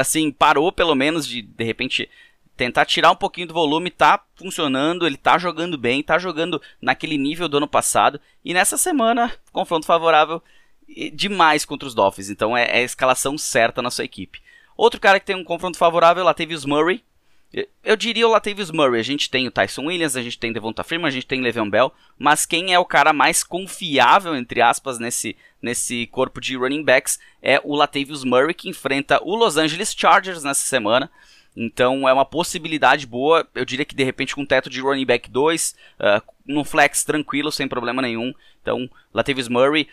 assim, 0.00 0.32
parou 0.32 0.72
pelo 0.72 0.94
menos 0.94 1.28
de, 1.28 1.42
de 1.42 1.62
repente, 1.62 2.08
tentar 2.56 2.86
tirar 2.86 3.10
um 3.10 3.16
pouquinho 3.16 3.48
do 3.48 3.52
volume, 3.52 3.90
tá 3.90 4.18
funcionando, 4.34 5.06
ele 5.06 5.18
tá 5.18 5.36
jogando 5.36 5.76
bem, 5.76 6.02
tá 6.02 6.18
jogando 6.18 6.58
naquele 6.80 7.18
nível 7.18 7.50
do 7.50 7.58
ano 7.58 7.68
passado. 7.68 8.18
E 8.42 8.54
nessa 8.54 8.78
semana, 8.78 9.30
confronto 9.52 9.84
favorável 9.84 10.42
demais 11.12 11.64
contra 11.64 11.88
os 11.88 11.94
Dolphins. 11.94 12.30
Então 12.30 12.56
é, 12.56 12.64
é, 12.64 12.78
a 12.78 12.82
escalação 12.82 13.36
certa 13.36 13.82
na 13.82 13.90
sua 13.90 14.04
equipe. 14.04 14.42
Outro 14.76 15.00
cara 15.00 15.20
que 15.20 15.26
tem 15.26 15.36
um 15.36 15.44
confronto 15.44 15.78
favorável 15.78 16.20
é 16.20 16.24
o 16.24 16.26
Latavius 16.26 16.64
Murray. 16.64 17.02
Eu 17.84 17.94
diria 17.94 18.26
o 18.26 18.30
Latavius 18.30 18.72
Murray. 18.72 18.98
A 18.98 19.04
gente 19.04 19.30
tem 19.30 19.46
o 19.46 19.50
Tyson 19.50 19.86
Williams, 19.86 20.16
a 20.16 20.22
gente 20.22 20.38
tem 20.38 20.52
Devonta 20.52 20.82
Freeman, 20.82 21.06
a 21.06 21.10
gente 21.10 21.26
tem 21.26 21.40
Le'Veon 21.40 21.70
Bell. 21.70 21.92
Mas 22.18 22.44
quem 22.44 22.74
é 22.74 22.78
o 22.78 22.84
cara 22.84 23.12
mais 23.12 23.44
confiável, 23.44 24.34
entre 24.34 24.60
aspas, 24.60 24.98
nesse, 24.98 25.36
nesse 25.62 26.08
corpo 26.08 26.40
de 26.40 26.56
running 26.56 26.82
backs 26.82 27.20
é 27.40 27.60
o 27.62 27.76
Latavius 27.76 28.24
Murray, 28.24 28.54
que 28.54 28.68
enfrenta 28.68 29.20
o 29.22 29.36
Los 29.36 29.56
Angeles 29.56 29.94
Chargers 29.96 30.42
nessa 30.42 30.66
semana. 30.66 31.08
Então 31.56 32.08
é 32.08 32.12
uma 32.12 32.24
possibilidade 32.24 33.06
boa. 33.06 33.46
Eu 33.54 33.64
diria 33.64 33.84
que 33.84 33.94
de 33.94 34.02
repente 34.02 34.34
com 34.34 34.40
um 34.40 34.46
teto 34.46 34.68
de 34.68 34.80
running 34.80 35.06
back 35.06 35.30
2, 35.30 35.76
uh, 36.00 36.32
no 36.44 36.64
flex 36.64 37.04
tranquilo, 37.04 37.52
sem 37.52 37.68
problema 37.68 38.02
nenhum. 38.02 38.34
Então, 38.60 38.90
Latavius 39.12 39.48
Murray. 39.48 39.88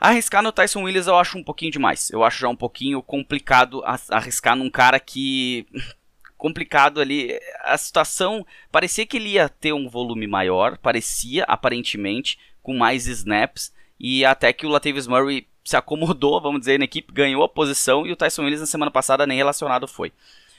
Arriscar 0.00 0.42
no 0.42 0.50
Tyson 0.50 0.82
Williams 0.82 1.06
eu 1.06 1.16
acho 1.16 1.36
um 1.36 1.44
pouquinho 1.44 1.70
demais. 1.70 2.10
Eu 2.10 2.24
acho 2.24 2.40
já 2.40 2.48
um 2.48 2.56
pouquinho 2.56 3.02
complicado 3.02 3.82
arriscar 4.08 4.56
num 4.56 4.70
cara 4.70 4.98
que. 4.98 5.66
complicado 6.38 7.00
ali. 7.00 7.38
A 7.64 7.76
situação. 7.76 8.46
Parecia 8.72 9.04
que 9.04 9.18
ele 9.18 9.30
ia 9.30 9.48
ter 9.48 9.74
um 9.74 9.90
volume 9.90 10.26
maior. 10.26 10.78
Parecia, 10.78 11.44
aparentemente, 11.44 12.38
com 12.62 12.76
mais 12.76 13.06
snaps. 13.06 13.74
E 13.98 14.24
até 14.24 14.50
que 14.54 14.64
o 14.64 14.70
Latavius 14.70 15.06
Murray 15.06 15.46
se 15.62 15.76
acomodou, 15.76 16.40
vamos 16.40 16.60
dizer, 16.60 16.78
na 16.78 16.86
equipe, 16.86 17.12
ganhou 17.12 17.42
a 17.42 17.48
posição. 17.48 18.06
E 18.06 18.12
o 18.12 18.16
Tyson 18.16 18.42
Williams 18.42 18.62
na 18.62 18.66
semana 18.66 18.90
passada 18.90 19.26
nem 19.26 19.36
relacionado 19.36 19.86
foi. 19.86 20.10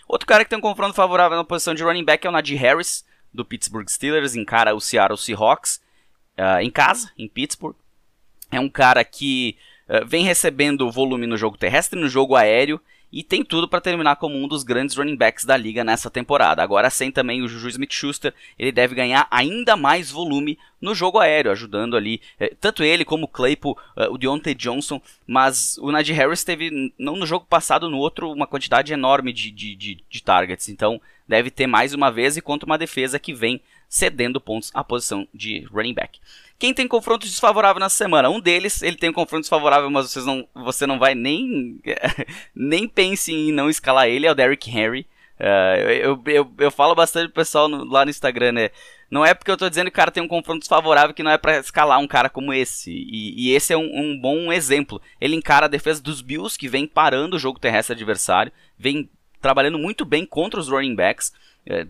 Outro 0.08 0.28
cara 0.28 0.44
que 0.44 0.52
tem 0.52 0.60
um 0.60 0.62
confronto 0.62 0.94
favorável 0.94 1.36
na 1.36 1.44
posição 1.44 1.74
de 1.74 1.84
running 1.84 2.06
back 2.06 2.28
é 2.28 2.30
o 2.30 2.34
Najee 2.34 2.56
Harris, 2.56 3.04
do 3.34 3.44
Pittsburgh 3.44 3.90
Steelers. 3.90 4.36
Encara 4.36 4.76
o 4.76 4.80
Seattle 4.80 5.18
Seahawks 5.18 5.82
uh, 6.38 6.62
em 6.62 6.70
casa, 6.70 7.12
em 7.18 7.28
Pittsburgh. 7.28 7.76
É 8.52 8.60
um 8.60 8.70
cara 8.70 9.04
que 9.04 9.56
uh, 9.88 10.06
vem 10.06 10.26
recebendo 10.26 10.92
volume 10.92 11.26
no 11.26 11.38
jogo 11.38 11.58
terrestre 11.58 12.00
no 12.00 12.10
jogo 12.10 12.36
aéreo 12.36 12.82
e 13.12 13.24
tem 13.24 13.44
tudo 13.44 13.68
para 13.68 13.82
terminar 13.82 14.16
como 14.16 14.36
um 14.36 14.48
dos 14.48 14.64
grandes 14.64 14.96
running 14.96 15.18
backs 15.18 15.44
da 15.44 15.58
liga 15.58 15.84
nessa 15.84 16.10
temporada. 16.10 16.64
Agora 16.64 16.90
sem 16.90 17.12
também 17.12 17.42
o 17.42 17.48
Juju 17.48 17.70
Smith-Schuster, 17.70 18.34
ele 18.58 18.72
deve 18.72 18.96
ganhar 18.96 19.28
ainda 19.30 19.76
mais 19.76 20.10
volume 20.10 20.58
no 20.80 20.96
jogo 20.96 21.20
aéreo, 21.20 21.52
ajudando 21.52 21.98
ali 21.98 22.22
eh, 22.40 22.56
tanto 22.60 22.84
ele 22.84 23.04
como 23.04 23.26
o 23.26 23.28
Claypool, 23.28 23.78
eh, 23.98 24.08
o 24.08 24.18
Deontay 24.18 24.56
Johnson, 24.56 25.02
mas 25.28 25.78
o 25.80 25.92
Najee 25.92 26.14
Harris 26.14 26.44
teve, 26.44 26.94
não 26.98 27.18
no 27.18 27.26
jogo 27.26 27.46
passado, 27.48 27.90
no 27.90 27.98
outro, 27.98 28.32
uma 28.32 28.48
quantidade 28.48 28.94
enorme 28.94 29.34
de, 29.34 29.52
de, 29.52 29.76
de, 29.76 30.04
de 30.10 30.24
targets, 30.24 30.70
então 30.70 31.02
deve 31.28 31.52
ter 31.52 31.68
mais 31.68 31.94
uma 31.94 32.10
vez 32.10 32.38
e 32.38 32.42
contra 32.42 32.66
uma 32.66 32.78
defesa 32.78 33.20
que 33.20 33.34
vem 33.34 33.62
cedendo 33.92 34.40
pontos 34.40 34.72
à 34.74 34.86
posição 34.86 35.28
de 35.34 35.68
running 35.70 35.94
back. 35.94 36.18
Quem 36.58 36.74
tem 36.74 36.88
confronto 36.88 37.28
desfavorável 37.28 37.80
na 37.80 37.90
semana? 37.90 38.30
Um 38.30 38.40
deles, 38.40 38.82
ele 38.82 38.96
tem 38.96 39.10
um 39.10 39.14
confronto 39.14 39.42
desfavorável, 39.42 39.90
mas 39.90 40.10
vocês 40.10 40.26
não, 40.26 40.48
você 40.56 40.88
não 40.88 40.98
vai 40.98 41.14
nem 41.14 41.82
nem 42.56 42.88
pense 42.88 43.34
em 43.34 43.52
não 43.52 43.70
escalar 43.70 44.08
ele, 44.08 44.26
é 44.26 44.32
o 44.32 44.36
Derrick 44.36 44.70
Henry. 44.70 45.06
Uh, 45.38 45.90
eu, 45.90 46.24
eu, 46.28 46.54
eu, 46.58 46.72
falo 46.72 46.96
bastante 46.96 47.26
pro 47.26 47.42
pessoal 47.42 47.68
no, 47.68 47.84
lá 47.84 48.06
no 48.06 48.12
Instagram, 48.12 48.54
né? 48.54 48.70
Não 49.10 49.26
é 49.26 49.34
porque 49.34 49.52
eu 49.52 49.58
tô 49.58 49.68
dizendo 49.68 49.88
que 49.88 49.96
o 49.96 49.96
cara 49.96 50.12
tem 50.12 50.24
um 50.24 50.28
confronto 50.28 50.60
desfavorável 50.60 51.14
que 51.14 51.24
não 51.24 51.32
é 51.32 51.38
para 51.38 51.58
escalar 51.58 52.00
um 52.00 52.08
cara 52.08 52.30
como 52.30 52.54
esse. 52.54 52.92
E, 52.92 53.50
e 53.50 53.54
esse 53.54 53.74
é 53.74 53.78
um, 53.78 53.90
um, 53.94 54.18
bom 54.18 54.54
exemplo. 54.54 55.02
Ele 55.20 55.36
encara 55.36 55.66
a 55.66 55.70
defesa 55.70 56.02
dos 56.02 56.22
Bills, 56.22 56.58
que 56.58 56.70
vem 56.70 56.88
parando 56.88 57.36
o 57.36 57.40
jogo 57.40 57.60
terrestre 57.60 57.94
adversário, 57.94 58.54
vem 58.78 59.10
trabalhando 59.42 59.80
muito 59.80 60.06
bem 60.06 60.26
contra 60.26 60.60
os 60.60 60.70
running 60.70 60.96
backs. 60.96 61.34
É, 61.66 61.88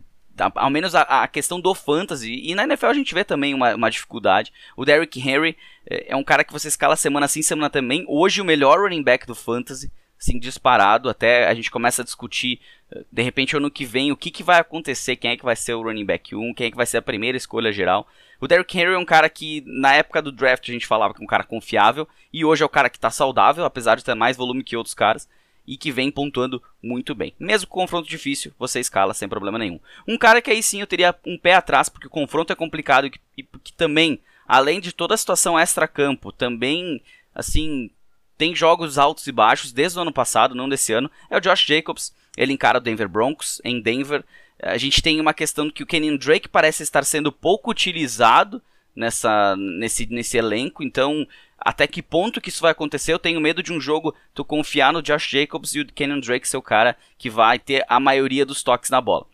ao 0.55 0.69
menos 0.69 0.95
a, 0.95 1.01
a, 1.01 1.27
questão 1.27 1.59
do 1.59 1.73
fantasy, 1.73 2.41
e 2.43 2.55
na 2.55 2.63
NFL 2.63 2.87
a 2.87 2.93
gente 2.93 3.13
vê 3.13 3.23
também 3.23 3.53
uma, 3.53 3.75
uma 3.75 3.91
dificuldade. 3.91 4.51
O 4.75 4.85
Derrick 4.85 5.19
Henry 5.19 5.57
é, 5.89 6.13
é, 6.13 6.15
um 6.15 6.23
cara 6.23 6.43
que 6.43 6.53
você 6.53 6.67
escala 6.67 6.95
semana 6.95 7.27
sim, 7.27 7.41
semana 7.41 7.69
também. 7.69 8.05
Hoje 8.07 8.41
o 8.41 8.45
melhor 8.45 8.79
running 8.79 9.03
back 9.03 9.25
do 9.25 9.35
fantasy, 9.35 9.91
assim, 10.19 10.39
disparado. 10.39 11.09
Até 11.09 11.47
a 11.47 11.53
gente 11.53 11.71
começa 11.71 12.01
a 12.01 12.05
discutir, 12.05 12.59
eh, 12.91 13.03
de 13.11 13.21
repente, 13.21 13.55
ano 13.55 13.71
que 13.71 13.85
vem, 13.85 14.11
o 14.11 14.17
que, 14.17 14.31
que 14.31 14.43
vai 14.43 14.59
acontecer, 14.59 15.15
quem 15.15 15.31
é 15.31 15.37
que 15.37 15.45
vai 15.45 15.55
ser 15.55 15.73
o 15.73 15.83
running 15.83 16.05
back 16.05 16.35
1, 16.35 16.53
quem 16.53 16.67
é 16.67 16.71
que 16.71 16.77
vai 16.77 16.85
ser 16.85 16.97
a 16.97 17.01
primeira 17.01 17.37
escolha 17.37 17.71
geral. 17.71 18.07
O 18.39 18.47
Derrick 18.47 18.77
Henry 18.77 18.93
é 18.93 18.97
um 18.97 19.05
cara 19.05 19.29
que, 19.29 19.63
na 19.65 19.93
época 19.93 20.21
do 20.21 20.31
draft, 20.31 20.67
a 20.67 20.71
gente 20.71 20.87
falava 20.87 21.13
que 21.13 21.21
é 21.21 21.23
um 21.23 21.27
cara 21.27 21.43
confiável, 21.43 22.07
e 22.33 22.43
hoje 22.45 22.63
é 22.63 22.65
o 22.65 22.69
cara 22.69 22.89
que 22.89 22.97
está 22.97 23.11
saudável, 23.11 23.65
apesar 23.65 23.95
de 23.95 24.03
ter 24.03 24.15
mais 24.15 24.37
volume 24.37 24.63
que 24.63 24.75
outros 24.75 24.95
caras 24.95 25.27
e 25.65 25.77
que 25.77 25.91
vem 25.91 26.11
pontuando 26.11 26.61
muito 26.81 27.13
bem. 27.13 27.33
Mesmo 27.39 27.67
com 27.67 27.81
confronto 27.81 28.09
difícil, 28.09 28.53
você 28.57 28.79
escala 28.79 29.13
sem 29.13 29.29
problema 29.29 29.57
nenhum. 29.57 29.79
Um 30.07 30.17
cara 30.17 30.41
que 30.41 30.51
aí 30.51 30.61
sim 30.61 30.81
eu 30.81 30.87
teria 30.87 31.15
um 31.25 31.37
pé 31.37 31.53
atrás, 31.53 31.89
porque 31.89 32.07
o 32.07 32.11
confronto 32.11 32.51
é 32.51 32.55
complicado 32.55 33.07
e 33.07 33.11
que, 33.11 33.19
e 33.37 33.43
que 33.43 33.73
também, 33.73 34.19
além 34.47 34.79
de 34.79 34.91
toda 34.91 35.13
a 35.13 35.17
situação 35.17 35.57
extra-campo, 35.57 36.31
também, 36.31 37.01
assim, 37.33 37.89
tem 38.37 38.55
jogos 38.55 38.97
altos 38.97 39.27
e 39.27 39.31
baixos 39.31 39.71
desde 39.71 39.97
o 39.99 40.01
ano 40.01 40.11
passado, 40.11 40.55
não 40.55 40.67
desse 40.67 40.91
ano, 40.93 41.09
é 41.29 41.37
o 41.37 41.41
Josh 41.41 41.65
Jacobs. 41.65 42.13
Ele 42.35 42.53
encara 42.53 42.79
o 42.79 42.81
Denver 42.81 43.07
Broncos 43.07 43.61
em 43.63 43.81
Denver. 43.81 44.23
A 44.61 44.77
gente 44.77 45.01
tem 45.01 45.19
uma 45.19 45.33
questão 45.33 45.69
que 45.69 45.83
o 45.83 45.85
Kenyon 45.85 46.17
Drake 46.17 46.47
parece 46.47 46.81
estar 46.81 47.03
sendo 47.03 47.31
pouco 47.31 47.71
utilizado 47.71 48.61
nessa, 48.95 49.55
nesse, 49.55 50.05
nesse 50.07 50.37
elenco, 50.37 50.83
então 50.83 51.27
até 51.63 51.87
que 51.87 52.01
ponto 52.01 52.41
que 52.41 52.49
isso 52.49 52.61
vai 52.61 52.71
acontecer. 52.71 53.13
Eu 53.13 53.19
tenho 53.19 53.39
medo 53.39 53.63
de 53.63 53.71
um 53.71 53.79
jogo 53.79 54.13
tu 54.33 54.43
confiar 54.43 54.91
no 54.91 55.01
Josh 55.01 55.29
Jacobs 55.29 55.75
e 55.75 55.81
o 55.81 55.85
Kenyon 55.85 56.19
Drake 56.19 56.47
ser 56.47 56.57
o 56.57 56.61
cara 56.61 56.97
que 57.17 57.29
vai 57.29 57.59
ter 57.59 57.85
a 57.87 57.99
maioria 57.99 58.45
dos 58.45 58.63
toques 58.63 58.89
na 58.89 58.99
bola. 58.99 59.25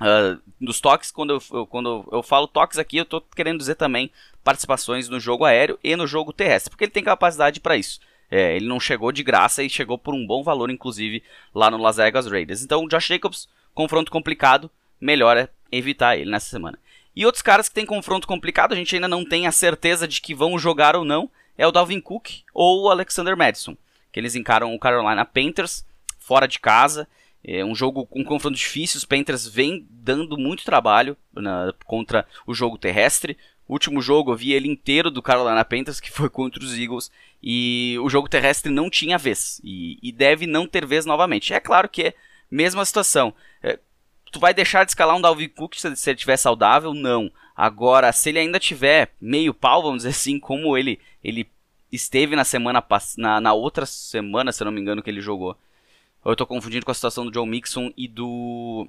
Uh, 0.00 0.40
dos 0.60 0.80
toques, 0.80 1.10
quando 1.12 1.34
eu, 1.34 1.66
quando 1.66 2.08
eu 2.10 2.22
falo 2.22 2.48
toques 2.48 2.78
aqui, 2.78 2.96
eu 2.96 3.04
estou 3.04 3.20
querendo 3.20 3.58
dizer 3.58 3.76
também 3.76 4.10
participações 4.42 5.08
no 5.08 5.20
jogo 5.20 5.44
aéreo 5.44 5.78
e 5.82 5.94
no 5.94 6.06
jogo 6.06 6.32
terrestre, 6.32 6.70
porque 6.70 6.84
ele 6.84 6.90
tem 6.90 7.04
capacidade 7.04 7.60
para 7.60 7.76
isso. 7.76 8.00
É, 8.28 8.56
ele 8.56 8.66
não 8.66 8.80
chegou 8.80 9.12
de 9.12 9.22
graça 9.22 9.62
e 9.62 9.70
chegou 9.70 9.98
por 9.98 10.14
um 10.14 10.26
bom 10.26 10.42
valor, 10.42 10.70
inclusive, 10.70 11.22
lá 11.54 11.70
no 11.70 11.76
Las 11.76 11.96
Vegas 11.96 12.26
Raiders. 12.26 12.62
Então, 12.64 12.88
Josh 12.88 13.06
Jacobs, 13.06 13.48
confronto 13.74 14.10
complicado, 14.10 14.70
melhor 15.00 15.36
é 15.36 15.48
evitar 15.70 16.16
ele 16.16 16.30
nessa 16.30 16.48
semana. 16.48 16.78
E 17.14 17.26
outros 17.26 17.42
caras 17.42 17.68
que 17.68 17.74
tem 17.74 17.84
confronto 17.84 18.26
complicado, 18.26 18.72
a 18.72 18.76
gente 18.76 18.94
ainda 18.94 19.06
não 19.06 19.24
tem 19.24 19.46
a 19.46 19.52
certeza 19.52 20.08
de 20.08 20.20
que 20.20 20.34
vão 20.34 20.58
jogar 20.58 20.96
ou 20.96 21.04
não, 21.04 21.30
é 21.56 21.66
o 21.66 21.72
Dalvin 21.72 22.00
Cook 22.00 22.30
ou 22.52 22.82
o 22.82 22.90
Alexander 22.90 23.36
Madison, 23.36 23.76
que 24.10 24.18
eles 24.20 24.34
encaram 24.34 24.74
o 24.74 24.78
Carolina 24.78 25.24
Panthers 25.24 25.84
fora 26.18 26.46
de 26.46 26.58
casa. 26.58 27.06
É 27.44 27.64
um 27.64 27.74
jogo 27.74 28.06
com 28.06 28.20
um 28.20 28.24
confronto 28.24 28.56
difícil, 28.56 28.98
os 28.98 29.04
Panthers 29.04 29.46
vem 29.48 29.86
dando 29.90 30.38
muito 30.38 30.64
trabalho 30.64 31.16
na, 31.32 31.74
contra 31.84 32.26
o 32.46 32.54
jogo 32.54 32.78
terrestre. 32.78 33.36
O 33.66 33.72
último 33.72 34.00
jogo 34.00 34.32
eu 34.32 34.36
vi 34.36 34.52
ele 34.52 34.68
inteiro 34.68 35.10
do 35.10 35.22
Carolina 35.22 35.64
Panthers, 35.64 35.98
que 35.98 36.10
foi 36.10 36.28
contra 36.28 36.62
os 36.62 36.78
Eagles, 36.78 37.10
e 37.42 37.96
o 38.00 38.08
jogo 38.08 38.28
terrestre 38.28 38.70
não 38.70 38.90
tinha 38.90 39.18
vez, 39.18 39.60
e, 39.64 39.98
e 40.02 40.12
deve 40.12 40.46
não 40.46 40.66
ter 40.66 40.86
vez 40.86 41.04
novamente. 41.04 41.52
É 41.52 41.58
claro 41.58 41.88
que 41.88 42.02
é 42.02 42.14
mesma 42.50 42.84
situação. 42.84 43.34
É, 43.62 43.78
tu 44.30 44.38
vai 44.38 44.52
deixar 44.52 44.84
de 44.84 44.90
escalar 44.90 45.16
um 45.16 45.20
Dalvin 45.20 45.48
Cook 45.48 45.74
se 45.74 45.86
ele 45.86 45.94
estiver 45.94 46.36
saudável? 46.36 46.92
Não. 46.92 47.32
Agora, 47.56 48.12
se 48.12 48.30
ele 48.30 48.38
ainda 48.38 48.58
tiver 48.58 49.12
meio 49.20 49.52
pau, 49.52 49.82
vamos 49.82 49.98
dizer 49.98 50.10
assim, 50.10 50.38
como 50.38 50.76
ele, 50.76 50.98
ele 51.22 51.48
esteve 51.90 52.34
na 52.34 52.44
semana 52.44 52.82
na, 53.18 53.40
na 53.40 53.52
outra 53.52 53.84
semana, 53.84 54.52
se 54.52 54.64
não 54.64 54.72
me 54.72 54.80
engano, 54.80 55.02
que 55.02 55.10
ele 55.10 55.20
jogou. 55.20 55.56
Eu 56.24 56.32
estou 56.32 56.46
confundindo 56.46 56.84
com 56.84 56.92
a 56.92 56.94
situação 56.94 57.26
do 57.26 57.34
Joe 57.34 57.46
Mixon 57.46 57.92
e 57.96 58.08
do 58.08 58.86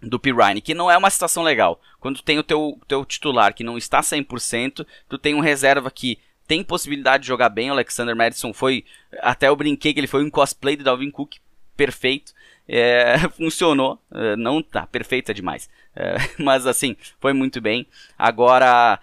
do 0.00 0.18
Pirine, 0.18 0.60
que 0.60 0.74
não 0.74 0.90
é 0.90 0.96
uma 0.96 1.10
situação 1.10 1.44
legal. 1.44 1.80
Quando 2.00 2.22
tem 2.22 2.38
o 2.38 2.42
teu, 2.42 2.76
teu 2.88 3.04
titular 3.04 3.54
que 3.54 3.62
não 3.62 3.78
está 3.78 4.00
100%, 4.00 4.84
tu 5.08 5.16
tem 5.16 5.34
um 5.34 5.40
reserva 5.40 5.90
que 5.90 6.18
tem 6.46 6.64
possibilidade 6.64 7.22
de 7.22 7.28
jogar 7.28 7.48
bem. 7.48 7.70
O 7.70 7.72
Alexander 7.72 8.16
Madison 8.16 8.52
foi, 8.52 8.84
até 9.20 9.48
eu 9.48 9.54
brinquei 9.54 9.94
que 9.94 10.00
ele 10.00 10.08
foi 10.08 10.24
um 10.24 10.30
cosplay 10.30 10.76
do 10.76 10.82
Dalvin 10.82 11.10
Cook, 11.10 11.36
perfeito. 11.76 12.32
É, 12.74 13.18
funcionou, 13.36 14.00
é, 14.10 14.34
não 14.36 14.62
tá 14.62 14.86
perfeito 14.86 15.30
é 15.30 15.34
demais, 15.34 15.68
é, 15.94 16.16
mas 16.42 16.66
assim, 16.66 16.96
foi 17.20 17.34
muito 17.34 17.60
bem. 17.60 17.86
Agora, 18.18 18.98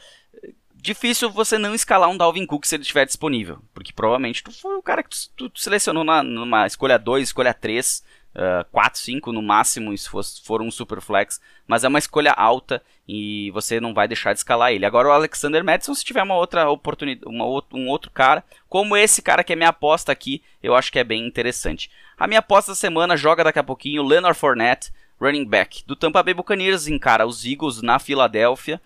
difícil 0.74 1.30
você 1.30 1.58
não 1.60 1.76
escalar 1.76 2.10
um 2.10 2.18
Dalvin 2.18 2.48
Cook 2.48 2.66
se 2.66 2.76
ele 2.76 2.82
estiver 2.82 3.06
disponível, 3.06 3.60
porque 3.72 3.94
provavelmente 3.94 4.44
tu 4.44 4.52
foi 4.52 4.76
o 4.76 4.82
cara 4.82 5.04
que 5.04 5.10
tu, 5.36 5.50
tu 5.50 5.60
selecionou 5.60 6.04
na, 6.04 6.24
numa 6.24 6.66
escolha 6.66 6.98
2, 6.98 7.28
escolha 7.28 7.54
3, 7.54 8.04
uh, 8.36 8.66
4, 8.72 9.00
5 9.00 9.32
no 9.32 9.42
máximo, 9.42 9.96
se 9.98 10.10
for, 10.10 10.24
for 10.44 10.62
um 10.62 10.72
super 10.72 11.02
flex, 11.02 11.40
mas 11.68 11.84
é 11.84 11.88
uma 11.88 12.00
escolha 12.00 12.32
alta 12.32 12.82
e 13.08 13.52
você 13.52 13.80
não 13.80 13.94
vai 13.94 14.08
deixar 14.08 14.34
de 14.34 14.40
escalar 14.40 14.72
ele. 14.72 14.86
Agora 14.86 15.10
o 15.10 15.12
Alexander 15.12 15.64
Madison, 15.64 15.94
se 15.94 16.04
tiver 16.04 16.24
uma 16.24 16.36
outra 16.36 16.70
oportunidade, 16.70 17.28
uma, 17.28 17.46
um 17.74 17.88
outro 17.88 18.12
cara, 18.12 18.44
como 18.68 18.96
esse 18.96 19.22
cara 19.22 19.44
que 19.44 19.54
é 19.54 19.56
minha 19.56 19.70
aposta 19.70 20.12
aqui, 20.12 20.44
eu 20.62 20.76
acho 20.76 20.92
que 20.92 21.00
é 21.00 21.04
bem 21.04 21.26
interessante. 21.26 21.90
A 22.18 22.28
minha 22.28 22.40
aposta 22.40 22.72
da 22.72 22.76
semana 22.76 23.18
joga 23.18 23.44
daqui 23.44 23.60
a 23.60 23.64
pouquinho 23.64 24.04
Leonard 24.04 24.38
Fournette, 24.38 24.92
running 25.20 25.46
back 25.46 25.84
do 25.86 25.96
Tampa 25.96 26.24
Bay 26.24 26.34
Buccaneers, 26.34 26.88
encara 26.88 27.26
os 27.26 27.46
Eagles 27.46 27.82
na 27.82 28.00
Filadélfia. 28.00 28.82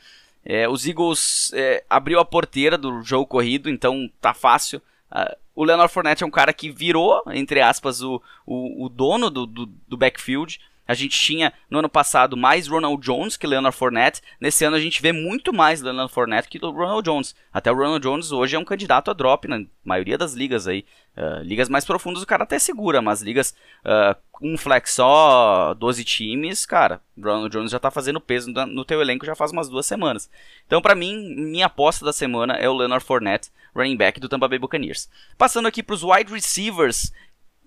É, 0.45 0.67
os 0.67 0.85
Eagles 0.85 1.51
é, 1.53 1.83
abriu 1.89 2.19
a 2.19 2.25
porteira 2.25 2.77
do 2.77 3.01
jogo 3.01 3.25
corrido, 3.25 3.69
então 3.69 4.09
tá 4.19 4.33
fácil. 4.33 4.81
Uh, 5.11 5.42
o 5.55 5.63
Leonard 5.63 5.91
Fournette 5.91 6.23
é 6.23 6.27
um 6.27 6.31
cara 6.31 6.53
que 6.53 6.69
virou, 6.69 7.21
entre 7.31 7.61
aspas, 7.61 8.01
o, 8.01 8.21
o, 8.45 8.85
o 8.85 8.89
dono 8.89 9.29
do, 9.29 9.45
do, 9.45 9.65
do 9.65 9.97
backfield. 9.97 10.59
A 10.87 10.93
gente 10.93 11.17
tinha 11.17 11.53
no 11.69 11.79
ano 11.79 11.89
passado 11.89 12.35
mais 12.35 12.67
Ronald 12.67 13.01
Jones 13.01 13.37
que 13.37 13.47
Leonard 13.47 13.75
Fournette. 13.75 14.21
Nesse 14.39 14.65
ano 14.65 14.75
a 14.75 14.79
gente 14.79 15.01
vê 15.01 15.11
muito 15.11 15.53
mais 15.53 15.81
Leonard 15.81 16.11
Fournette 16.11 16.49
que 16.49 16.57
Ronald 16.57 17.03
Jones. 17.03 17.35
Até 17.51 17.71
o 17.71 17.75
Ronald 17.75 18.01
Jones 18.01 18.31
hoje 18.31 18.55
é 18.55 18.59
um 18.59 18.65
candidato 18.65 19.09
a 19.09 19.13
drop 19.13 19.47
na 19.47 19.63
maioria 19.83 20.17
das 20.17 20.33
ligas 20.33 20.67
aí. 20.67 20.85
Uh, 21.15 21.43
ligas 21.43 21.69
mais 21.69 21.85
profundas 21.85 22.23
o 22.23 22.25
cara 22.25 22.43
até 22.43 22.57
segura, 22.57 23.01
mas 23.01 23.21
ligas 23.21 23.53
uh, 23.85 24.15
um 24.41 24.57
flex 24.57 24.93
só, 24.93 25.75
12 25.75 26.03
times, 26.03 26.65
cara, 26.65 26.99
Ronald 27.15 27.51
Jones 27.51 27.71
já 27.71 27.79
tá 27.79 27.91
fazendo 27.91 28.19
peso 28.19 28.51
no, 28.51 28.65
no 28.65 28.83
teu 28.83 28.99
elenco 28.99 29.23
já 29.23 29.35
faz 29.35 29.51
umas 29.51 29.69
duas 29.69 29.85
semanas. 29.85 30.27
Então 30.65 30.81
para 30.81 30.95
mim, 30.95 31.35
minha 31.35 31.67
aposta 31.67 32.03
da 32.03 32.11
semana 32.11 32.55
é 32.55 32.67
o 32.67 32.73
Leonard 32.73 33.05
Fournette, 33.05 33.51
running 33.75 33.95
back 33.95 34.19
do 34.19 34.27
Tampa 34.27 34.47
Bay 34.47 34.57
Buccaneers. 34.57 35.07
Passando 35.37 35.67
aqui 35.67 35.83
para 35.83 35.93
os 35.93 36.03
wide 36.03 36.33
receivers, 36.33 37.13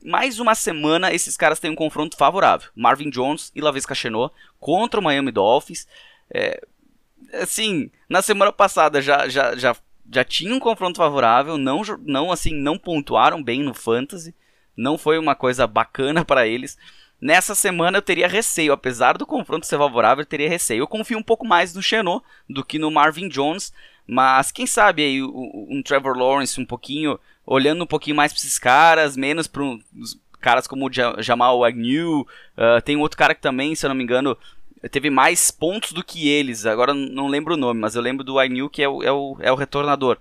mais 0.07 0.39
uma 0.39 0.55
semana 0.55 1.13
esses 1.13 1.37
caras 1.37 1.59
têm 1.59 1.71
um 1.71 1.75
confronto 1.75 2.17
favorável. 2.17 2.71
Marvin 2.77 3.11
Jones 3.11 3.51
e 3.55 3.61
Lavisca 3.61 3.95
Chenot 3.95 4.33
contra 4.61 5.01
o 5.01 5.03
Miami 5.03 5.33
Dolphins. 5.33 5.87
É, 6.33 6.65
assim, 7.33 7.91
na 8.09 8.23
semana 8.23 8.53
passada 8.53 9.03
já, 9.03 9.29
já, 9.29 9.57
já, 9.57 9.77
já 10.13 10.25
tinha 10.25 10.55
um 10.55 10.61
confronto 10.61 10.99
favorável, 10.99 11.59
não, 11.59 11.83
não 12.05 12.31
assim, 12.31 12.55
não 12.55 12.79
pontuaram 12.79 13.43
bem 13.43 13.65
no 13.65 13.75
fantasy, 13.75 14.33
não 14.77 14.97
foi 14.97 15.19
uma 15.19 15.35
coisa 15.35 15.67
bacana 15.67 16.25
para 16.25 16.47
eles. 16.47 16.79
Nessa 17.21 17.55
semana 17.55 17.99
eu 17.99 18.03
teria 18.03 18.29
receio, 18.29 18.73
apesar 18.73 19.19
do 19.19 19.27
confronto 19.27 19.67
ser 19.67 19.79
favorável, 19.79 20.23
eu 20.23 20.27
teria 20.27 20.49
receio. 20.49 20.83
Eu 20.83 20.87
confio 20.87 21.19
um 21.19 21.23
pouco 21.23 21.45
mais 21.47 21.75
no 21.75 21.83
Chenot 21.83 22.25
do 22.49 22.65
que 22.65 22.79
no 22.79 22.91
Marvin 22.91 23.29
Jones, 23.29 23.73
mas 24.07 24.53
quem 24.53 24.67
sabe 24.67 25.03
aí 25.03 25.23
um 25.23 25.83
Trevor 25.85 26.17
Lawrence 26.17 26.61
um 26.61 26.67
pouquinho 26.67 27.19
olhando 27.45 27.85
um 27.85 27.87
pouquinho 27.87 28.17
mais 28.17 28.33
para 28.33 28.41
esses 28.41 28.59
caras, 28.59 29.17
menos 29.17 29.47
para 29.47 29.63
os 29.63 30.19
caras 30.41 30.67
como 30.67 30.87
o 30.87 31.23
Jamal 31.23 31.65
Agnew. 31.65 32.27
Uh, 32.57 32.83
tem 32.85 32.97
outro 32.97 33.17
cara 33.17 33.35
que 33.35 33.41
também, 33.41 33.75
se 33.75 33.87
eu 33.87 33.89
não 33.89 33.95
me 33.95 34.03
engano, 34.03 34.37
teve 34.91 35.11
mais 35.11 35.51
pontos 35.51 35.93
do 35.93 36.05
que 36.05 36.29
eles. 36.29 36.67
Agora 36.67 36.93
não 36.93 37.29
lembro 37.29 37.55
o 37.55 37.57
nome, 37.57 37.81
mas 37.81 37.95
eu 37.95 38.03
lembro 38.03 38.25
do 38.25 38.39
Agnew 38.39 38.69
que 38.69 38.83
é 38.83 38.89
o, 38.89 39.03
é 39.03 39.13
o, 39.13 39.37
é 39.41 39.53
o 39.53 39.57
retornador. 39.57 40.19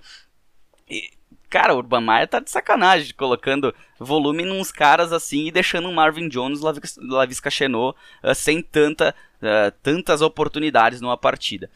E, 0.90 1.12
cara, 1.50 1.74
o 1.74 1.78
Urban 1.78 2.02
Meyer 2.02 2.28
tá 2.28 2.40
de 2.40 2.50
sacanagem, 2.50 3.14
colocando 3.16 3.74
volume 4.00 4.46
nos 4.46 4.72
caras 4.72 5.12
assim 5.12 5.48
e 5.48 5.52
deixando 5.52 5.88
um 5.88 5.94
Marvin 5.94 6.28
Jones, 6.30 6.62
Lavisca 6.98 7.50
Chenot, 7.50 7.98
uh, 8.24 8.36
sem 8.36 8.62
tanta, 8.62 9.16
uh, 9.42 9.72
tantas 9.82 10.22
oportunidades 10.22 11.02
numa 11.02 11.18
partida. 11.18 11.70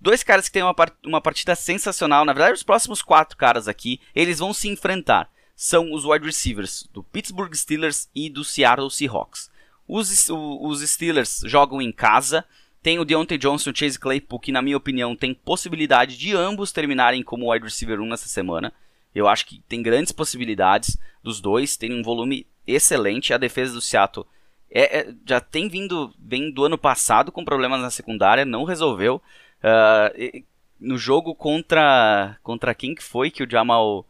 Dois 0.00 0.22
caras 0.22 0.46
que 0.46 0.52
têm 0.52 0.62
uma, 0.62 0.74
uma 1.04 1.20
partida 1.20 1.54
sensacional. 1.54 2.24
Na 2.24 2.32
verdade, 2.32 2.54
os 2.54 2.62
próximos 2.62 3.02
quatro 3.02 3.36
caras 3.36 3.66
aqui, 3.66 4.00
eles 4.14 4.38
vão 4.38 4.52
se 4.52 4.68
enfrentar. 4.68 5.30
São 5.54 5.92
os 5.92 6.04
wide 6.04 6.26
receivers 6.26 6.88
do 6.92 7.02
Pittsburgh 7.02 7.54
Steelers 7.54 8.08
e 8.14 8.28
do 8.28 8.44
Seattle 8.44 8.90
Seahawks. 8.90 9.50
Os, 9.88 10.28
os 10.28 10.80
Steelers 10.88 11.40
jogam 11.44 11.80
em 11.80 11.90
casa. 11.90 12.44
Tem 12.82 12.98
o 12.98 13.04
Deontay 13.04 13.38
Johnson 13.38 13.70
e 13.70 13.72
o 13.72 13.76
Chase 13.76 13.98
Claypool, 13.98 14.38
que 14.38 14.52
na 14.52 14.62
minha 14.62 14.76
opinião 14.76 15.16
tem 15.16 15.34
possibilidade 15.34 16.16
de 16.16 16.36
ambos 16.36 16.72
terminarem 16.72 17.22
como 17.22 17.50
wide 17.50 17.64
receiver 17.64 18.00
1 18.00 18.06
nessa 18.06 18.28
semana. 18.28 18.72
Eu 19.14 19.26
acho 19.26 19.46
que 19.46 19.62
tem 19.66 19.82
grandes 19.82 20.12
possibilidades 20.12 20.98
dos 21.22 21.40
dois, 21.40 21.76
tem 21.76 21.92
um 21.98 22.02
volume 22.02 22.46
excelente. 22.66 23.32
A 23.32 23.38
defesa 23.38 23.72
do 23.72 23.80
Seattle 23.80 24.26
é, 24.70 24.98
é, 24.98 25.14
já 25.26 25.40
tem 25.40 25.68
vindo 25.68 26.12
vem 26.18 26.50
do 26.50 26.64
ano 26.64 26.76
passado 26.76 27.32
com 27.32 27.44
problemas 27.44 27.80
na 27.80 27.90
secundária, 27.90 28.44
não 28.44 28.64
resolveu. 28.64 29.22
Uh, 29.62 30.44
no 30.78 30.98
jogo 30.98 31.34
contra 31.34 32.36
contra 32.42 32.74
quem 32.74 32.94
que 32.94 33.02
foi 33.02 33.30
que 33.30 33.42
o 33.42 33.50
Jamal 33.50 34.06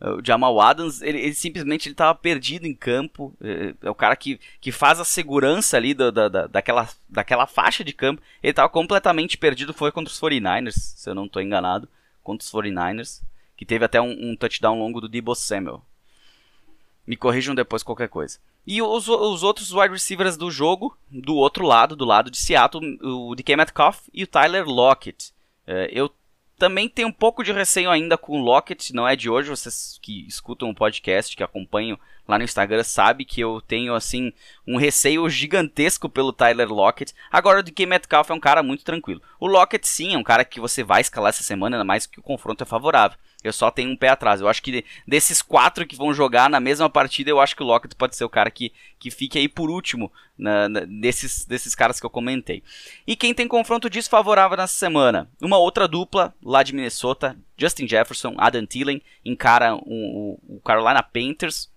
o 0.00 0.24
Jamal 0.24 0.58
Adams, 0.60 1.02
ele, 1.02 1.18
ele 1.20 1.34
simplesmente 1.34 1.86
ele 1.86 1.92
estava 1.92 2.14
perdido 2.14 2.66
em 2.66 2.74
campo. 2.74 3.34
É, 3.40 3.74
é, 3.82 3.90
o 3.90 3.94
cara 3.94 4.16
que, 4.16 4.40
que 4.58 4.72
faz 4.72 4.98
a 4.98 5.04
segurança 5.04 5.76
ali 5.76 5.92
da, 5.92 6.10
da, 6.10 6.46
daquela, 6.46 6.88
daquela 7.06 7.46
faixa 7.46 7.84
de 7.84 7.92
campo. 7.92 8.22
Ele 8.42 8.50
estava 8.50 8.68
completamente 8.68 9.36
perdido. 9.36 9.74
Foi 9.74 9.92
contra 9.92 10.10
os 10.10 10.18
49ers, 10.18 10.72
se 10.72 11.10
eu 11.10 11.14
não 11.14 11.26
estou 11.26 11.42
enganado. 11.42 11.86
Contra 12.22 12.42
os 12.42 12.50
49ers. 12.50 13.22
Que 13.54 13.66
teve 13.66 13.84
até 13.84 14.00
um, 14.00 14.30
um 14.30 14.36
touchdown 14.36 14.78
longo 14.78 15.02
do 15.02 15.08
Debo 15.08 15.34
Samuel. 15.34 15.84
Me 17.10 17.16
corrijam 17.16 17.56
depois 17.56 17.82
qualquer 17.82 18.08
coisa. 18.08 18.38
E 18.64 18.80
os, 18.80 19.08
os 19.08 19.42
outros 19.42 19.72
wide 19.72 19.94
receivers 19.94 20.36
do 20.36 20.48
jogo, 20.48 20.96
do 21.10 21.34
outro 21.34 21.66
lado, 21.66 21.96
do 21.96 22.04
lado 22.04 22.30
de 22.30 22.38
Seattle, 22.38 23.00
o 23.02 23.34
DK 23.34 23.56
Metcalf 23.56 24.06
e 24.14 24.22
o 24.22 24.28
Tyler 24.28 24.64
Lockett. 24.64 25.32
É, 25.66 25.90
eu 25.92 26.08
também 26.56 26.88
tenho 26.88 27.08
um 27.08 27.12
pouco 27.12 27.42
de 27.42 27.50
receio 27.50 27.90
ainda 27.90 28.16
com 28.16 28.38
o 28.38 28.44
Lockett, 28.44 28.94
não 28.94 29.08
é 29.08 29.16
de 29.16 29.28
hoje, 29.28 29.50
vocês 29.50 29.98
que 30.00 30.24
escutam 30.28 30.70
o 30.70 30.74
podcast, 30.74 31.36
que 31.36 31.42
acompanham 31.42 31.98
lá 32.26 32.38
no 32.38 32.44
Instagram, 32.44 32.84
sabe 32.84 33.24
que 33.24 33.40
eu 33.40 33.60
tenho, 33.60 33.94
assim, 33.94 34.32
um 34.66 34.76
receio 34.76 35.28
gigantesco 35.28 36.08
pelo 36.08 36.32
Tyler 36.32 36.68
Lockett. 36.68 37.14
Agora, 37.30 37.60
o 37.60 37.62
DK 37.62 37.86
Metcalf 37.86 38.30
é 38.30 38.34
um 38.34 38.40
cara 38.40 38.62
muito 38.62 38.84
tranquilo. 38.84 39.20
O 39.38 39.46
Lockett, 39.46 39.86
sim, 39.86 40.14
é 40.14 40.18
um 40.18 40.22
cara 40.22 40.44
que 40.44 40.60
você 40.60 40.82
vai 40.82 41.00
escalar 41.00 41.30
essa 41.30 41.42
semana, 41.42 41.76
ainda 41.76 41.84
mais 41.84 42.06
que 42.06 42.20
o 42.20 42.22
confronto 42.22 42.62
é 42.62 42.66
favorável. 42.66 43.18
Eu 43.42 43.52
só 43.52 43.70
tenho 43.70 43.90
um 43.90 43.96
pé 43.96 44.08
atrás. 44.08 44.40
Eu 44.40 44.48
acho 44.48 44.62
que 44.62 44.84
desses 45.06 45.40
quatro 45.40 45.86
que 45.86 45.96
vão 45.96 46.12
jogar 46.12 46.50
na 46.50 46.60
mesma 46.60 46.90
partida, 46.90 47.30
eu 47.30 47.40
acho 47.40 47.56
que 47.56 47.62
o 47.62 47.66
Lockett 47.66 47.94
pode 47.94 48.14
ser 48.14 48.24
o 48.24 48.28
cara 48.28 48.50
que, 48.50 48.72
que 48.98 49.10
fique 49.10 49.38
aí 49.38 49.48
por 49.48 49.70
último 49.70 50.12
na, 50.36 50.68
na, 50.68 50.80
desses, 50.80 51.46
desses 51.46 51.74
caras 51.74 51.98
que 51.98 52.04
eu 52.04 52.10
comentei. 52.10 52.62
E 53.06 53.16
quem 53.16 53.32
tem 53.32 53.48
confronto 53.48 53.88
desfavorável 53.88 54.58
nessa 54.58 54.74
semana? 54.74 55.30
Uma 55.40 55.56
outra 55.56 55.88
dupla 55.88 56.34
lá 56.42 56.62
de 56.62 56.74
Minnesota, 56.74 57.36
Justin 57.56 57.88
Jefferson, 57.88 58.34
Adam 58.36 58.66
Thielen, 58.66 59.02
encara 59.24 59.74
o, 59.74 60.38
o 60.46 60.60
Carolina 60.60 61.02
Panthers 61.02 61.69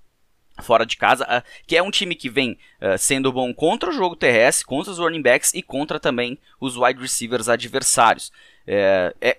fora 0.62 0.86
de 0.86 0.98
casa, 0.98 1.24
uh, 1.26 1.44
que 1.66 1.76
é 1.76 1.82
um 1.82 1.92
time 1.92 2.16
que 2.16 2.30
vem 2.30 2.58
uh, 2.82 2.98
sendo 2.98 3.32
bom 3.32 3.54
contra 3.54 3.90
o 3.90 3.94
jogo 3.94 4.16
terrestre, 4.16 4.66
contra 4.66 4.92
os 4.92 5.00
running 5.00 5.22
backs 5.22 5.54
e 5.54 5.62
contra 5.62 6.00
também 6.00 6.38
os 6.60 6.78
wide 6.78 7.02
receivers 7.02 7.50
adversários. 7.50 8.32
É, 8.66 9.14
é, 9.20 9.38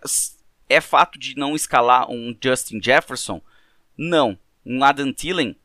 é 0.68 0.80
fato 0.80 1.18
de 1.18 1.36
não 1.36 1.54
escalar 1.54 2.10
um 2.10 2.36
Justin 2.42 2.80
Jefferson? 2.82 3.40
Não. 3.96 4.38
Um 4.66 4.82
Adam 4.82 5.12
Thielen? 5.12 5.56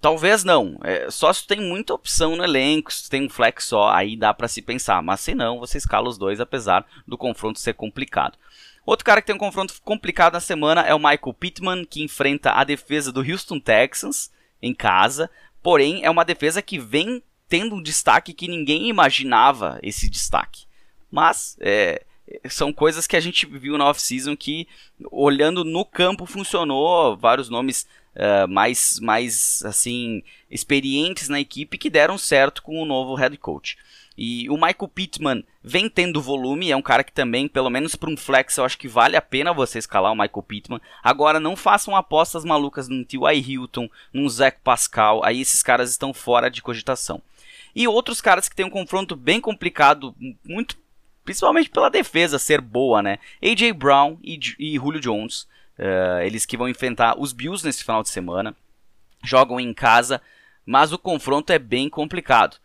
Talvez 0.00 0.44
não. 0.44 0.78
É, 0.82 1.10
só 1.10 1.32
se 1.32 1.46
tem 1.46 1.60
muita 1.60 1.94
opção 1.94 2.36
no 2.36 2.44
elenco, 2.44 2.92
se 2.92 3.08
tem 3.08 3.24
um 3.24 3.30
flex 3.30 3.64
só, 3.64 3.88
aí 3.88 4.16
dá 4.16 4.34
para 4.34 4.48
se 4.48 4.60
pensar. 4.60 5.02
Mas 5.02 5.20
se 5.20 5.34
não, 5.34 5.58
você 5.58 5.78
escala 5.78 6.08
os 6.08 6.18
dois, 6.18 6.40
apesar 6.40 6.86
do 7.06 7.16
confronto 7.16 7.58
ser 7.58 7.74
complicado. 7.74 8.38
Outro 8.86 9.04
cara 9.04 9.22
que 9.22 9.26
tem 9.26 9.36
um 9.36 9.38
confronto 9.38 9.74
complicado 9.82 10.34
na 10.34 10.40
semana 10.40 10.82
é 10.82 10.94
o 10.94 10.98
Michael 10.98 11.34
Pittman, 11.38 11.84
que 11.86 12.02
enfrenta 12.02 12.52
a 12.52 12.64
defesa 12.64 13.10
do 13.10 13.20
Houston 13.20 13.58
Texans 13.58 14.30
em 14.64 14.74
casa. 14.74 15.30
Porém, 15.62 16.04
é 16.04 16.10
uma 16.10 16.24
defesa 16.24 16.62
que 16.62 16.78
vem 16.78 17.22
tendo 17.48 17.76
um 17.76 17.82
destaque 17.82 18.32
que 18.32 18.48
ninguém 18.48 18.88
imaginava 18.88 19.78
esse 19.82 20.08
destaque. 20.08 20.64
Mas 21.10 21.56
é, 21.60 22.04
são 22.48 22.72
coisas 22.72 23.06
que 23.06 23.16
a 23.16 23.20
gente 23.20 23.46
viu 23.46 23.76
na 23.76 23.88
off-season 23.88 24.36
que, 24.36 24.66
olhando 25.10 25.64
no 25.64 25.84
campo, 25.84 26.26
funcionou. 26.26 27.16
Vários 27.16 27.48
nomes 27.48 27.86
uh, 28.14 28.48
mais, 28.48 28.98
mais 29.00 29.62
assim 29.64 30.22
experientes 30.50 31.28
na 31.28 31.40
equipe 31.40 31.78
que 31.78 31.90
deram 31.90 32.16
certo 32.16 32.62
com 32.62 32.80
o 32.80 32.86
novo 32.86 33.14
head 33.14 33.36
coach. 33.36 33.76
E 34.16 34.48
o 34.48 34.54
Michael 34.54 34.88
Pittman 34.94 35.44
vem 35.62 35.88
tendo 35.88 36.22
volume, 36.22 36.70
é 36.70 36.76
um 36.76 36.82
cara 36.82 37.02
que 37.02 37.12
também, 37.12 37.48
pelo 37.48 37.68
menos 37.68 37.96
para 37.96 38.10
um 38.10 38.16
flex, 38.16 38.56
eu 38.56 38.64
acho 38.64 38.78
que 38.78 38.86
vale 38.86 39.16
a 39.16 39.22
pena 39.22 39.52
você 39.52 39.78
escalar 39.78 40.12
o 40.12 40.14
Michael 40.14 40.42
Pittman. 40.42 40.80
Agora, 41.02 41.40
não 41.40 41.56
façam 41.56 41.96
apostas 41.96 42.44
malucas 42.44 42.88
num 42.88 43.02
T.Y. 43.02 43.40
Hilton, 43.40 43.88
num 44.12 44.28
Zach 44.28 44.58
Pascal, 44.62 45.24
aí 45.24 45.40
esses 45.40 45.62
caras 45.62 45.90
estão 45.90 46.14
fora 46.14 46.48
de 46.48 46.62
cogitação. 46.62 47.20
E 47.74 47.88
outros 47.88 48.20
caras 48.20 48.48
que 48.48 48.54
têm 48.54 48.66
um 48.66 48.70
confronto 48.70 49.16
bem 49.16 49.40
complicado, 49.40 50.14
muito 50.44 50.76
principalmente 51.24 51.70
pela 51.70 51.90
defesa 51.90 52.38
ser 52.38 52.60
boa, 52.60 53.02
né? 53.02 53.18
AJ 53.42 53.72
Brown 53.72 54.18
e, 54.22 54.38
e 54.58 54.74
Julio 54.74 55.00
Jones, 55.00 55.42
uh, 55.78 56.20
eles 56.22 56.46
que 56.46 56.56
vão 56.56 56.68
enfrentar 56.68 57.18
os 57.18 57.32
Bills 57.32 57.64
nesse 57.66 57.82
final 57.82 58.02
de 58.02 58.10
semana, 58.10 58.54
jogam 59.24 59.58
em 59.58 59.72
casa, 59.72 60.20
mas 60.64 60.92
o 60.92 60.98
confronto 60.98 61.52
é 61.52 61.58
bem 61.58 61.88
complicado. 61.88 62.58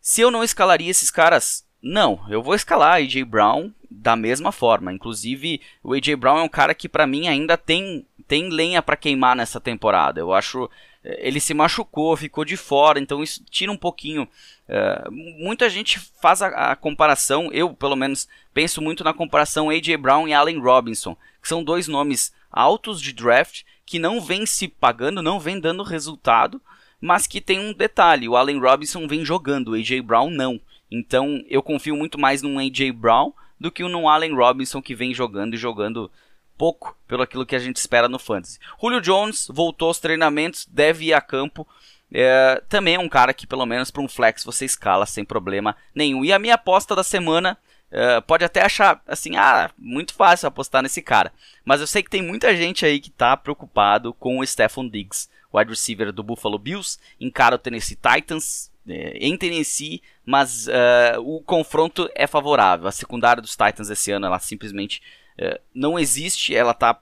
Se 0.00 0.20
eu 0.20 0.30
não 0.30 0.42
escalaria 0.42 0.90
esses 0.90 1.10
caras, 1.10 1.64
não, 1.82 2.20
eu 2.28 2.42
vou 2.42 2.54
escalar 2.54 2.94
AJ 2.94 3.22
Brown 3.24 3.70
da 3.90 4.16
mesma 4.16 4.52
forma. 4.52 4.92
Inclusive, 4.92 5.60
o 5.82 5.92
AJ 5.92 6.14
Brown 6.14 6.38
é 6.38 6.42
um 6.42 6.48
cara 6.48 6.74
que 6.74 6.88
para 6.88 7.06
mim 7.06 7.28
ainda 7.28 7.56
tem 7.56 8.06
tem 8.26 8.48
lenha 8.48 8.80
para 8.80 8.96
queimar 8.96 9.34
nessa 9.34 9.60
temporada. 9.60 10.20
Eu 10.20 10.32
acho 10.32 10.70
eh, 11.02 11.28
ele 11.28 11.40
se 11.40 11.52
machucou, 11.52 12.16
ficou 12.16 12.44
de 12.44 12.56
fora, 12.56 13.00
então 13.00 13.22
isso 13.24 13.42
tira 13.50 13.72
um 13.72 13.76
pouquinho. 13.76 14.28
Uh, 14.68 15.10
muita 15.10 15.68
gente 15.68 15.98
faz 15.98 16.40
a, 16.40 16.70
a, 16.70 16.76
comparação, 16.76 17.50
eu 17.52 17.74
pelo 17.74 17.96
menos 17.96 18.28
penso 18.54 18.80
muito 18.80 19.02
na 19.02 19.12
comparação 19.12 19.68
AJ 19.68 19.96
Brown 19.96 20.28
e 20.28 20.32
Allen 20.32 20.60
Robinson, 20.60 21.16
que 21.42 21.48
são 21.48 21.64
dois 21.64 21.88
nomes 21.88 22.32
altos 22.52 23.00
de 23.00 23.12
draft 23.12 23.62
que 23.84 23.98
não 23.98 24.20
vêm 24.20 24.46
se 24.46 24.68
pagando, 24.68 25.20
não 25.20 25.40
vêm 25.40 25.58
dando 25.58 25.82
resultado, 25.82 26.62
mas 27.00 27.26
que 27.26 27.40
tem 27.40 27.58
um 27.58 27.72
detalhe: 27.72 28.28
o 28.28 28.36
Allen 28.36 28.60
Robinson 28.60 29.06
vem 29.06 29.24
jogando, 29.24 29.68
o 29.68 29.74
AJ 29.74 30.00
Brown 30.02 30.30
não. 30.30 30.60
Então 30.90 31.42
eu 31.48 31.62
confio 31.62 31.96
muito 31.96 32.18
mais 32.18 32.42
num 32.42 32.58
AJ 32.58 32.92
Brown 32.92 33.32
do 33.58 33.70
que 33.70 33.82
num 33.82 34.08
Allen 34.08 34.34
Robinson 34.34 34.82
que 34.82 34.94
vem 34.94 35.14
jogando 35.14 35.54
e 35.54 35.58
jogando 35.58 36.10
pouco 36.56 36.96
pelo 37.08 37.22
aquilo 37.22 37.46
que 37.46 37.56
a 37.56 37.58
gente 37.58 37.76
espera 37.76 38.08
no 38.08 38.18
fantasy. 38.18 38.58
Julio 38.80 39.00
Jones 39.00 39.48
voltou 39.50 39.88
aos 39.88 39.98
treinamentos, 39.98 40.66
deve 40.66 41.06
ir 41.06 41.14
a 41.14 41.20
campo. 41.20 41.66
É, 42.12 42.60
também 42.68 42.96
é 42.96 42.98
um 42.98 43.08
cara 43.08 43.32
que 43.32 43.46
pelo 43.46 43.64
menos 43.64 43.90
para 43.90 44.02
um 44.02 44.08
flex 44.08 44.44
você 44.44 44.64
escala 44.64 45.06
sem 45.06 45.24
problema 45.24 45.76
nenhum. 45.94 46.24
E 46.24 46.32
a 46.32 46.38
minha 46.38 46.56
aposta 46.56 46.94
da 46.94 47.04
semana 47.04 47.56
é, 47.90 48.20
pode 48.20 48.44
até 48.44 48.62
achar 48.62 49.02
assim, 49.06 49.36
ah, 49.36 49.70
muito 49.78 50.14
fácil 50.14 50.48
apostar 50.48 50.82
nesse 50.82 51.00
cara. 51.02 51.32
Mas 51.64 51.80
eu 51.80 51.86
sei 51.86 52.02
que 52.02 52.10
tem 52.10 52.22
muita 52.22 52.54
gente 52.54 52.84
aí 52.84 53.00
que 53.00 53.08
está 53.08 53.36
preocupado 53.36 54.12
com 54.14 54.38
o 54.38 54.46
Stephon 54.46 54.88
Diggs, 54.88 55.28
wide 55.52 55.70
receiver 55.70 56.12
do 56.12 56.22
Buffalo 56.22 56.58
Bills, 56.58 56.98
encara 57.20 57.54
o 57.54 57.58
Tennessee 57.58 57.96
Titans 57.96 58.70
é, 58.88 59.18
em 59.18 59.36
Tennessee, 59.36 60.02
mas 60.24 60.66
uh, 60.66 61.20
o 61.20 61.42
confronto 61.42 62.08
é 62.14 62.26
favorável. 62.26 62.86
A 62.86 62.92
secundária 62.92 63.42
dos 63.42 63.56
Titans 63.56 63.90
esse 63.90 64.10
ano 64.10 64.26
ela 64.26 64.38
simplesmente 64.38 65.02
uh, 65.38 65.60
não 65.74 65.98
existe, 65.98 66.54
ela 66.54 66.72
está 66.72 67.00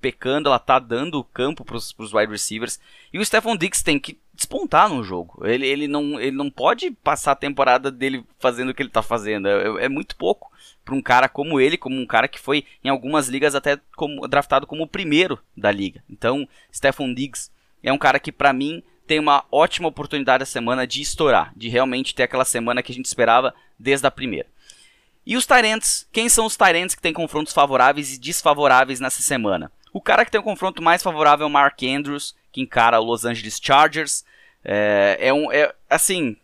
pecando, 0.00 0.48
ela 0.48 0.56
está 0.56 0.78
dando 0.78 1.24
campo 1.24 1.64
para 1.64 1.76
os 1.76 2.14
wide 2.14 2.30
receivers. 2.30 2.78
E 3.12 3.18
o 3.18 3.24
Stephon 3.24 3.56
Diggs 3.56 3.82
tem 3.82 3.98
que 3.98 4.18
despontar 4.32 4.88
no 4.88 5.02
jogo. 5.02 5.44
Ele, 5.44 5.66
ele, 5.66 5.88
não, 5.88 6.20
ele 6.20 6.36
não 6.36 6.50
pode 6.50 6.90
passar 6.90 7.32
a 7.32 7.36
temporada 7.36 7.90
dele 7.90 8.24
fazendo 8.38 8.68
o 8.70 8.74
que 8.74 8.82
ele 8.82 8.90
está 8.90 9.02
fazendo. 9.02 9.48
É, 9.48 9.86
é, 9.86 9.88
muito 9.88 10.14
pouco 10.14 10.52
para 10.84 10.94
um 10.94 11.02
cara 11.02 11.28
como 11.28 11.58
ele, 11.58 11.76
como 11.76 11.98
um 11.98 12.06
cara 12.06 12.28
que 12.28 12.38
foi 12.38 12.64
em 12.84 12.88
algumas 12.88 13.28
ligas 13.28 13.54
até 13.54 13.80
como, 13.96 14.28
draftado 14.28 14.66
como 14.66 14.84
o 14.84 14.88
primeiro 14.88 15.38
da 15.56 15.72
liga. 15.72 16.04
Então, 16.08 16.46
Stephon 16.72 17.12
Diggs 17.12 17.50
é 17.86 17.92
um 17.92 17.98
cara 17.98 18.18
que 18.18 18.32
para 18.32 18.52
mim 18.52 18.82
tem 19.06 19.20
uma 19.20 19.44
ótima 19.50 19.86
oportunidade 19.86 20.42
a 20.42 20.46
semana 20.46 20.84
de 20.84 21.00
estourar, 21.00 21.52
de 21.56 21.68
realmente 21.68 22.12
ter 22.14 22.24
aquela 22.24 22.44
semana 22.44 22.82
que 22.82 22.90
a 22.90 22.94
gente 22.94 23.06
esperava 23.06 23.54
desde 23.78 24.04
a 24.06 24.10
primeira. 24.10 24.48
E 25.24 25.36
os 25.36 25.46
Tyrants, 25.46 26.06
quem 26.12 26.28
são 26.28 26.46
os 26.46 26.56
Tyrants 26.56 26.96
que 26.96 27.02
têm 27.02 27.12
confrontos 27.12 27.52
favoráveis 27.52 28.12
e 28.12 28.18
desfavoráveis 28.18 28.98
nessa 28.98 29.22
semana? 29.22 29.70
O 29.92 30.00
cara 30.00 30.24
que 30.24 30.32
tem 30.32 30.40
o 30.40 30.42
um 30.42 30.44
confronto 30.44 30.82
mais 30.82 31.00
favorável 31.00 31.44
é 31.44 31.46
o 31.46 31.52
Mark 31.52 31.80
Andrews, 31.84 32.34
que 32.50 32.60
encara 32.60 33.00
o 33.00 33.04
Los 33.04 33.24
Angeles 33.24 33.60
Chargers. 33.62 34.24
É, 34.64 35.18
é 35.20 35.32
um, 35.32 35.52
é, 35.52 35.72
assim, 35.88 36.36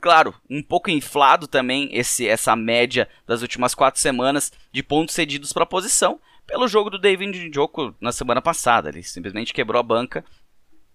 claro, 0.00 0.34
um 0.50 0.62
pouco 0.62 0.90
inflado 0.90 1.46
também 1.46 1.88
esse, 1.92 2.26
essa 2.26 2.56
média 2.56 3.08
das 3.24 3.40
últimas 3.40 3.72
quatro 3.72 4.00
semanas 4.00 4.52
de 4.72 4.82
pontos 4.82 5.14
cedidos 5.14 5.52
para 5.52 5.62
a 5.62 5.66
posição 5.66 6.20
pelo 6.44 6.66
jogo 6.66 6.90
do 6.90 6.98
David 6.98 7.48
Njoku 7.48 7.94
na 8.00 8.10
semana 8.10 8.42
passada. 8.42 8.88
Ele 8.88 9.02
simplesmente 9.04 9.52
quebrou 9.52 9.78
a 9.78 9.82
banca 9.82 10.24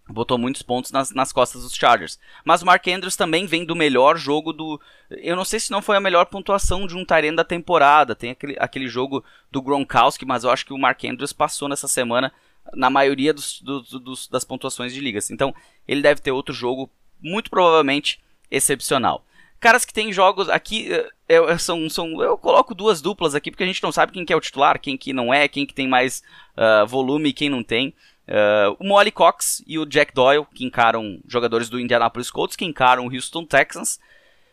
botou 0.08 0.38
muitos 0.38 0.62
pontos 0.62 0.92
nas, 0.92 1.12
nas 1.12 1.32
costas 1.32 1.64
dos 1.64 1.74
Chargers. 1.74 2.20
Mas 2.44 2.62
o 2.62 2.66
Mark 2.66 2.86
Andrews 2.88 3.16
também 3.16 3.46
vem 3.46 3.66
do 3.66 3.76
melhor 3.76 4.18
jogo 4.18 4.52
do. 4.52 4.80
Eu 5.10 5.36
não 5.36 5.46
sei 5.46 5.60
se 5.60 5.72
não 5.72 5.82
foi 5.82 5.96
a 5.96 6.02
melhor 6.02 6.26
pontuação 6.26 6.86
de 6.86 6.96
um 6.96 7.06
Tyrene 7.06 7.36
da 7.36 7.44
temporada. 7.44 8.16
Tem 8.16 8.32
aquele, 8.32 8.56
aquele 8.60 8.88
jogo 8.88 9.24
do 9.52 9.62
Gronkowski, 9.62 10.26
mas 10.26 10.44
eu 10.44 10.50
acho 10.50 10.66
que 10.66 10.74
o 10.74 10.78
Mark 10.78 11.04
Andrews 11.06 11.34
passou 11.34 11.70
nessa 11.70 11.88
semana 11.88 12.32
na 12.74 12.90
maioria 12.90 13.34
dos, 13.34 13.62
dos, 13.62 14.28
das 14.28 14.44
pontuações 14.44 14.94
de 14.94 15.00
ligas. 15.00 15.30
Então 15.30 15.54
ele 15.88 16.02
deve 16.02 16.22
ter 16.22 16.32
outro 16.32 16.54
jogo, 16.54 16.90
muito 17.22 17.50
provavelmente 17.50 18.20
excepcional. 18.50 19.26
Caras 19.60 19.86
que 19.86 19.94
tem 19.94 20.12
jogos 20.12 20.50
aqui, 20.50 20.90
eu, 21.28 21.58
são, 21.58 21.90
são, 21.90 22.22
eu 22.22 22.38
coloco 22.38 22.76
duas 22.76 23.02
duplas 23.02 23.34
aqui 23.34 23.50
porque 23.50 23.64
a 23.64 23.68
gente 23.68 23.82
não 23.82 23.94
sabe 23.94 24.12
quem 24.12 24.26
que 24.26 24.34
é 24.34 24.36
o 24.36 24.42
titular, 24.42 24.78
quem 24.78 24.98
que 24.98 25.14
não 25.14 25.34
é, 25.34 25.48
quem 25.48 25.66
que 25.66 25.74
tem 25.74 25.88
mais 25.88 26.22
uh, 26.58 26.86
volume 26.86 27.30
e 27.30 27.34
quem 27.34 27.50
não 27.50 27.64
tem. 27.64 27.94
Uh, 28.28 28.76
o 28.80 28.88
Molly 28.88 29.12
Cox 29.12 29.64
e 29.68 29.78
o 29.78 29.86
Jack 29.86 30.14
Doyle, 30.14 30.46
que 30.54 30.66
encaram 30.66 31.20
jogadores 31.28 31.70
do 31.70 31.80
Indianapolis 31.80 32.32
Colts, 32.32 32.56
que 32.56 32.66
encaram 32.66 33.06
o 33.06 33.14
Houston 33.14 33.46
Texans, 33.46 34.00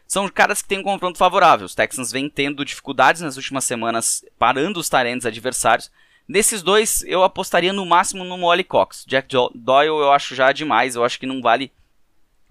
são 0.06 0.28
caras 0.28 0.60
que 0.60 0.68
têm 0.68 0.80
um 0.80 0.82
confronto 0.82 1.18
favorável. 1.18 1.66
Os 1.66 1.74
Texans 1.74 2.10
vêm 2.10 2.28
tendo 2.28 2.64
dificuldades 2.64 3.22
nas 3.22 3.36
últimas 3.36 3.64
semanas 3.64 4.24
parando 4.38 4.80
os 4.80 4.88
talentos 4.88 5.24
adversários. 5.24 5.90
Nesses 6.26 6.62
dois, 6.62 7.02
eu 7.04 7.22
apostaria 7.22 7.72
no 7.72 7.86
máximo 7.86 8.24
no 8.24 8.36
Molly 8.36 8.64
Cox. 8.64 9.04
Jack 9.06 9.28
Doyle 9.54 9.88
eu 9.88 10.12
acho 10.12 10.34
já 10.34 10.50
demais, 10.50 10.96
eu 10.96 11.04
acho 11.04 11.18
que 11.18 11.26
não 11.26 11.40
vale 11.40 11.72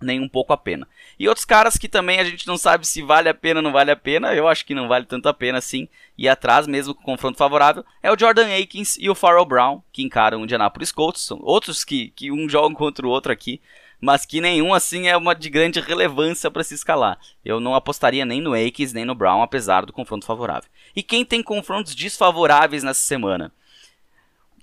nem 0.02 0.22
um 0.22 0.30
pouco 0.30 0.54
a 0.54 0.58
pena. 0.58 0.88
E 1.20 1.28
outros 1.28 1.44
caras 1.44 1.78
que 1.78 1.90
também 1.90 2.18
a 2.18 2.24
gente 2.24 2.48
não 2.48 2.58
sabe 2.58 2.88
se 2.88 3.02
vale 3.02 3.28
a 3.28 3.34
pena 3.34 3.60
ou 3.60 3.64
não 3.64 3.74
vale 3.74 3.92
a 3.92 3.96
pena, 3.96 4.34
eu 4.34 4.48
acho 4.48 4.66
que 4.66 4.74
não 4.74 4.88
vale 4.88 5.06
tanto 5.06 5.28
a 5.28 5.34
pena 5.34 5.58
assim, 5.58 5.90
e 6.18 6.30
atrás 6.30 6.66
mesmo 6.66 6.96
com 6.96 7.04
confronto 7.04 7.38
favorável, 7.38 7.84
é 8.02 8.10
o 8.10 8.18
Jordan 8.18 8.48
Akins 8.58 8.96
e 8.98 9.10
o 9.10 9.16
Farrell 9.16 9.46
Brown, 9.46 9.84
que 9.92 10.02
encaram 10.02 10.40
o 10.40 10.44
Indianapolis 10.46 10.94
Colts, 10.94 11.22
são 11.22 11.38
outros 11.42 11.84
que, 11.84 12.12
que 12.12 12.32
um 12.32 12.48
joga 12.48 12.74
contra 12.74 13.06
o 13.06 13.10
outro 13.10 13.34
aqui, 13.34 13.62
mas 14.00 14.26
que 14.26 14.40
nenhum 14.40 14.74
assim 14.74 15.08
é 15.10 15.18
uma 15.18 15.36
de 15.36 15.50
grande 15.50 15.82
relevância 15.82 16.50
para 16.50 16.64
se 16.64 16.74
escalar. 16.74 17.20
Eu 17.44 17.60
não 17.60 17.76
apostaria 17.76 18.26
nem 18.26 18.40
no 18.40 18.54
Akins 18.54 18.94
nem 18.94 19.04
no 19.04 19.14
Brown, 19.14 19.42
apesar 19.42 19.86
do 19.86 19.92
confronto 19.92 20.26
favorável. 20.26 20.70
E 20.96 21.04
quem 21.04 21.26
tem 21.26 21.44
confrontos 21.44 21.94
desfavoráveis 21.94 22.82
nessa 22.82 23.02
semana? 23.02 23.52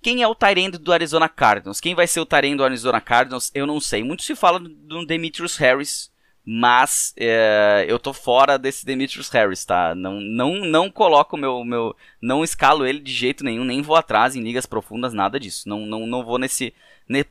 Quem 0.00 0.22
é 0.22 0.28
o 0.28 0.34
Tyrande 0.34 0.78
do 0.78 0.92
Arizona 0.92 1.28
Cardinals? 1.28 1.80
Quem 1.80 1.94
vai 1.94 2.06
ser 2.06 2.20
o 2.20 2.26
Tyrande 2.26 2.56
do 2.56 2.64
Arizona 2.64 3.00
Cardinals? 3.00 3.50
Eu 3.54 3.66
não 3.66 3.78
sei. 3.80 4.02
Muito 4.02 4.22
se 4.22 4.34
fala 4.34 4.58
do 4.58 5.04
Demetrius 5.04 5.56
Harris, 5.56 6.10
mas 6.48 7.12
é, 7.16 7.84
eu 7.88 7.98
tô 7.98 8.12
fora 8.12 8.56
desse 8.56 8.86
Demetrius 8.86 9.28
Harris, 9.30 9.64
tá? 9.64 9.96
Não, 9.96 10.20
não, 10.20 10.54
não 10.64 10.88
coloco 10.88 11.36
meu, 11.36 11.64
meu, 11.64 11.96
não 12.22 12.44
escalo 12.44 12.86
ele 12.86 13.00
de 13.00 13.12
jeito 13.12 13.42
nenhum, 13.42 13.64
nem 13.64 13.82
vou 13.82 13.96
atrás 13.96 14.36
em 14.36 14.42
ligas 14.44 14.64
profundas, 14.64 15.12
nada 15.12 15.40
disso. 15.40 15.68
Não, 15.68 15.80
não, 15.84 16.06
não 16.06 16.24
vou 16.24 16.38
nesse, 16.38 16.72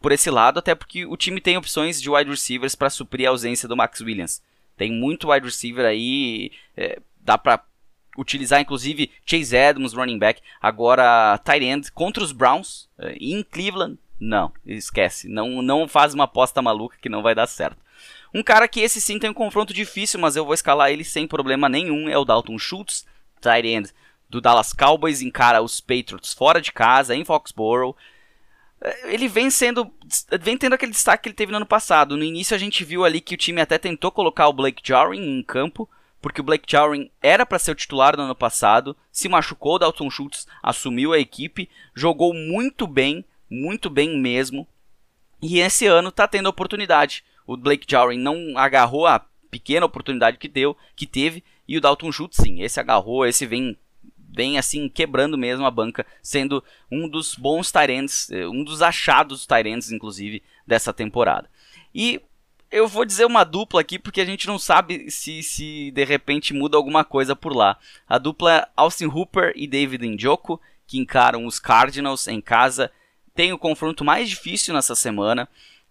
por 0.01 0.11
esse 0.11 0.29
lado, 0.29 0.59
até 0.59 0.75
porque 0.75 1.05
o 1.05 1.15
time 1.15 1.39
tem 1.39 1.55
opções 1.55 2.01
de 2.01 2.09
wide 2.09 2.29
receivers 2.29 2.75
para 2.75 2.89
suprir 2.89 3.25
a 3.25 3.29
ausência 3.29 3.69
do 3.69 3.77
Max 3.77 4.01
Williams. 4.01 4.43
Tem 4.75 4.91
muito 4.91 5.31
wide 5.31 5.45
receiver 5.45 5.85
aí, 5.85 6.51
é, 6.75 6.99
dá 7.21 7.37
para 7.37 7.63
utilizar 8.17 8.59
inclusive 8.59 9.09
Chase 9.25 9.55
Edmonds, 9.55 9.93
running 9.93 10.19
back, 10.19 10.41
agora 10.61 11.37
tight 11.37 11.63
end 11.63 11.89
contra 11.93 12.21
os 12.21 12.33
Browns 12.33 12.89
é, 12.99 13.15
em 13.17 13.41
Cleveland. 13.43 13.97
Não, 14.19 14.51
esquece, 14.65 15.29
não, 15.29 15.61
não 15.61 15.87
faz 15.87 16.13
uma 16.13 16.25
aposta 16.25 16.61
maluca 16.61 16.97
que 17.01 17.07
não 17.07 17.21
vai 17.21 17.33
dar 17.33 17.47
certo. 17.47 17.84
Um 18.35 18.43
cara 18.43 18.67
que 18.67 18.81
esse 18.81 18.99
sim 18.99 19.17
tem 19.17 19.29
um 19.29 19.33
confronto 19.33 19.73
difícil, 19.73 20.19
mas 20.19 20.35
eu 20.35 20.43
vou 20.43 20.53
escalar 20.53 20.91
ele 20.91 21.05
sem 21.05 21.25
problema 21.25 21.69
nenhum, 21.69 22.09
é 22.09 22.17
o 22.17 22.25
Dalton 22.25 22.59
Schultz, 22.59 23.05
tight 23.39 23.65
end 23.65 23.93
do 24.29 24.41
Dallas 24.41 24.73
Cowboys, 24.73 25.21
encara 25.21 25.61
os 25.61 25.79
Patriots 25.79 26.33
fora 26.33 26.59
de 26.59 26.73
casa, 26.73 27.15
em 27.15 27.23
Foxborough. 27.23 27.95
É, 28.81 29.13
ele 29.13 29.29
vem 29.29 29.49
sendo. 29.49 29.89
vem 30.41 30.57
tendo 30.57 30.73
aquele 30.73 30.91
destaque 30.91 31.23
que 31.23 31.29
ele 31.29 31.35
teve 31.35 31.53
no 31.53 31.59
ano 31.59 31.65
passado. 31.65 32.17
No 32.17 32.25
início 32.25 32.53
a 32.53 32.59
gente 32.59 32.83
viu 32.83 33.05
ali 33.05 33.21
que 33.21 33.35
o 33.35 33.37
time 33.37 33.61
até 33.61 33.77
tentou 33.77 34.11
colocar 34.11 34.49
o 34.49 34.53
Blake 34.53 34.81
Jarwin 34.83 35.39
em 35.39 35.41
campo, 35.41 35.89
porque 36.21 36.41
o 36.41 36.43
Blake 36.43 36.69
Jarwin 36.69 37.09
era 37.23 37.45
para 37.45 37.57
ser 37.57 37.71
o 37.71 37.75
titular 37.75 38.17
no 38.17 38.23
ano 38.23 38.35
passado, 38.35 38.97
se 39.13 39.29
machucou, 39.29 39.75
o 39.75 39.79
Dalton 39.79 40.09
Schultz 40.09 40.45
assumiu 40.61 41.13
a 41.13 41.19
equipe, 41.19 41.69
jogou 41.95 42.33
muito 42.33 42.85
bem, 42.85 43.23
muito 43.49 43.89
bem 43.89 44.19
mesmo. 44.19 44.67
E 45.41 45.59
esse 45.59 45.87
ano 45.87 46.09
está 46.09 46.27
tendo 46.27 46.49
oportunidade 46.49 47.23
o 47.45 47.57
Blake 47.57 47.85
Jarwin 47.89 48.17
não 48.17 48.57
agarrou 48.57 49.05
a 49.05 49.19
pequena 49.49 49.85
oportunidade 49.85 50.37
que 50.37 50.47
deu, 50.47 50.75
que 50.95 51.05
teve, 51.05 51.43
e 51.67 51.77
o 51.77 51.81
Dalton 51.81 52.11
Schultz 52.11 52.37
sim, 52.41 52.61
esse 52.61 52.79
agarrou, 52.79 53.25
esse 53.25 53.45
vem 53.45 53.77
vem 54.35 54.57
assim 54.57 54.89
quebrando 54.89 55.37
mesmo 55.37 55.65
a 55.65 55.71
banca, 55.71 56.05
sendo 56.21 56.61
um 56.91 57.07
dos 57.07 57.35
bons 57.35 57.71
Tyrants, 57.71 58.29
eh, 58.29 58.45
um 58.45 58.65
dos 58.65 58.81
achados 58.81 59.45
Tyrants 59.45 59.91
inclusive 59.91 60.43
dessa 60.67 60.91
temporada. 60.91 61.49
E 61.93 62.21
eu 62.69 62.85
vou 62.85 63.05
dizer 63.05 63.23
uma 63.23 63.45
dupla 63.45 63.79
aqui 63.79 63.97
porque 63.97 64.19
a 64.19 64.25
gente 64.25 64.45
não 64.45 64.59
sabe 64.59 65.09
se, 65.09 65.41
se 65.41 65.89
de 65.91 66.03
repente 66.03 66.53
muda 66.53 66.75
alguma 66.75 67.05
coisa 67.05 67.33
por 67.33 67.55
lá. 67.55 67.77
A 68.05 68.17
dupla 68.17 68.67
Austin 68.75 69.05
Hooper 69.05 69.53
e 69.55 69.65
David 69.65 70.05
Njoku, 70.05 70.59
que 70.85 70.97
encaram 70.97 71.45
os 71.45 71.57
Cardinals 71.57 72.27
em 72.27 72.41
casa, 72.41 72.91
tem 73.33 73.53
o 73.53 73.57
confronto 73.57 74.03
mais 74.03 74.29
difícil 74.29 74.73
nessa 74.73 74.95
semana. 74.95 75.47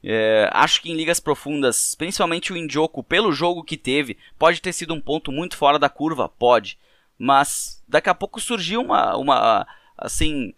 É, 0.07 0.50
acho 0.52 0.82
que 0.82 0.92
em 0.92 0.94
ligas 0.94 1.18
profundas, 1.18 1.94
principalmente 1.94 2.52
o 2.52 2.57
Njoku, 2.57 3.02
pelo 3.02 3.32
jogo 3.32 3.64
que 3.64 3.76
teve, 3.76 4.18
pode 4.38 4.61
ter 4.61 4.74
sido 4.74 4.92
um 4.92 5.00
ponto 5.00 5.32
muito 5.32 5.57
fora 5.57 5.78
da 5.78 5.88
curva, 5.88 6.28
pode. 6.28 6.78
Mas 7.18 7.82
daqui 7.88 8.11
a 8.11 8.14
pouco 8.14 8.38
surgiu 8.38 8.82
uma, 8.82 9.16
uma 9.16 9.66
assim, 9.96 10.52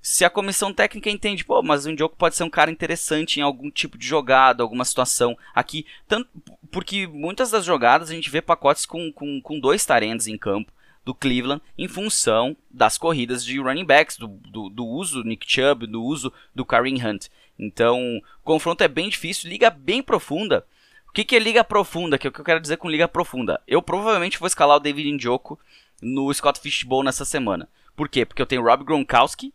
se 0.00 0.24
a 0.24 0.30
comissão 0.30 0.72
técnica 0.72 1.10
entende, 1.10 1.44
pô, 1.44 1.60
mas 1.60 1.86
o 1.86 1.90
Indioco 1.90 2.14
pode 2.16 2.36
ser 2.36 2.44
um 2.44 2.50
cara 2.50 2.70
interessante 2.70 3.40
em 3.40 3.42
algum 3.42 3.68
tipo 3.68 3.98
de 3.98 4.06
jogada, 4.06 4.62
alguma 4.62 4.84
situação 4.84 5.36
aqui, 5.52 5.86
tanto 6.06 6.28
porque 6.70 7.06
muitas 7.06 7.50
das 7.50 7.64
jogadas 7.64 8.10
a 8.10 8.14
gente 8.14 8.30
vê 8.30 8.40
pacotes 8.40 8.86
com, 8.86 9.10
com, 9.10 9.40
com 9.40 9.58
dois 9.58 9.84
tarendos 9.84 10.28
em 10.28 10.38
campo 10.38 10.70
do 11.04 11.14
Cleveland 11.14 11.62
em 11.76 11.88
função 11.88 12.56
das 12.70 12.96
corridas 12.96 13.44
de 13.44 13.58
running 13.58 13.84
backs, 13.84 14.16
do, 14.16 14.28
do, 14.28 14.68
do 14.68 14.86
uso 14.86 15.22
do 15.22 15.28
Nick 15.28 15.50
Chubb, 15.50 15.86
do 15.86 16.02
uso 16.02 16.32
do 16.54 16.64
Kareem 16.64 17.04
Hunt. 17.04 17.26
Então, 17.58 18.00
o 18.18 18.44
confronto 18.44 18.82
é 18.82 18.88
bem 18.88 19.08
difícil, 19.08 19.48
liga 19.48 19.70
bem 19.70 20.02
profunda. 20.02 20.66
O 21.08 21.12
que, 21.12 21.24
que 21.24 21.36
é 21.36 21.38
liga 21.38 21.62
profunda? 21.62 22.18
Que 22.18 22.26
é 22.26 22.30
o 22.30 22.32
que 22.32 22.40
eu 22.40 22.44
quero 22.44 22.60
dizer 22.60 22.76
com 22.76 22.90
liga 22.90 23.06
profunda. 23.06 23.60
Eu 23.68 23.80
provavelmente 23.80 24.38
vou 24.38 24.46
escalar 24.46 24.76
o 24.76 24.80
David 24.80 25.08
Indioco 25.08 25.58
no 26.02 26.32
Scott 26.34 26.60
Fishbowl 26.60 27.04
nessa 27.04 27.24
semana. 27.24 27.68
Por 27.94 28.08
quê? 28.08 28.24
Porque 28.26 28.42
eu 28.42 28.46
tenho 28.46 28.62
Rob 28.62 28.84
Gronkowski, 28.84 29.54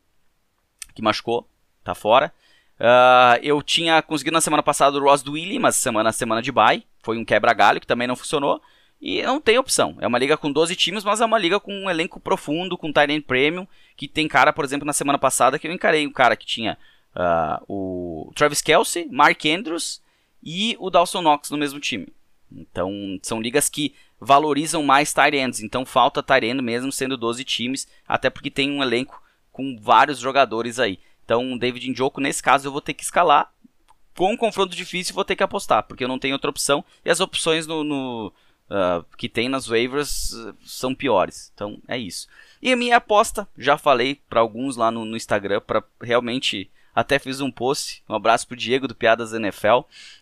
que 0.95 1.01
machucou, 1.01 1.47
tá 1.83 1.93
fora. 1.93 2.33
Uh, 2.79 3.35
eu 3.43 3.61
tinha 3.61 4.01
conseguido 4.01 4.35
na 4.35 4.41
semana 4.41 4.63
passada 4.63 4.97
o 4.97 5.03
Ross 5.03 5.25
Willy, 5.27 5.59
mas 5.59 5.75
semana 5.75 6.13
semana 6.13 6.41
de 6.41 6.51
bye. 6.51 6.85
Foi 7.03 7.17
um 7.17 7.25
quebra-galho 7.25 7.81
que 7.81 7.87
também 7.87 8.07
não 8.07 8.15
funcionou. 8.15 8.61
E 9.01 9.21
não 9.23 9.39
tem 9.39 9.57
opção. 9.57 9.97
É 9.99 10.07
uma 10.07 10.19
liga 10.19 10.37
com 10.37 10.51
12 10.51 10.75
times, 10.75 11.03
mas 11.03 11.21
é 11.21 11.25
uma 11.25 11.37
liga 11.37 11.59
com 11.59 11.73
um 11.73 11.89
elenco 11.89 12.19
profundo, 12.19 12.77
com 12.77 12.91
Tyrant 12.91 13.23
Premium. 13.23 13.67
Que 13.95 14.07
tem 14.07 14.27
cara, 14.27 14.51
por 14.51 14.63
exemplo, 14.63 14.85
na 14.85 14.93
semana 14.93 15.17
passada 15.17 15.59
que 15.59 15.67
eu 15.67 15.71
encarei 15.71 16.05
um 16.07 16.11
cara 16.11 16.35
que 16.35 16.45
tinha 16.45 16.77
uh, 17.19 17.63
o 17.67 18.31
Travis 18.33 18.61
Kelsey, 18.61 19.07
Mark 19.11 19.45
Andrews 19.45 20.01
e 20.41 20.75
o 20.79 20.89
Dawson 20.89 21.21
Knox 21.21 21.51
no 21.51 21.57
mesmo 21.57 21.79
time. 21.79 22.07
Então, 22.51 22.91
são 23.21 23.41
ligas 23.41 23.69
que 23.69 23.93
valorizam 24.19 24.81
mais 24.81 25.13
tight 25.13 25.35
ends. 25.35 25.59
Então, 25.59 25.85
falta 25.85 26.23
tight 26.23 26.45
end 26.45 26.61
mesmo 26.61 26.91
sendo 26.91 27.17
12 27.17 27.43
times, 27.43 27.87
até 28.07 28.29
porque 28.29 28.49
tem 28.49 28.71
um 28.71 28.81
elenco 28.81 29.21
com 29.51 29.77
vários 29.79 30.19
jogadores 30.19 30.79
aí. 30.79 30.99
Então, 31.23 31.57
David 31.57 31.91
Njoku, 31.91 32.21
nesse 32.21 32.41
caso, 32.41 32.67
eu 32.67 32.71
vou 32.71 32.81
ter 32.81 32.93
que 32.93 33.03
escalar. 33.03 33.53
Com 34.15 34.33
um 34.33 34.37
confronto 34.37 34.75
difícil, 34.75 35.13
vou 35.13 35.23
ter 35.23 35.35
que 35.35 35.43
apostar, 35.43 35.83
porque 35.83 36.03
eu 36.03 36.07
não 36.07 36.19
tenho 36.19 36.33
outra 36.33 36.49
opção. 36.49 36.83
E 37.05 37.09
as 37.09 37.19
opções 37.19 37.67
no, 37.67 37.83
no 37.83 38.33
uh, 38.69 39.05
que 39.15 39.29
tem 39.29 39.47
nas 39.47 39.67
waivers 39.67 40.31
uh, 40.31 40.57
são 40.65 40.95
piores. 40.95 41.51
Então, 41.53 41.79
é 41.87 41.97
isso. 41.97 42.27
E 42.61 42.71
a 42.73 42.75
minha 42.75 42.97
aposta, 42.97 43.47
já 43.57 43.77
falei 43.77 44.19
para 44.27 44.39
alguns 44.39 44.75
lá 44.75 44.89
no, 44.89 45.05
no 45.05 45.15
Instagram, 45.15 45.61
para 45.61 45.83
realmente 46.01 46.69
até 46.93 47.19
fiz 47.19 47.41
um 47.41 47.51
post. 47.51 48.03
Um 48.07 48.15
abraço 48.15 48.47
pro 48.47 48.57
Diego 48.57 48.87
do 48.87 48.95
Piadas 48.95 49.33
NFL, 49.33 49.81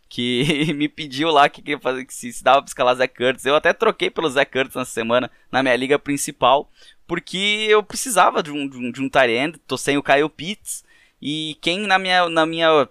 que 0.09 0.74
me 0.76 0.88
pediu 0.88 1.30
lá 1.30 1.49
que, 1.49 1.61
que, 1.61 1.78
que 1.78 2.13
se, 2.13 2.32
se 2.32 2.43
dava 2.43 2.61
pra 2.61 2.68
escalar 2.68 2.95
Zé 2.95 3.07
Curtis. 3.07 3.45
Eu 3.45 3.55
até 3.55 3.74
troquei 3.74 4.09
pelo 4.09 4.30
Zé 4.30 4.45
Curtis 4.45 4.76
na 4.76 4.86
semana 4.86 5.30
na 5.51 5.61
minha 5.63 5.76
liga 5.76 5.97
principal, 5.97 6.70
porque 7.05 7.65
eu 7.70 7.82
precisava 7.84 8.43
de 8.43 8.51
um, 8.51 8.68
de 8.68 8.78
um, 8.78 8.91
de 8.91 9.01
um 9.01 9.09
end, 9.30 9.57
tô 9.65 9.78
sem 9.78 9.97
o 9.97 10.03
Kyle 10.03 10.30
Pitts, 10.30 10.84
e 11.22 11.57
quem 11.61 11.80
na 11.82 11.97
minha, 11.97 12.30
na 12.30 12.45
minha 12.45 12.88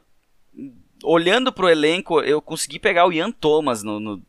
olhando 1.04 1.52
pro 1.52 1.68
elenco, 1.68 2.20
eu 2.20 2.40
consegui 2.40 2.78
pegar 2.78 3.06
o 3.06 3.12
Ian 3.12 3.30
Thomas 3.30 3.82
no, 3.82 4.00
no, 4.00 4.22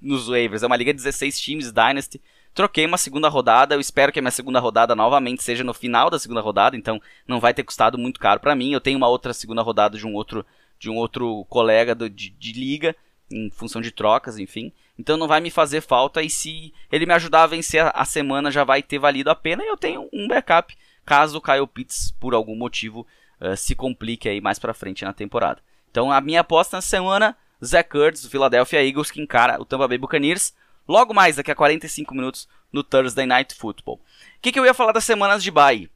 nos 0.00 0.28
waivers, 0.28 0.62
é 0.62 0.66
uma 0.66 0.76
liga 0.76 0.92
de 0.92 0.98
16 0.98 1.40
times, 1.40 1.72
Dynasty, 1.72 2.20
troquei 2.54 2.86
uma 2.86 2.98
segunda 2.98 3.28
rodada, 3.28 3.74
eu 3.74 3.80
espero 3.80 4.12
que 4.12 4.18
a 4.18 4.22
minha 4.22 4.30
segunda 4.30 4.60
rodada 4.60 4.94
novamente 4.94 5.42
seja 5.42 5.64
no 5.64 5.74
final 5.74 6.10
da 6.10 6.18
segunda 6.18 6.40
rodada, 6.40 6.76
então 6.76 7.00
não 7.26 7.40
vai 7.40 7.54
ter 7.54 7.62
custado 7.62 7.98
muito 7.98 8.20
caro 8.20 8.40
para 8.40 8.54
mim, 8.54 8.72
eu 8.72 8.80
tenho 8.80 8.98
uma 8.98 9.08
outra 9.08 9.32
segunda 9.32 9.62
rodada 9.62 9.96
de 9.96 10.06
um 10.06 10.14
outro, 10.14 10.44
de 10.78 10.90
um 10.90 10.96
outro 10.96 11.44
colega 11.46 11.94
do, 11.94 12.08
de, 12.08 12.30
de 12.30 12.52
liga, 12.52 12.94
em 13.30 13.50
função 13.50 13.80
de 13.80 13.90
trocas, 13.90 14.38
enfim. 14.38 14.72
Então 14.98 15.16
não 15.16 15.26
vai 15.26 15.40
me 15.40 15.50
fazer 15.50 15.80
falta 15.80 16.22
e 16.22 16.28
se 16.28 16.72
ele 16.90 17.06
me 17.06 17.14
ajudar 17.14 17.44
a 17.44 17.46
vencer 17.46 17.90
a 17.94 18.04
semana 18.04 18.50
já 18.50 18.62
vai 18.62 18.82
ter 18.82 18.98
valido 18.98 19.30
a 19.30 19.34
pena 19.34 19.64
e 19.64 19.68
eu 19.68 19.76
tenho 19.76 20.08
um 20.12 20.28
backup 20.28 20.76
caso 21.04 21.38
o 21.38 21.40
Kyle 21.40 21.66
Pitts 21.66 22.14
por 22.20 22.34
algum 22.34 22.54
motivo 22.54 23.06
uh, 23.40 23.56
se 23.56 23.74
complique 23.74 24.28
aí 24.28 24.40
mais 24.40 24.58
para 24.58 24.74
frente 24.74 25.04
na 25.04 25.12
temporada. 25.12 25.62
Então 25.90 26.12
a 26.12 26.20
minha 26.20 26.40
aposta 26.40 26.76
na 26.76 26.82
semana, 26.82 27.36
Zach 27.64 27.88
Kurtz 27.88 28.22
do 28.22 28.30
Philadelphia 28.30 28.86
Eagles 28.86 29.10
que 29.10 29.20
encara 29.20 29.60
o 29.60 29.64
Tampa 29.64 29.88
Bay 29.88 29.98
Buccaneers 29.98 30.54
logo 30.86 31.14
mais 31.14 31.36
daqui 31.36 31.50
a 31.50 31.54
45 31.54 32.14
minutos 32.14 32.48
no 32.72 32.82
Thursday 32.82 33.26
Night 33.26 33.54
Football. 33.54 33.96
O 33.96 34.00
que, 34.40 34.52
que 34.52 34.58
eu 34.58 34.64
ia 34.64 34.74
falar 34.74 34.92
das 34.92 35.04
semanas 35.04 35.42
de 35.42 35.50
bye? 35.50 35.90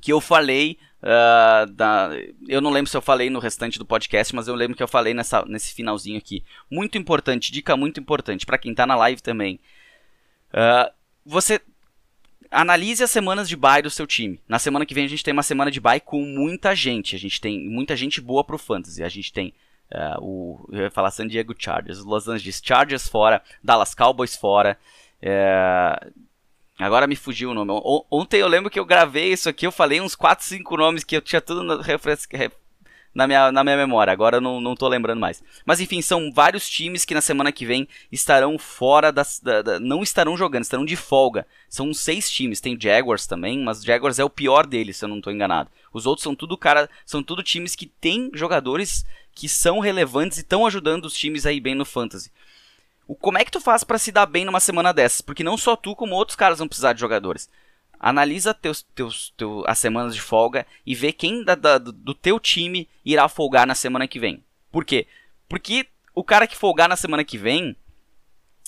Que 0.00 0.12
eu 0.12 0.20
falei 0.20 0.78
Uh, 1.02 1.66
da, 1.72 2.10
eu 2.46 2.60
não 2.60 2.70
lembro 2.70 2.88
se 2.88 2.96
eu 2.96 3.02
falei 3.02 3.28
no 3.28 3.40
restante 3.40 3.76
do 3.76 3.84
podcast, 3.84 4.32
mas 4.36 4.46
eu 4.46 4.54
lembro 4.54 4.76
que 4.76 4.82
eu 4.82 4.86
falei 4.86 5.12
nessa, 5.12 5.44
nesse 5.46 5.74
finalzinho 5.74 6.16
aqui. 6.16 6.44
Muito 6.70 6.96
importante, 6.96 7.50
dica 7.50 7.76
muito 7.76 7.98
importante 7.98 8.46
para 8.46 8.56
quem 8.56 8.70
está 8.70 8.86
na 8.86 8.94
live 8.94 9.20
também. 9.20 9.58
Uh, 10.50 10.92
você 11.26 11.60
analise 12.52 13.02
as 13.02 13.10
semanas 13.10 13.48
de 13.48 13.56
bye 13.56 13.82
do 13.82 13.90
seu 13.90 14.06
time. 14.06 14.38
Na 14.46 14.60
semana 14.60 14.86
que 14.86 14.94
vem 14.94 15.04
a 15.04 15.08
gente 15.08 15.24
tem 15.24 15.32
uma 15.32 15.42
semana 15.42 15.72
de 15.72 15.80
bye 15.80 15.98
com 15.98 16.24
muita 16.24 16.72
gente. 16.74 17.16
A 17.16 17.18
gente 17.18 17.40
tem 17.40 17.68
muita 17.68 17.96
gente 17.96 18.20
boa 18.20 18.44
pro 18.44 18.58
fantasy. 18.58 19.02
A 19.02 19.08
gente 19.08 19.32
tem 19.32 19.52
uh, 19.92 20.20
o 20.20 20.68
eu 20.72 20.84
ia 20.84 20.90
falar 20.90 21.10
San 21.10 21.26
Diego 21.26 21.54
Chargers, 21.56 22.04
Los 22.04 22.28
Angeles 22.28 22.60
Chargers 22.62 23.08
fora, 23.08 23.42
Dallas 23.62 23.94
Cowboys 23.94 24.36
fora. 24.36 24.78
Uh, 25.22 26.12
Agora 26.78 27.06
me 27.06 27.14
fugiu 27.14 27.50
o 27.50 27.54
nome. 27.54 27.70
Ontem 28.10 28.40
eu 28.40 28.48
lembro 28.48 28.70
que 28.70 28.80
eu 28.80 28.84
gravei 28.84 29.32
isso 29.32 29.48
aqui, 29.48 29.66
eu 29.66 29.72
falei 29.72 30.00
uns 30.00 30.14
4, 30.14 30.44
5 30.44 30.76
nomes 30.76 31.04
que 31.04 31.16
eu 31.16 31.20
tinha 31.20 31.40
tudo 31.40 31.62
na, 31.62 31.76
na, 33.14 33.26
minha, 33.26 33.52
na 33.52 33.62
minha 33.62 33.76
memória. 33.76 34.12
Agora 34.12 34.38
eu 34.38 34.40
não, 34.40 34.60
não 34.60 34.74
tô 34.74 34.88
lembrando 34.88 35.20
mais. 35.20 35.44
Mas 35.64 35.80
enfim, 35.80 36.00
são 36.02 36.32
vários 36.32 36.68
times 36.68 37.04
que 37.04 37.14
na 37.14 37.20
semana 37.20 37.52
que 37.52 37.66
vem 37.66 37.86
estarão 38.10 38.58
fora 38.58 39.12
das. 39.12 39.38
Da, 39.38 39.62
da, 39.62 39.78
não 39.78 40.02
estarão 40.02 40.36
jogando, 40.36 40.62
estarão 40.62 40.84
de 40.84 40.96
folga. 40.96 41.46
São 41.68 41.92
seis 41.92 42.30
times. 42.30 42.60
Tem 42.60 42.78
Jaguars 42.80 43.26
também, 43.26 43.58
mas 43.58 43.84
Jaguars 43.84 44.18
é 44.18 44.24
o 44.24 44.30
pior 44.30 44.66
deles, 44.66 44.96
se 44.96 45.04
eu 45.04 45.08
não 45.08 45.20
tô 45.20 45.30
enganado. 45.30 45.70
Os 45.92 46.06
outros 46.06 46.24
são 46.24 46.34
tudo 46.34 46.56
cara. 46.56 46.88
São 47.04 47.22
tudo 47.22 47.42
times 47.42 47.76
que 47.76 47.86
têm 47.86 48.30
jogadores 48.34 49.04
que 49.34 49.48
são 49.48 49.78
relevantes 49.78 50.38
e 50.38 50.40
estão 50.42 50.66
ajudando 50.66 51.04
os 51.06 51.14
times 51.14 51.46
aí 51.46 51.60
bem 51.60 51.74
no 51.74 51.84
fantasy. 51.84 52.30
O, 53.06 53.14
como 53.14 53.38
é 53.38 53.44
que 53.44 53.50
tu 53.50 53.60
faz 53.60 53.84
para 53.84 53.98
se 53.98 54.12
dar 54.12 54.26
bem 54.26 54.44
numa 54.44 54.60
semana 54.60 54.92
dessas? 54.92 55.20
Porque 55.20 55.44
não 55.44 55.56
só 55.56 55.76
tu, 55.76 55.94
como 55.94 56.14
outros 56.14 56.36
caras 56.36 56.58
vão 56.58 56.68
precisar 56.68 56.92
de 56.92 57.00
jogadores. 57.00 57.48
Analisa 57.98 58.52
teus, 58.52 58.82
teus, 58.94 59.32
teu, 59.36 59.64
as 59.66 59.78
semanas 59.78 60.14
de 60.14 60.20
folga 60.20 60.66
e 60.84 60.94
vê 60.94 61.12
quem 61.12 61.44
da, 61.44 61.54
da, 61.54 61.78
do 61.78 62.14
teu 62.14 62.40
time 62.40 62.88
irá 63.04 63.28
folgar 63.28 63.66
na 63.66 63.74
semana 63.74 64.08
que 64.08 64.18
vem. 64.18 64.42
Por 64.70 64.84
quê? 64.84 65.06
Porque 65.48 65.86
o 66.14 66.24
cara 66.24 66.46
que 66.46 66.56
folgar 66.56 66.88
na 66.88 66.96
semana 66.96 67.24
que 67.24 67.38
vem, 67.38 67.76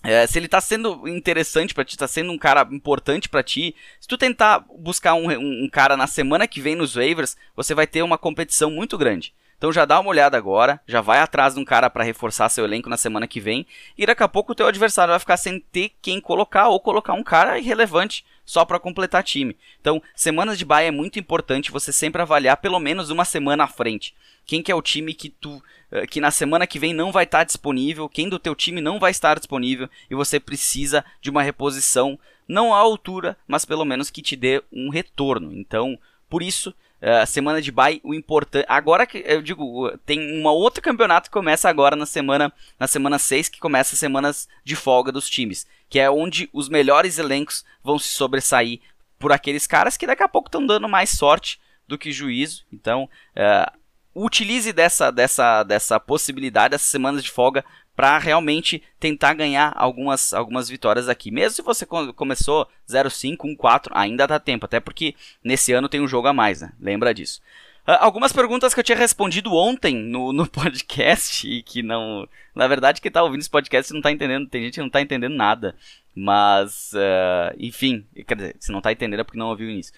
é, 0.02 0.26
se 0.26 0.38
ele 0.38 0.48
tá 0.48 0.60
sendo 0.60 1.08
interessante 1.08 1.74
para 1.74 1.84
ti, 1.84 1.96
tá 1.96 2.06
sendo 2.06 2.30
um 2.30 2.38
cara 2.38 2.68
importante 2.70 3.28
para 3.28 3.42
ti, 3.42 3.74
se 3.98 4.06
tu 4.06 4.18
tentar 4.18 4.64
buscar 4.78 5.14
um, 5.14 5.30
um, 5.30 5.64
um, 5.64 5.68
cara 5.68 5.96
na 5.96 6.06
semana 6.06 6.46
que 6.46 6.60
vem 6.60 6.76
nos 6.76 6.94
waivers, 6.94 7.36
você 7.56 7.74
vai 7.74 7.86
ter 7.86 8.02
uma 8.02 8.18
competição 8.18 8.70
muito 8.70 8.98
grande. 8.98 9.34
Então 9.56 9.72
já 9.72 9.84
dá 9.84 9.98
uma 10.00 10.10
olhada 10.10 10.36
agora, 10.36 10.80
já 10.86 11.00
vai 11.00 11.18
atrás 11.18 11.54
de 11.54 11.60
um 11.60 11.64
cara 11.64 11.88
para 11.88 12.04
reforçar 12.04 12.48
seu 12.48 12.64
elenco 12.64 12.88
na 12.88 12.96
semana 12.96 13.26
que 13.26 13.40
vem, 13.40 13.66
e 13.96 14.06
daqui 14.06 14.22
a 14.22 14.28
pouco 14.28 14.52
o 14.52 14.54
teu 14.54 14.66
adversário 14.66 15.12
vai 15.12 15.18
ficar 15.18 15.36
sem 15.36 15.60
ter 15.60 15.92
quem 16.02 16.20
colocar 16.20 16.68
ou 16.68 16.80
colocar 16.80 17.14
um 17.14 17.22
cara 17.22 17.58
irrelevante 17.58 18.24
só 18.44 18.64
para 18.64 18.78
completar 18.78 19.22
time. 19.22 19.56
Então, 19.80 20.02
semanas 20.14 20.58
de 20.58 20.64
bye 20.64 20.86
é 20.86 20.90
muito 20.90 21.18
importante 21.18 21.70
você 21.70 21.92
sempre 21.92 22.20
avaliar 22.20 22.58
pelo 22.58 22.78
menos 22.78 23.10
uma 23.10 23.24
semana 23.24 23.64
à 23.64 23.66
frente. 23.66 24.14
Quem 24.44 24.62
que 24.62 24.70
é 24.70 24.74
o 24.74 24.82
time 24.82 25.14
que 25.14 25.30
tu 25.30 25.62
eh, 25.90 26.06
que 26.06 26.20
na 26.20 26.30
semana 26.30 26.66
que 26.66 26.78
vem 26.78 26.92
não 26.92 27.10
vai 27.10 27.24
estar 27.24 27.38
tá 27.38 27.44
disponível, 27.44 28.08
quem 28.08 28.28
do 28.28 28.38
teu 28.38 28.54
time 28.54 28.80
não 28.80 28.98
vai 28.98 29.10
estar 29.10 29.38
disponível 29.38 29.88
e 30.10 30.14
você 30.14 30.38
precisa 30.38 31.04
de 31.22 31.30
uma 31.30 31.42
reposição 31.42 32.18
não 32.46 32.74
à 32.74 32.78
altura, 32.78 33.36
mas 33.46 33.64
pelo 33.64 33.84
menos 33.84 34.10
que 34.10 34.20
te 34.20 34.36
dê 34.36 34.62
um 34.70 34.90
retorno. 34.90 35.52
Então, 35.52 35.98
por 36.28 36.42
isso, 36.42 36.74
Uh, 37.04 37.26
semana 37.26 37.60
de 37.60 37.70
bye, 37.70 38.00
o 38.02 38.14
importante. 38.14 38.64
Agora 38.66 39.06
que 39.06 39.22
eu 39.26 39.42
digo, 39.42 39.94
tem 40.06 40.40
uma 40.40 40.52
outra 40.52 40.80
campeonato 40.80 41.28
que 41.28 41.34
começa 41.34 41.68
agora 41.68 41.94
na 41.94 42.06
semana 42.06 42.50
na 42.80 42.86
semana 42.86 43.18
6, 43.18 43.50
que 43.50 43.60
começa 43.60 43.94
as 43.94 43.98
semanas 43.98 44.48
de 44.64 44.74
folga 44.74 45.12
dos 45.12 45.28
times, 45.28 45.66
que 45.90 46.00
é 46.00 46.10
onde 46.10 46.48
os 46.50 46.70
melhores 46.70 47.18
elencos 47.18 47.62
vão 47.82 47.98
se 47.98 48.08
sobressair 48.08 48.80
por 49.18 49.32
aqueles 49.32 49.66
caras 49.66 49.98
que 49.98 50.06
daqui 50.06 50.22
a 50.22 50.28
pouco 50.28 50.48
estão 50.48 50.64
dando 50.64 50.88
mais 50.88 51.10
sorte 51.10 51.60
do 51.86 51.98
que 51.98 52.10
juízo. 52.10 52.64
Então, 52.72 53.06
uh, 53.36 53.78
utilize 54.14 54.72
dessa, 54.72 55.10
dessa, 55.10 55.62
dessa 55.62 56.00
possibilidade, 56.00 56.70
dessas 56.70 56.88
semanas 56.88 57.22
de 57.22 57.30
folga, 57.30 57.62
para 57.96 58.18
realmente 58.18 58.82
tentar 58.98 59.34
ganhar 59.34 59.72
algumas, 59.76 60.34
algumas 60.34 60.68
vitórias 60.68 61.08
aqui. 61.08 61.30
Mesmo 61.30 61.56
se 61.56 61.62
você 61.62 61.86
começou 61.86 62.68
0-5, 62.88 63.36
1-4, 63.56 63.90
ainda 63.92 64.26
dá 64.26 64.40
tempo, 64.40 64.66
até 64.66 64.80
porque 64.80 65.14
nesse 65.42 65.72
ano 65.72 65.88
tem 65.88 66.00
um 66.00 66.08
jogo 66.08 66.28
a 66.28 66.32
mais, 66.32 66.60
né? 66.60 66.72
Lembra 66.80 67.14
disso. 67.14 67.40
Uh, 67.86 68.00
algumas 68.00 68.32
perguntas 68.32 68.72
que 68.72 68.80
eu 68.80 68.84
tinha 68.84 68.96
respondido 68.96 69.54
ontem 69.54 69.94
no, 69.94 70.32
no 70.34 70.48
podcast 70.48 71.46
e 71.46 71.62
que 71.62 71.82
não. 71.82 72.26
Na 72.54 72.66
verdade, 72.66 73.00
quem 73.00 73.10
tá 73.10 73.22
ouvindo 73.22 73.40
esse 73.40 73.50
podcast 73.50 73.92
não 73.92 74.00
tá 74.00 74.10
entendendo, 74.10 74.48
tem 74.48 74.62
gente 74.62 74.74
que 74.74 74.80
não 74.80 74.90
tá 74.90 75.00
entendendo 75.00 75.34
nada. 75.34 75.76
Mas, 76.14 76.92
uh, 76.92 77.54
enfim, 77.58 78.06
quer 78.26 78.36
dizer, 78.36 78.56
se 78.58 78.72
não 78.72 78.80
tá 78.80 78.92
entendendo 78.92 79.20
é 79.20 79.24
porque 79.24 79.38
não 79.38 79.48
ouviu 79.48 79.68
o 79.68 79.70
início. 79.70 79.92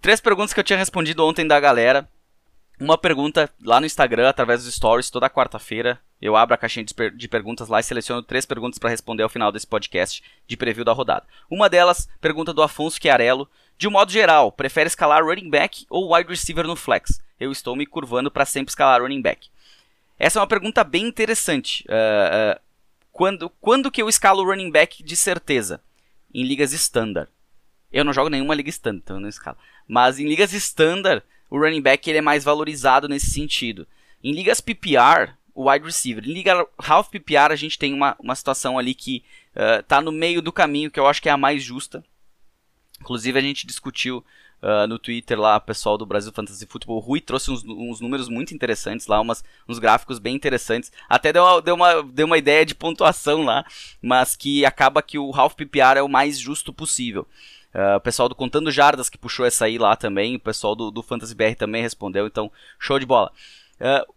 Três 0.00 0.20
perguntas 0.20 0.52
que 0.52 0.60
eu 0.60 0.64
tinha 0.64 0.78
respondido 0.78 1.24
ontem 1.26 1.46
da 1.46 1.58
galera. 1.58 2.08
Uma 2.78 2.98
pergunta 2.98 3.50
lá 3.62 3.80
no 3.80 3.86
Instagram, 3.86 4.28
através 4.28 4.64
dos 4.64 4.74
stories, 4.74 5.10
toda 5.10 5.30
quarta-feira. 5.30 6.00
Eu 6.22 6.36
abro 6.36 6.54
a 6.54 6.56
caixinha 6.56 6.84
de, 6.84 6.94
per 6.94 7.10
de 7.10 7.26
perguntas 7.26 7.66
lá 7.66 7.80
e 7.80 7.82
seleciono 7.82 8.22
três 8.22 8.46
perguntas 8.46 8.78
para 8.78 8.88
responder 8.88 9.24
ao 9.24 9.28
final 9.28 9.50
desse 9.50 9.66
podcast 9.66 10.22
de 10.46 10.56
preview 10.56 10.84
da 10.84 10.92
rodada. 10.92 11.26
Uma 11.50 11.68
delas, 11.68 12.08
pergunta 12.20 12.54
do 12.54 12.62
Afonso 12.62 13.00
Chiarello. 13.02 13.48
De 13.76 13.88
um 13.88 13.90
modo 13.90 14.12
geral, 14.12 14.52
prefere 14.52 14.86
escalar 14.86 15.24
running 15.24 15.50
back 15.50 15.84
ou 15.90 16.14
wide 16.14 16.30
receiver 16.30 16.64
no 16.64 16.76
flex? 16.76 17.20
Eu 17.40 17.50
estou 17.50 17.74
me 17.74 17.84
curvando 17.84 18.30
para 18.30 18.44
sempre 18.44 18.70
escalar 18.70 19.02
running 19.02 19.20
back. 19.20 19.48
Essa 20.16 20.38
é 20.38 20.40
uma 20.40 20.46
pergunta 20.46 20.84
bem 20.84 21.08
interessante. 21.08 21.84
Uh, 21.88 22.56
uh, 22.56 22.60
quando, 23.10 23.50
quando 23.60 23.90
que 23.90 24.00
eu 24.00 24.08
escalo 24.08 24.44
running 24.44 24.70
back 24.70 25.02
de 25.02 25.16
certeza? 25.16 25.80
Em 26.32 26.44
ligas 26.44 26.72
standard. 26.72 27.28
Eu 27.92 28.04
não 28.04 28.12
jogo 28.12 28.30
nenhuma 28.30 28.54
liga 28.54 28.70
standard, 28.70 29.02
então 29.02 29.16
eu 29.16 29.20
não 29.20 29.28
escalo. 29.28 29.56
Mas 29.88 30.20
em 30.20 30.28
ligas 30.28 30.52
standard, 30.52 31.24
o 31.50 31.58
running 31.58 31.82
back 31.82 32.08
ele 32.08 32.18
é 32.18 32.22
mais 32.22 32.44
valorizado 32.44 33.08
nesse 33.08 33.30
sentido. 33.30 33.88
Em 34.22 34.32
ligas 34.32 34.60
PPR, 34.60 35.34
o 35.54 35.70
wide 35.70 35.84
receiver. 35.84 36.24
Liga 36.24 36.66
half 36.78 37.08
PPR, 37.08 37.52
a 37.52 37.56
gente 37.56 37.78
tem 37.78 37.92
uma, 37.92 38.16
uma 38.18 38.34
situação 38.34 38.78
ali 38.78 38.94
que 38.94 39.24
está 39.80 40.00
no 40.00 40.10
meio 40.10 40.40
do 40.40 40.52
caminho, 40.52 40.90
que 40.90 40.98
eu 40.98 41.06
acho 41.06 41.20
que 41.20 41.28
é 41.28 41.32
a 41.32 41.36
mais 41.36 41.62
justa. 41.62 42.02
Inclusive 43.00 43.38
a 43.38 43.42
gente 43.42 43.66
discutiu 43.66 44.24
uh, 44.62 44.86
no 44.86 44.98
Twitter 44.98 45.38
lá, 45.38 45.56
o 45.56 45.60
pessoal 45.60 45.98
do 45.98 46.06
Brasil 46.06 46.32
Fantasy 46.32 46.64
Football, 46.66 46.96
o 46.96 47.00
Rui 47.00 47.20
trouxe 47.20 47.50
uns, 47.50 47.64
uns 47.64 48.00
números 48.00 48.28
muito 48.28 48.54
interessantes 48.54 49.06
lá, 49.06 49.20
umas, 49.20 49.44
uns 49.68 49.78
gráficos 49.78 50.18
bem 50.18 50.34
interessantes. 50.34 50.92
Até 51.08 51.32
deu 51.32 51.42
uma, 51.42 51.60
deu, 51.60 51.74
uma, 51.74 52.02
deu 52.02 52.26
uma 52.26 52.38
ideia 52.38 52.64
de 52.64 52.74
pontuação 52.74 53.42
lá, 53.44 53.64
mas 54.00 54.36
que 54.36 54.64
acaba 54.64 55.02
que 55.02 55.18
o 55.18 55.32
half 55.34 55.54
PPR 55.54 55.98
é 55.98 56.02
o 56.02 56.08
mais 56.08 56.38
justo 56.38 56.72
possível. 56.72 57.26
Uh, 57.74 57.96
o 57.96 58.00
pessoal 58.00 58.28
do 58.28 58.34
Contando 58.34 58.70
Jardas 58.70 59.08
que 59.08 59.18
puxou 59.18 59.46
essa 59.46 59.64
aí 59.64 59.78
lá 59.78 59.96
também, 59.96 60.36
o 60.36 60.40
pessoal 60.40 60.76
do, 60.76 60.90
do 60.90 61.02
Fantasy 61.02 61.34
BR 61.34 61.54
também 61.56 61.82
respondeu, 61.82 62.26
então 62.26 62.52
show 62.78 62.98
de 62.98 63.06
bola. 63.06 63.32
Uh, 63.80 64.14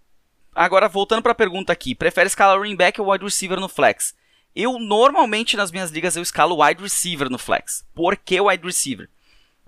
agora 0.55 0.87
voltando 0.87 1.21
para 1.21 1.33
a 1.33 1.35
pergunta 1.35 1.73
aqui, 1.73 1.93
prefere 1.93 2.27
escalar 2.27 2.57
running 2.57 2.75
back 2.75 2.99
ou 2.99 3.11
wide 3.11 3.23
receiver 3.23 3.59
no 3.59 3.69
flex? 3.69 4.15
Eu 4.55 4.79
normalmente 4.79 5.57
nas 5.57 5.71
minhas 5.71 5.91
ligas 5.91 6.15
eu 6.15 6.23
escalo 6.23 6.63
wide 6.63 6.81
receiver 6.81 7.29
no 7.29 7.37
flex. 7.37 7.85
Por 7.93 8.15
que 8.15 8.39
wide 8.39 8.65
receiver? 8.65 9.09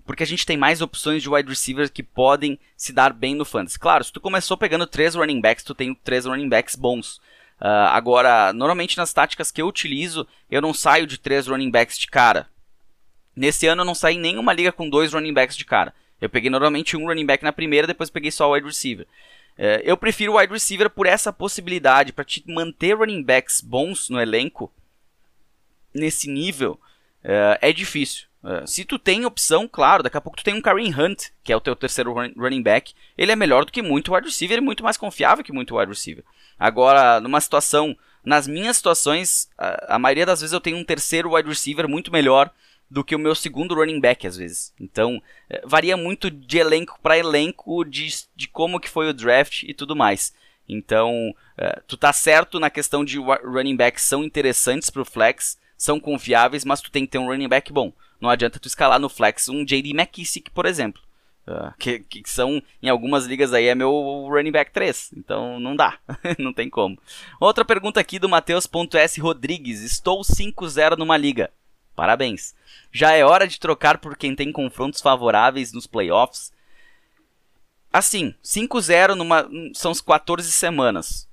Porque 0.06 0.22
a 0.22 0.26
gente 0.26 0.46
tem 0.46 0.56
mais 0.56 0.80
opções 0.80 1.22
de 1.22 1.28
wide 1.28 1.50
receivers 1.50 1.90
que 1.90 2.02
podem 2.02 2.58
se 2.74 2.94
dar 2.94 3.12
bem 3.12 3.34
no 3.34 3.44
fantasy. 3.44 3.78
Claro, 3.78 4.02
se 4.02 4.10
tu 4.10 4.22
começou 4.22 4.56
pegando 4.56 4.86
três 4.86 5.14
running 5.14 5.42
backs, 5.42 5.62
tu 5.62 5.74
tem 5.74 5.94
três 5.94 6.24
running 6.24 6.48
backs 6.48 6.74
bons. 6.74 7.18
Uh, 7.60 7.90
agora, 7.90 8.52
normalmente 8.54 8.96
nas 8.96 9.12
táticas 9.12 9.50
que 9.50 9.60
eu 9.60 9.66
utilizo, 9.66 10.26
eu 10.50 10.62
não 10.62 10.72
saio 10.72 11.06
de 11.06 11.18
três 11.18 11.46
running 11.46 11.70
backs 11.70 11.98
de 11.98 12.06
cara. 12.06 12.48
Nesse 13.36 13.66
ano 13.66 13.82
eu 13.82 13.86
não 13.86 13.94
saí 13.94 14.16
nenhuma 14.16 14.54
liga 14.54 14.72
com 14.72 14.88
dois 14.88 15.12
running 15.12 15.34
backs 15.34 15.56
de 15.56 15.66
cara. 15.66 15.92
Eu 16.20 16.30
peguei 16.30 16.48
normalmente 16.48 16.96
um 16.96 17.06
running 17.06 17.26
back 17.26 17.44
na 17.44 17.52
primeira, 17.52 17.86
depois 17.86 18.08
peguei 18.08 18.30
só 18.30 18.48
o 18.48 18.54
wide 18.54 18.66
receiver. 18.66 19.06
Uh, 19.58 19.82
eu 19.82 19.96
prefiro 19.96 20.32
o 20.32 20.38
wide 20.38 20.52
receiver 20.52 20.88
por 20.88 21.06
essa 21.06 21.32
possibilidade, 21.32 22.12
para 22.12 22.24
te 22.24 22.44
manter 22.46 22.96
running 22.96 23.22
backs 23.22 23.60
bons 23.60 24.08
no 24.08 24.20
elenco 24.20 24.72
nesse 25.92 26.30
nível 26.30 26.78
uh, 27.24 27.58
é 27.60 27.72
difícil. 27.72 28.28
Uh, 28.42 28.64
se 28.66 28.84
tu 28.84 29.00
tem 29.00 29.24
opção, 29.26 29.66
claro, 29.66 30.02
daqui 30.02 30.16
a 30.16 30.20
pouco 30.20 30.38
tu 30.38 30.44
tem 30.44 30.54
um 30.54 30.62
Kareem 30.62 30.94
Hunt, 30.94 31.30
que 31.42 31.52
é 31.52 31.56
o 31.56 31.60
teu 31.60 31.74
terceiro 31.74 32.14
running 32.36 32.62
back, 32.62 32.94
ele 33.16 33.32
é 33.32 33.36
melhor 33.36 33.64
do 33.64 33.72
que 33.72 33.82
muito 33.82 34.14
wide 34.14 34.28
receiver 34.28 34.58
e 34.58 34.60
muito 34.60 34.84
mais 34.84 34.96
confiável 34.96 35.42
que 35.42 35.52
muito 35.52 35.76
wide 35.76 35.90
receiver. 35.90 36.24
Agora, 36.56 37.20
numa 37.20 37.40
situação, 37.40 37.96
nas 38.24 38.46
minhas 38.46 38.76
situações, 38.76 39.50
a, 39.58 39.96
a 39.96 39.98
maioria 39.98 40.24
das 40.24 40.40
vezes 40.40 40.52
eu 40.52 40.60
tenho 40.60 40.76
um 40.76 40.84
terceiro 40.84 41.34
wide 41.34 41.48
receiver 41.48 41.88
muito 41.88 42.12
melhor 42.12 42.48
do 42.90 43.04
que 43.04 43.14
o 43.14 43.18
meu 43.18 43.34
segundo 43.34 43.74
running 43.74 44.00
back 44.00 44.26
às 44.26 44.36
vezes. 44.36 44.72
Então, 44.80 45.22
eh, 45.48 45.62
varia 45.64 45.96
muito 45.96 46.30
de 46.30 46.58
elenco 46.58 46.98
para 47.02 47.18
elenco, 47.18 47.84
de, 47.84 48.08
de 48.34 48.48
como 48.48 48.80
que 48.80 48.88
foi 48.88 49.08
o 49.08 49.14
draft 49.14 49.62
e 49.62 49.74
tudo 49.74 49.96
mais. 49.96 50.32
Então, 50.68 51.34
tu 51.86 51.96
tá 51.96 52.12
certo 52.12 52.60
na 52.60 52.68
questão 52.68 53.02
de 53.02 53.18
running 53.18 53.74
backs 53.74 54.04
são 54.04 54.22
interessantes 54.22 54.90
para 54.90 55.00
o 55.00 55.04
flex, 55.04 55.58
são 55.78 55.98
confiáveis, 55.98 56.62
mas 56.62 56.82
tu 56.82 56.90
tem 56.90 57.06
que 57.06 57.12
ter 57.12 57.18
um 57.18 57.26
running 57.26 57.48
back 57.48 57.72
bom. 57.72 57.90
Não 58.20 58.28
adianta 58.28 58.58
tu 58.58 58.66
escalar 58.66 58.98
no 58.98 59.08
flex 59.08 59.48
um 59.48 59.64
JD 59.64 59.90
McKissick, 59.90 60.50
por 60.50 60.66
exemplo. 60.66 61.00
Uh, 61.46 61.72
que, 61.78 62.00
que, 62.00 62.28
são, 62.28 62.62
em 62.82 62.90
algumas 62.90 63.24
ligas 63.24 63.54
aí, 63.54 63.68
é 63.68 63.74
meu 63.74 63.90
running 64.28 64.52
back 64.52 64.70
3. 64.70 65.12
Então 65.16 65.58
não 65.58 65.74
dá, 65.74 65.98
não 66.38 66.52
tem 66.52 66.68
como. 66.68 66.98
Outra 67.40 67.64
pergunta 67.64 67.98
aqui 67.98 68.18
do 68.18 68.28
Matheus.s 68.28 69.18
Rodrigues. 69.18 69.80
Estou 69.80 70.20
5-0 70.20 70.98
numa 70.98 71.16
liga. 71.16 71.50
Parabéns. 71.98 72.54
Já 72.92 73.10
é 73.10 73.24
hora 73.24 73.48
de 73.48 73.58
trocar 73.58 73.98
por 73.98 74.16
quem 74.16 74.32
tem 74.32 74.52
confrontos 74.52 75.00
favoráveis 75.00 75.72
nos 75.72 75.84
playoffs? 75.84 76.52
Assim, 77.92 78.32
5-0 78.40 79.16
numa 79.16 79.48
são 79.74 79.92
14 79.92 80.52
semanas 80.52 81.26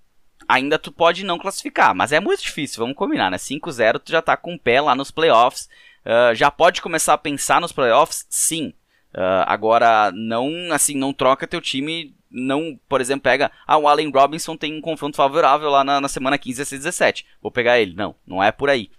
ainda 0.47 0.80
tu 0.80 0.91
pode 0.91 1.24
não 1.24 1.38
classificar, 1.38 1.93
mas 1.93 2.11
é 2.11 2.20
muito 2.20 2.41
difícil, 2.41 2.80
vamos 2.80 2.95
combinar, 2.95 3.30
né? 3.30 3.38
5-0 3.38 3.99
tu 3.99 4.11
já 4.11 4.22
tá 4.22 4.36
com 4.36 4.55
o 4.55 4.59
pé 4.59 4.82
lá 4.82 4.95
nos 4.95 5.11
playoffs, 5.11 5.68
uh, 6.05 6.34
já 6.34 6.49
pode 6.49 6.82
começar 6.82 7.13
a 7.13 7.18
pensar 7.18 7.61
nos 7.61 7.72
playoffs? 7.72 8.26
Sim. 8.30 8.74
Uh, 9.13 9.45
agora, 9.45 10.11
não, 10.11 10.51
assim, 10.72 10.95
não 10.95 11.13
troca 11.13 11.47
teu 11.47 11.61
time, 11.61 12.16
não, 12.30 12.80
por 12.89 13.01
exemplo, 13.01 13.24
pega, 13.24 13.51
ah, 13.66 13.78
o 13.78 13.88
Allen 13.88 14.11
Robinson 14.11 14.57
tem 14.57 14.76
um 14.76 14.82
confronto 14.82 15.16
favorável 15.16 15.70
lá 15.70 15.84
na, 15.84 16.01
na 16.01 16.07
semana 16.07 16.38
15, 16.38 16.57
16, 16.57 16.84
17, 16.84 17.26
vou 17.41 17.51
pegar 17.51 17.80
ele. 17.80 17.95
Não, 17.95 18.16
não 18.28 18.43
é 18.43 18.51
por 18.51 18.70
aí. 18.70 18.89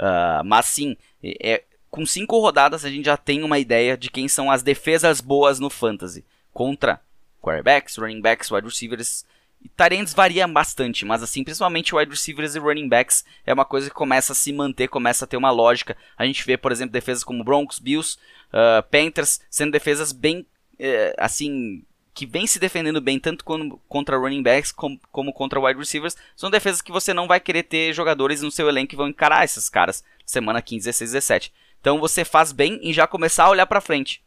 Uh, 0.00 0.42
mas 0.44 0.64
sim, 0.66 0.96
é, 1.22 1.62
com 1.90 2.06
cinco 2.06 2.38
rodadas 2.38 2.84
a 2.84 2.90
gente 2.90 3.06
já 3.06 3.16
tem 3.16 3.42
uma 3.42 3.58
ideia 3.58 3.96
de 3.96 4.10
quem 4.10 4.28
são 4.28 4.50
as 4.50 4.62
defesas 4.62 5.20
boas 5.20 5.58
no 5.58 5.68
fantasy, 5.68 6.24
contra 6.52 7.00
quarterbacks, 7.40 7.96
running 7.96 8.20
backs, 8.20 8.50
wide 8.50 8.66
receivers, 8.66 9.24
e 9.62 9.68
Tyrants 9.68 10.14
varia 10.14 10.46
bastante, 10.48 11.04
mas 11.04 11.22
assim, 11.22 11.44
principalmente 11.44 11.94
wide 11.94 12.10
receivers 12.10 12.54
e 12.54 12.58
running 12.58 12.88
backs 12.88 13.24
é 13.44 13.52
uma 13.52 13.64
coisa 13.64 13.88
que 13.90 13.94
começa 13.94 14.32
a 14.32 14.36
se 14.36 14.52
manter, 14.52 14.88
começa 14.88 15.24
a 15.24 15.28
ter 15.28 15.36
uma 15.36 15.50
lógica. 15.50 15.96
A 16.16 16.24
gente 16.24 16.44
vê, 16.46 16.56
por 16.56 16.72
exemplo, 16.72 16.92
defesas 16.92 17.22
como 17.22 17.44
Broncos, 17.44 17.78
Bills, 17.78 18.16
uh, 18.48 18.82
Panthers, 18.90 19.40
sendo 19.50 19.72
defesas 19.72 20.12
bem, 20.12 20.46
uh, 20.78 21.14
assim, 21.18 21.84
que 22.12 22.26
vem 22.26 22.46
se 22.46 22.58
defendendo 22.58 23.00
bem, 23.00 23.18
tanto 23.18 23.44
contra 23.88 24.16
running 24.16 24.42
backs 24.42 24.72
como, 24.72 25.00
como, 25.10 25.32
contra 25.32 25.60
wide 25.60 25.78
receivers. 25.78 26.16
São 26.36 26.50
defesas 26.50 26.82
que 26.82 26.92
você 26.92 27.14
não 27.14 27.26
vai 27.26 27.40
querer 27.40 27.62
ter 27.62 27.92
jogadores 27.92 28.42
no 28.42 28.50
seu 28.50 28.68
elenco 28.68 28.90
que 28.90 28.96
vão 28.96 29.08
encarar 29.08 29.44
esses 29.44 29.68
caras 29.68 30.04
semana 30.24 30.62
15, 30.62 30.84
16, 30.84 31.12
17. 31.12 31.52
Então 31.80 31.98
você 31.98 32.24
faz 32.24 32.52
bem 32.52 32.78
em 32.82 32.92
já 32.92 33.06
começar 33.06 33.44
a 33.44 33.50
olhar 33.50 33.66
para 33.66 33.80
frente. 33.80 34.22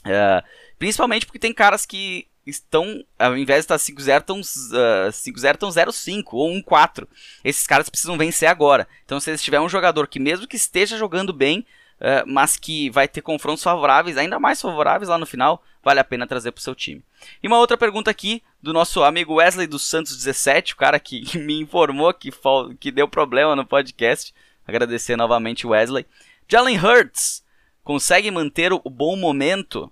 Uh, 0.00 0.42
principalmente 0.78 1.26
porque 1.26 1.38
tem 1.38 1.52
caras 1.52 1.84
que 1.84 2.26
estão, 2.46 3.04
ao 3.18 3.36
invés 3.36 3.66
de 3.66 3.74
estar 3.74 3.76
5-0, 3.76 4.20
estão 4.20 4.40
uh, 4.40 5.10
5-0, 5.10 5.54
estão 5.54 5.68
0-5 5.68 6.24
ou 6.32 6.50
1-4. 6.62 7.06
Esses 7.44 7.66
caras 7.66 7.88
precisam 7.88 8.16
vencer 8.16 8.48
agora. 8.48 8.88
Então, 9.04 9.20
se 9.20 9.30
eles 9.30 9.42
tiver 9.42 9.60
um 9.60 9.68
jogador 9.68 10.08
que, 10.08 10.18
mesmo 10.18 10.46
que 10.46 10.56
esteja 10.56 10.96
jogando 10.96 11.32
bem, 11.32 11.66
uh, 12.00 12.24
mas 12.26 12.56
que 12.56 12.88
vai 12.90 13.06
ter 13.06 13.20
confrontos 13.20 13.62
favoráveis, 13.62 14.16
ainda 14.16 14.38
mais 14.38 14.60
favoráveis 14.60 15.08
lá 15.08 15.18
no 15.18 15.26
final, 15.26 15.62
vale 15.82 16.00
a 16.00 16.04
pena 16.04 16.26
trazer 16.26 16.52
para 16.52 16.60
o 16.60 16.62
seu 16.62 16.74
time. 16.74 17.02
E 17.42 17.46
uma 17.46 17.58
outra 17.58 17.76
pergunta 17.76 18.10
aqui 18.10 18.42
do 18.62 18.72
nosso 18.72 19.02
amigo 19.02 19.34
Wesley 19.34 19.66
dos 19.66 19.82
Santos 19.82 20.16
17, 20.16 20.74
o 20.74 20.76
cara 20.76 20.98
que, 20.98 21.24
me 21.38 21.60
informou 21.60 22.12
que, 22.12 22.30
que 22.78 22.90
deu 22.90 23.08
problema 23.08 23.56
no 23.56 23.66
podcast. 23.66 24.34
Agradecer 24.66 25.16
novamente 25.16 25.66
Wesley. 25.66 26.06
Jalen 26.46 26.78
Hurts 26.78 27.44
consegue 27.82 28.30
manter 28.30 28.72
o 28.72 28.80
bom 28.90 29.16
momento 29.16 29.90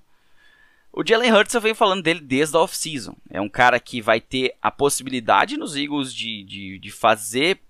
o 0.96 1.04
Jalen 1.06 1.30
Hurts 1.30 1.52
eu 1.52 1.60
venho 1.60 1.74
falando 1.74 2.02
dele 2.02 2.20
desde 2.20 2.56
a 2.56 2.60
off-season. 2.60 3.14
É 3.28 3.38
um 3.38 3.50
cara 3.50 3.78
que 3.78 4.00
vai 4.00 4.18
ter 4.18 4.54
a 4.62 4.70
possibilidade 4.70 5.58
nos 5.58 5.76
Eagles 5.76 6.12
de, 6.12 6.42
de, 6.42 6.78
de 6.78 6.90
fazer, 6.90 7.60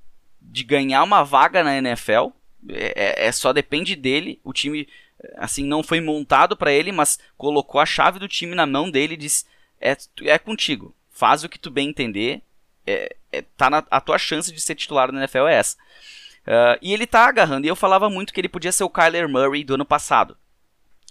de 0.40 0.62
ganhar 0.62 1.02
uma 1.02 1.24
vaga 1.24 1.64
na 1.64 1.76
NFL. 1.76 2.28
É, 2.68 3.24
é, 3.24 3.26
é 3.26 3.32
só 3.32 3.52
depende 3.52 3.96
dele. 3.96 4.38
O 4.44 4.52
time, 4.52 4.86
assim, 5.36 5.64
não 5.64 5.82
foi 5.82 6.00
montado 6.00 6.56
para 6.56 6.72
ele, 6.72 6.92
mas 6.92 7.18
colocou 7.36 7.80
a 7.80 7.86
chave 7.86 8.18
do 8.18 8.28
time 8.28 8.54
na 8.54 8.66
mão 8.66 8.90
dele 8.90 9.14
e 9.14 9.18
disse: 9.18 9.44
é, 9.80 9.96
é 10.22 10.38
contigo. 10.38 10.94
Faz 11.10 11.44
o 11.44 11.48
que 11.48 11.58
tu 11.58 11.70
bem 11.70 11.88
entender. 11.88 12.42
É, 12.86 13.16
é, 13.32 13.42
tá 13.56 13.68
na, 13.68 13.84
a 13.90 14.00
tua 14.00 14.18
chance 14.18 14.52
de 14.52 14.60
ser 14.60 14.74
titular 14.74 15.10
na 15.10 15.20
NFL 15.20 15.46
é 15.46 15.54
essa. 15.54 15.76
Uh, 16.46 16.78
e 16.80 16.92
ele 16.92 17.06
tá 17.06 17.26
agarrando. 17.26 17.66
E 17.66 17.68
eu 17.68 17.74
falava 17.74 18.08
muito 18.08 18.32
que 18.32 18.40
ele 18.40 18.48
podia 18.48 18.70
ser 18.70 18.84
o 18.84 18.90
Kyler 18.90 19.28
Murray 19.28 19.64
do 19.64 19.74
ano 19.74 19.84
passado 19.84 20.36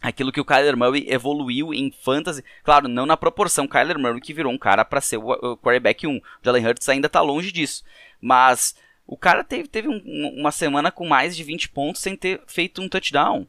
aquilo 0.02 0.32
que 0.32 0.40
o 0.40 0.46
Kyler 0.46 0.78
Murray 0.78 1.06
evoluiu 1.10 1.74
em 1.74 1.92
fantasy. 1.92 2.44
Claro, 2.64 2.88
não 2.88 3.06
na 3.06 3.18
proporção 3.18 3.68
Kyler 3.68 3.98
Murray 3.98 4.22
que 4.22 4.34
virou 4.34 4.52
um 4.52 4.58
cara 4.58 4.86
para 4.86 5.02
ser 5.02 5.18
o, 5.18 5.58
quarterback 5.58 6.06
1. 6.06 6.18
O 6.18 6.22
Jalen 6.44 6.68
Hurts 6.68 6.90
ainda 6.90 7.10
tá 7.10 7.22
longe 7.22 7.52
disso. 7.52 7.84
Mas 8.22 8.76
o 9.08 9.18
cara 9.18 9.44
teve, 9.44 9.68
teve 9.68 9.88
um, 9.88 10.02
uma 10.40 10.52
semana 10.52 10.92
com 10.92 11.08
mais 11.08 11.36
de 11.36 11.44
20 11.44 11.70
pontos 11.70 12.02
sem 12.02 12.16
ter 12.16 12.42
feito 12.48 12.82
um 12.82 12.90
touchdown. 12.90 13.48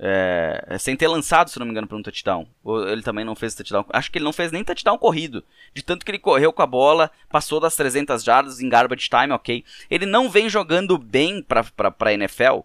É, 0.00 0.76
sem 0.78 0.96
ter 0.96 1.08
lançado, 1.08 1.50
se 1.50 1.58
não 1.58 1.66
me 1.66 1.72
engano, 1.72 1.88
para 1.88 1.96
um 1.96 2.02
touchdown. 2.02 2.46
Ele 2.90 3.02
também 3.02 3.24
não 3.24 3.34
fez 3.34 3.54
touchdown. 3.54 3.84
Acho 3.90 4.10
que 4.10 4.18
ele 4.18 4.24
não 4.24 4.32
fez 4.32 4.52
nem 4.52 4.62
touchdown 4.62 4.96
corrido. 4.96 5.42
De 5.74 5.82
tanto 5.82 6.04
que 6.04 6.10
ele 6.10 6.18
correu 6.18 6.52
com 6.52 6.62
a 6.62 6.66
bola, 6.66 7.10
passou 7.28 7.58
das 7.58 7.74
300 7.74 8.22
jardas 8.22 8.60
em 8.60 8.68
garbage 8.68 9.08
time, 9.08 9.32
ok. 9.32 9.64
Ele 9.90 10.06
não 10.06 10.30
vem 10.30 10.48
jogando 10.48 10.96
bem 10.96 11.42
para 11.42 11.66
a 11.98 12.12
NFL. 12.12 12.60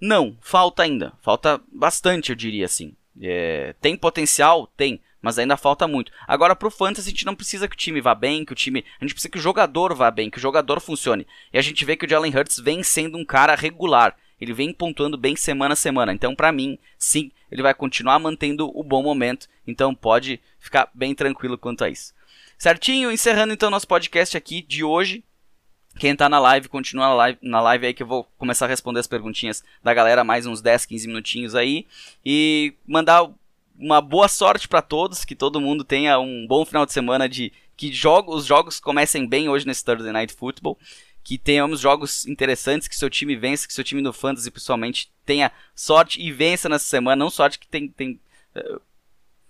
Não, 0.00 0.36
falta 0.40 0.82
ainda. 0.82 1.12
Falta 1.22 1.60
bastante, 1.72 2.30
eu 2.30 2.36
diria 2.36 2.66
assim. 2.66 2.94
É, 3.20 3.74
tem 3.80 3.96
potencial? 3.96 4.66
Tem. 4.76 5.00
Mas 5.20 5.38
ainda 5.38 5.56
falta 5.56 5.88
muito. 5.88 6.12
Agora, 6.28 6.54
pro 6.54 6.70
Fantasy, 6.70 7.08
a 7.08 7.10
gente 7.10 7.26
não 7.26 7.34
precisa 7.34 7.66
que 7.66 7.74
o 7.74 7.78
time 7.78 8.00
vá 8.00 8.14
bem, 8.14 8.44
que 8.44 8.52
o 8.52 8.56
time. 8.56 8.84
A 9.00 9.04
gente 9.04 9.14
precisa 9.14 9.30
que 9.30 9.38
o 9.38 9.42
jogador 9.42 9.94
vá 9.94 10.10
bem, 10.10 10.30
que 10.30 10.38
o 10.38 10.40
jogador 10.40 10.80
funcione. 10.80 11.26
E 11.52 11.58
a 11.58 11.62
gente 11.62 11.84
vê 11.84 11.96
que 11.96 12.06
o 12.06 12.08
Jalen 12.08 12.32
Hurts 12.36 12.60
vem 12.60 12.82
sendo 12.82 13.18
um 13.18 13.24
cara 13.24 13.56
regular. 13.56 14.14
Ele 14.40 14.52
vem 14.52 14.72
pontuando 14.72 15.16
bem 15.16 15.36
semana 15.36 15.72
a 15.72 15.76
semana. 15.76 16.12
Então, 16.12 16.34
para 16.34 16.52
mim, 16.52 16.78
sim, 16.98 17.30
ele 17.50 17.62
vai 17.62 17.74
continuar 17.74 18.18
mantendo 18.18 18.70
o 18.74 18.82
bom 18.82 19.02
momento. 19.02 19.48
Então, 19.66 19.94
pode 19.94 20.40
ficar 20.58 20.88
bem 20.94 21.14
tranquilo 21.14 21.58
quanto 21.58 21.84
a 21.84 21.88
isso. 21.88 22.14
Certinho? 22.56 23.12
Encerrando 23.12 23.52
então 23.52 23.70
nosso 23.70 23.86
podcast 23.86 24.36
aqui 24.36 24.62
de 24.62 24.82
hoje. 24.82 25.22
Quem 25.98 26.14
tá 26.14 26.28
na 26.28 26.38
live, 26.38 26.68
continua 26.68 27.08
na 27.08 27.14
live, 27.14 27.38
na 27.42 27.60
live 27.60 27.86
aí 27.86 27.94
que 27.94 28.02
eu 28.02 28.06
vou 28.06 28.24
começar 28.38 28.66
a 28.66 28.68
responder 28.68 29.00
as 29.00 29.06
perguntinhas 29.06 29.64
da 29.82 29.92
galera, 29.92 30.22
mais 30.22 30.46
uns 30.46 30.60
10, 30.60 30.86
15 30.86 31.08
minutinhos 31.08 31.54
aí. 31.54 31.86
E 32.24 32.74
mandar 32.86 33.28
uma 33.78 34.00
boa 34.00 34.28
sorte 34.28 34.68
para 34.68 34.82
todos, 34.82 35.24
que 35.24 35.34
todo 35.34 35.60
mundo 35.60 35.84
tenha 35.84 36.18
um 36.18 36.46
bom 36.46 36.64
final 36.64 36.84
de 36.84 36.92
semana 36.92 37.28
de 37.28 37.52
que 37.76 37.92
jogo, 37.92 38.34
os 38.34 38.44
jogos 38.44 38.80
comecem 38.80 39.26
bem 39.26 39.48
hoje 39.48 39.64
nesse 39.64 39.84
Thursday 39.84 40.12
Night 40.12 40.34
Football, 40.34 40.76
que 41.28 41.36
tenhamos 41.36 41.78
jogos 41.78 42.26
interessantes, 42.26 42.88
que 42.88 42.96
seu 42.96 43.10
time 43.10 43.36
vença, 43.36 43.66
que 43.66 43.74
seu 43.74 43.84
time 43.84 44.00
no 44.00 44.14
fantasy 44.14 44.50
principalmente 44.50 45.12
tenha 45.26 45.52
sorte 45.74 46.18
e 46.18 46.32
vença 46.32 46.70
nessa 46.70 46.86
semana, 46.86 47.22
não 47.22 47.28
sorte 47.28 47.58
que 47.58 47.68
tem, 47.68 47.86
tem 47.86 48.18
uh, 48.56 48.80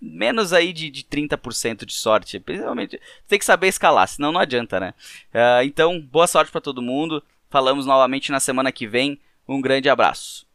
menos 0.01 0.51
aí 0.51 0.73
de, 0.73 0.89
de 0.89 1.05
30% 1.05 1.85
de 1.85 1.93
sorte. 1.93 2.37
Principalmente, 2.37 2.99
tem 3.29 3.39
que 3.39 3.45
saber 3.45 3.69
escalar, 3.69 4.09
senão 4.09 4.33
não 4.33 4.41
adianta, 4.41 4.77
né? 4.77 4.93
Uh, 5.33 5.63
então, 5.63 6.01
boa 6.01 6.27
sorte 6.27 6.51
para 6.51 6.59
todo 6.59 6.81
mundo. 6.81 7.23
Falamos 7.49 7.85
novamente 7.85 8.29
na 8.29 8.41
semana 8.41 8.73
que 8.73 8.85
vem. 8.85 9.17
Um 9.47 9.61
grande 9.61 9.87
abraço. 9.87 10.48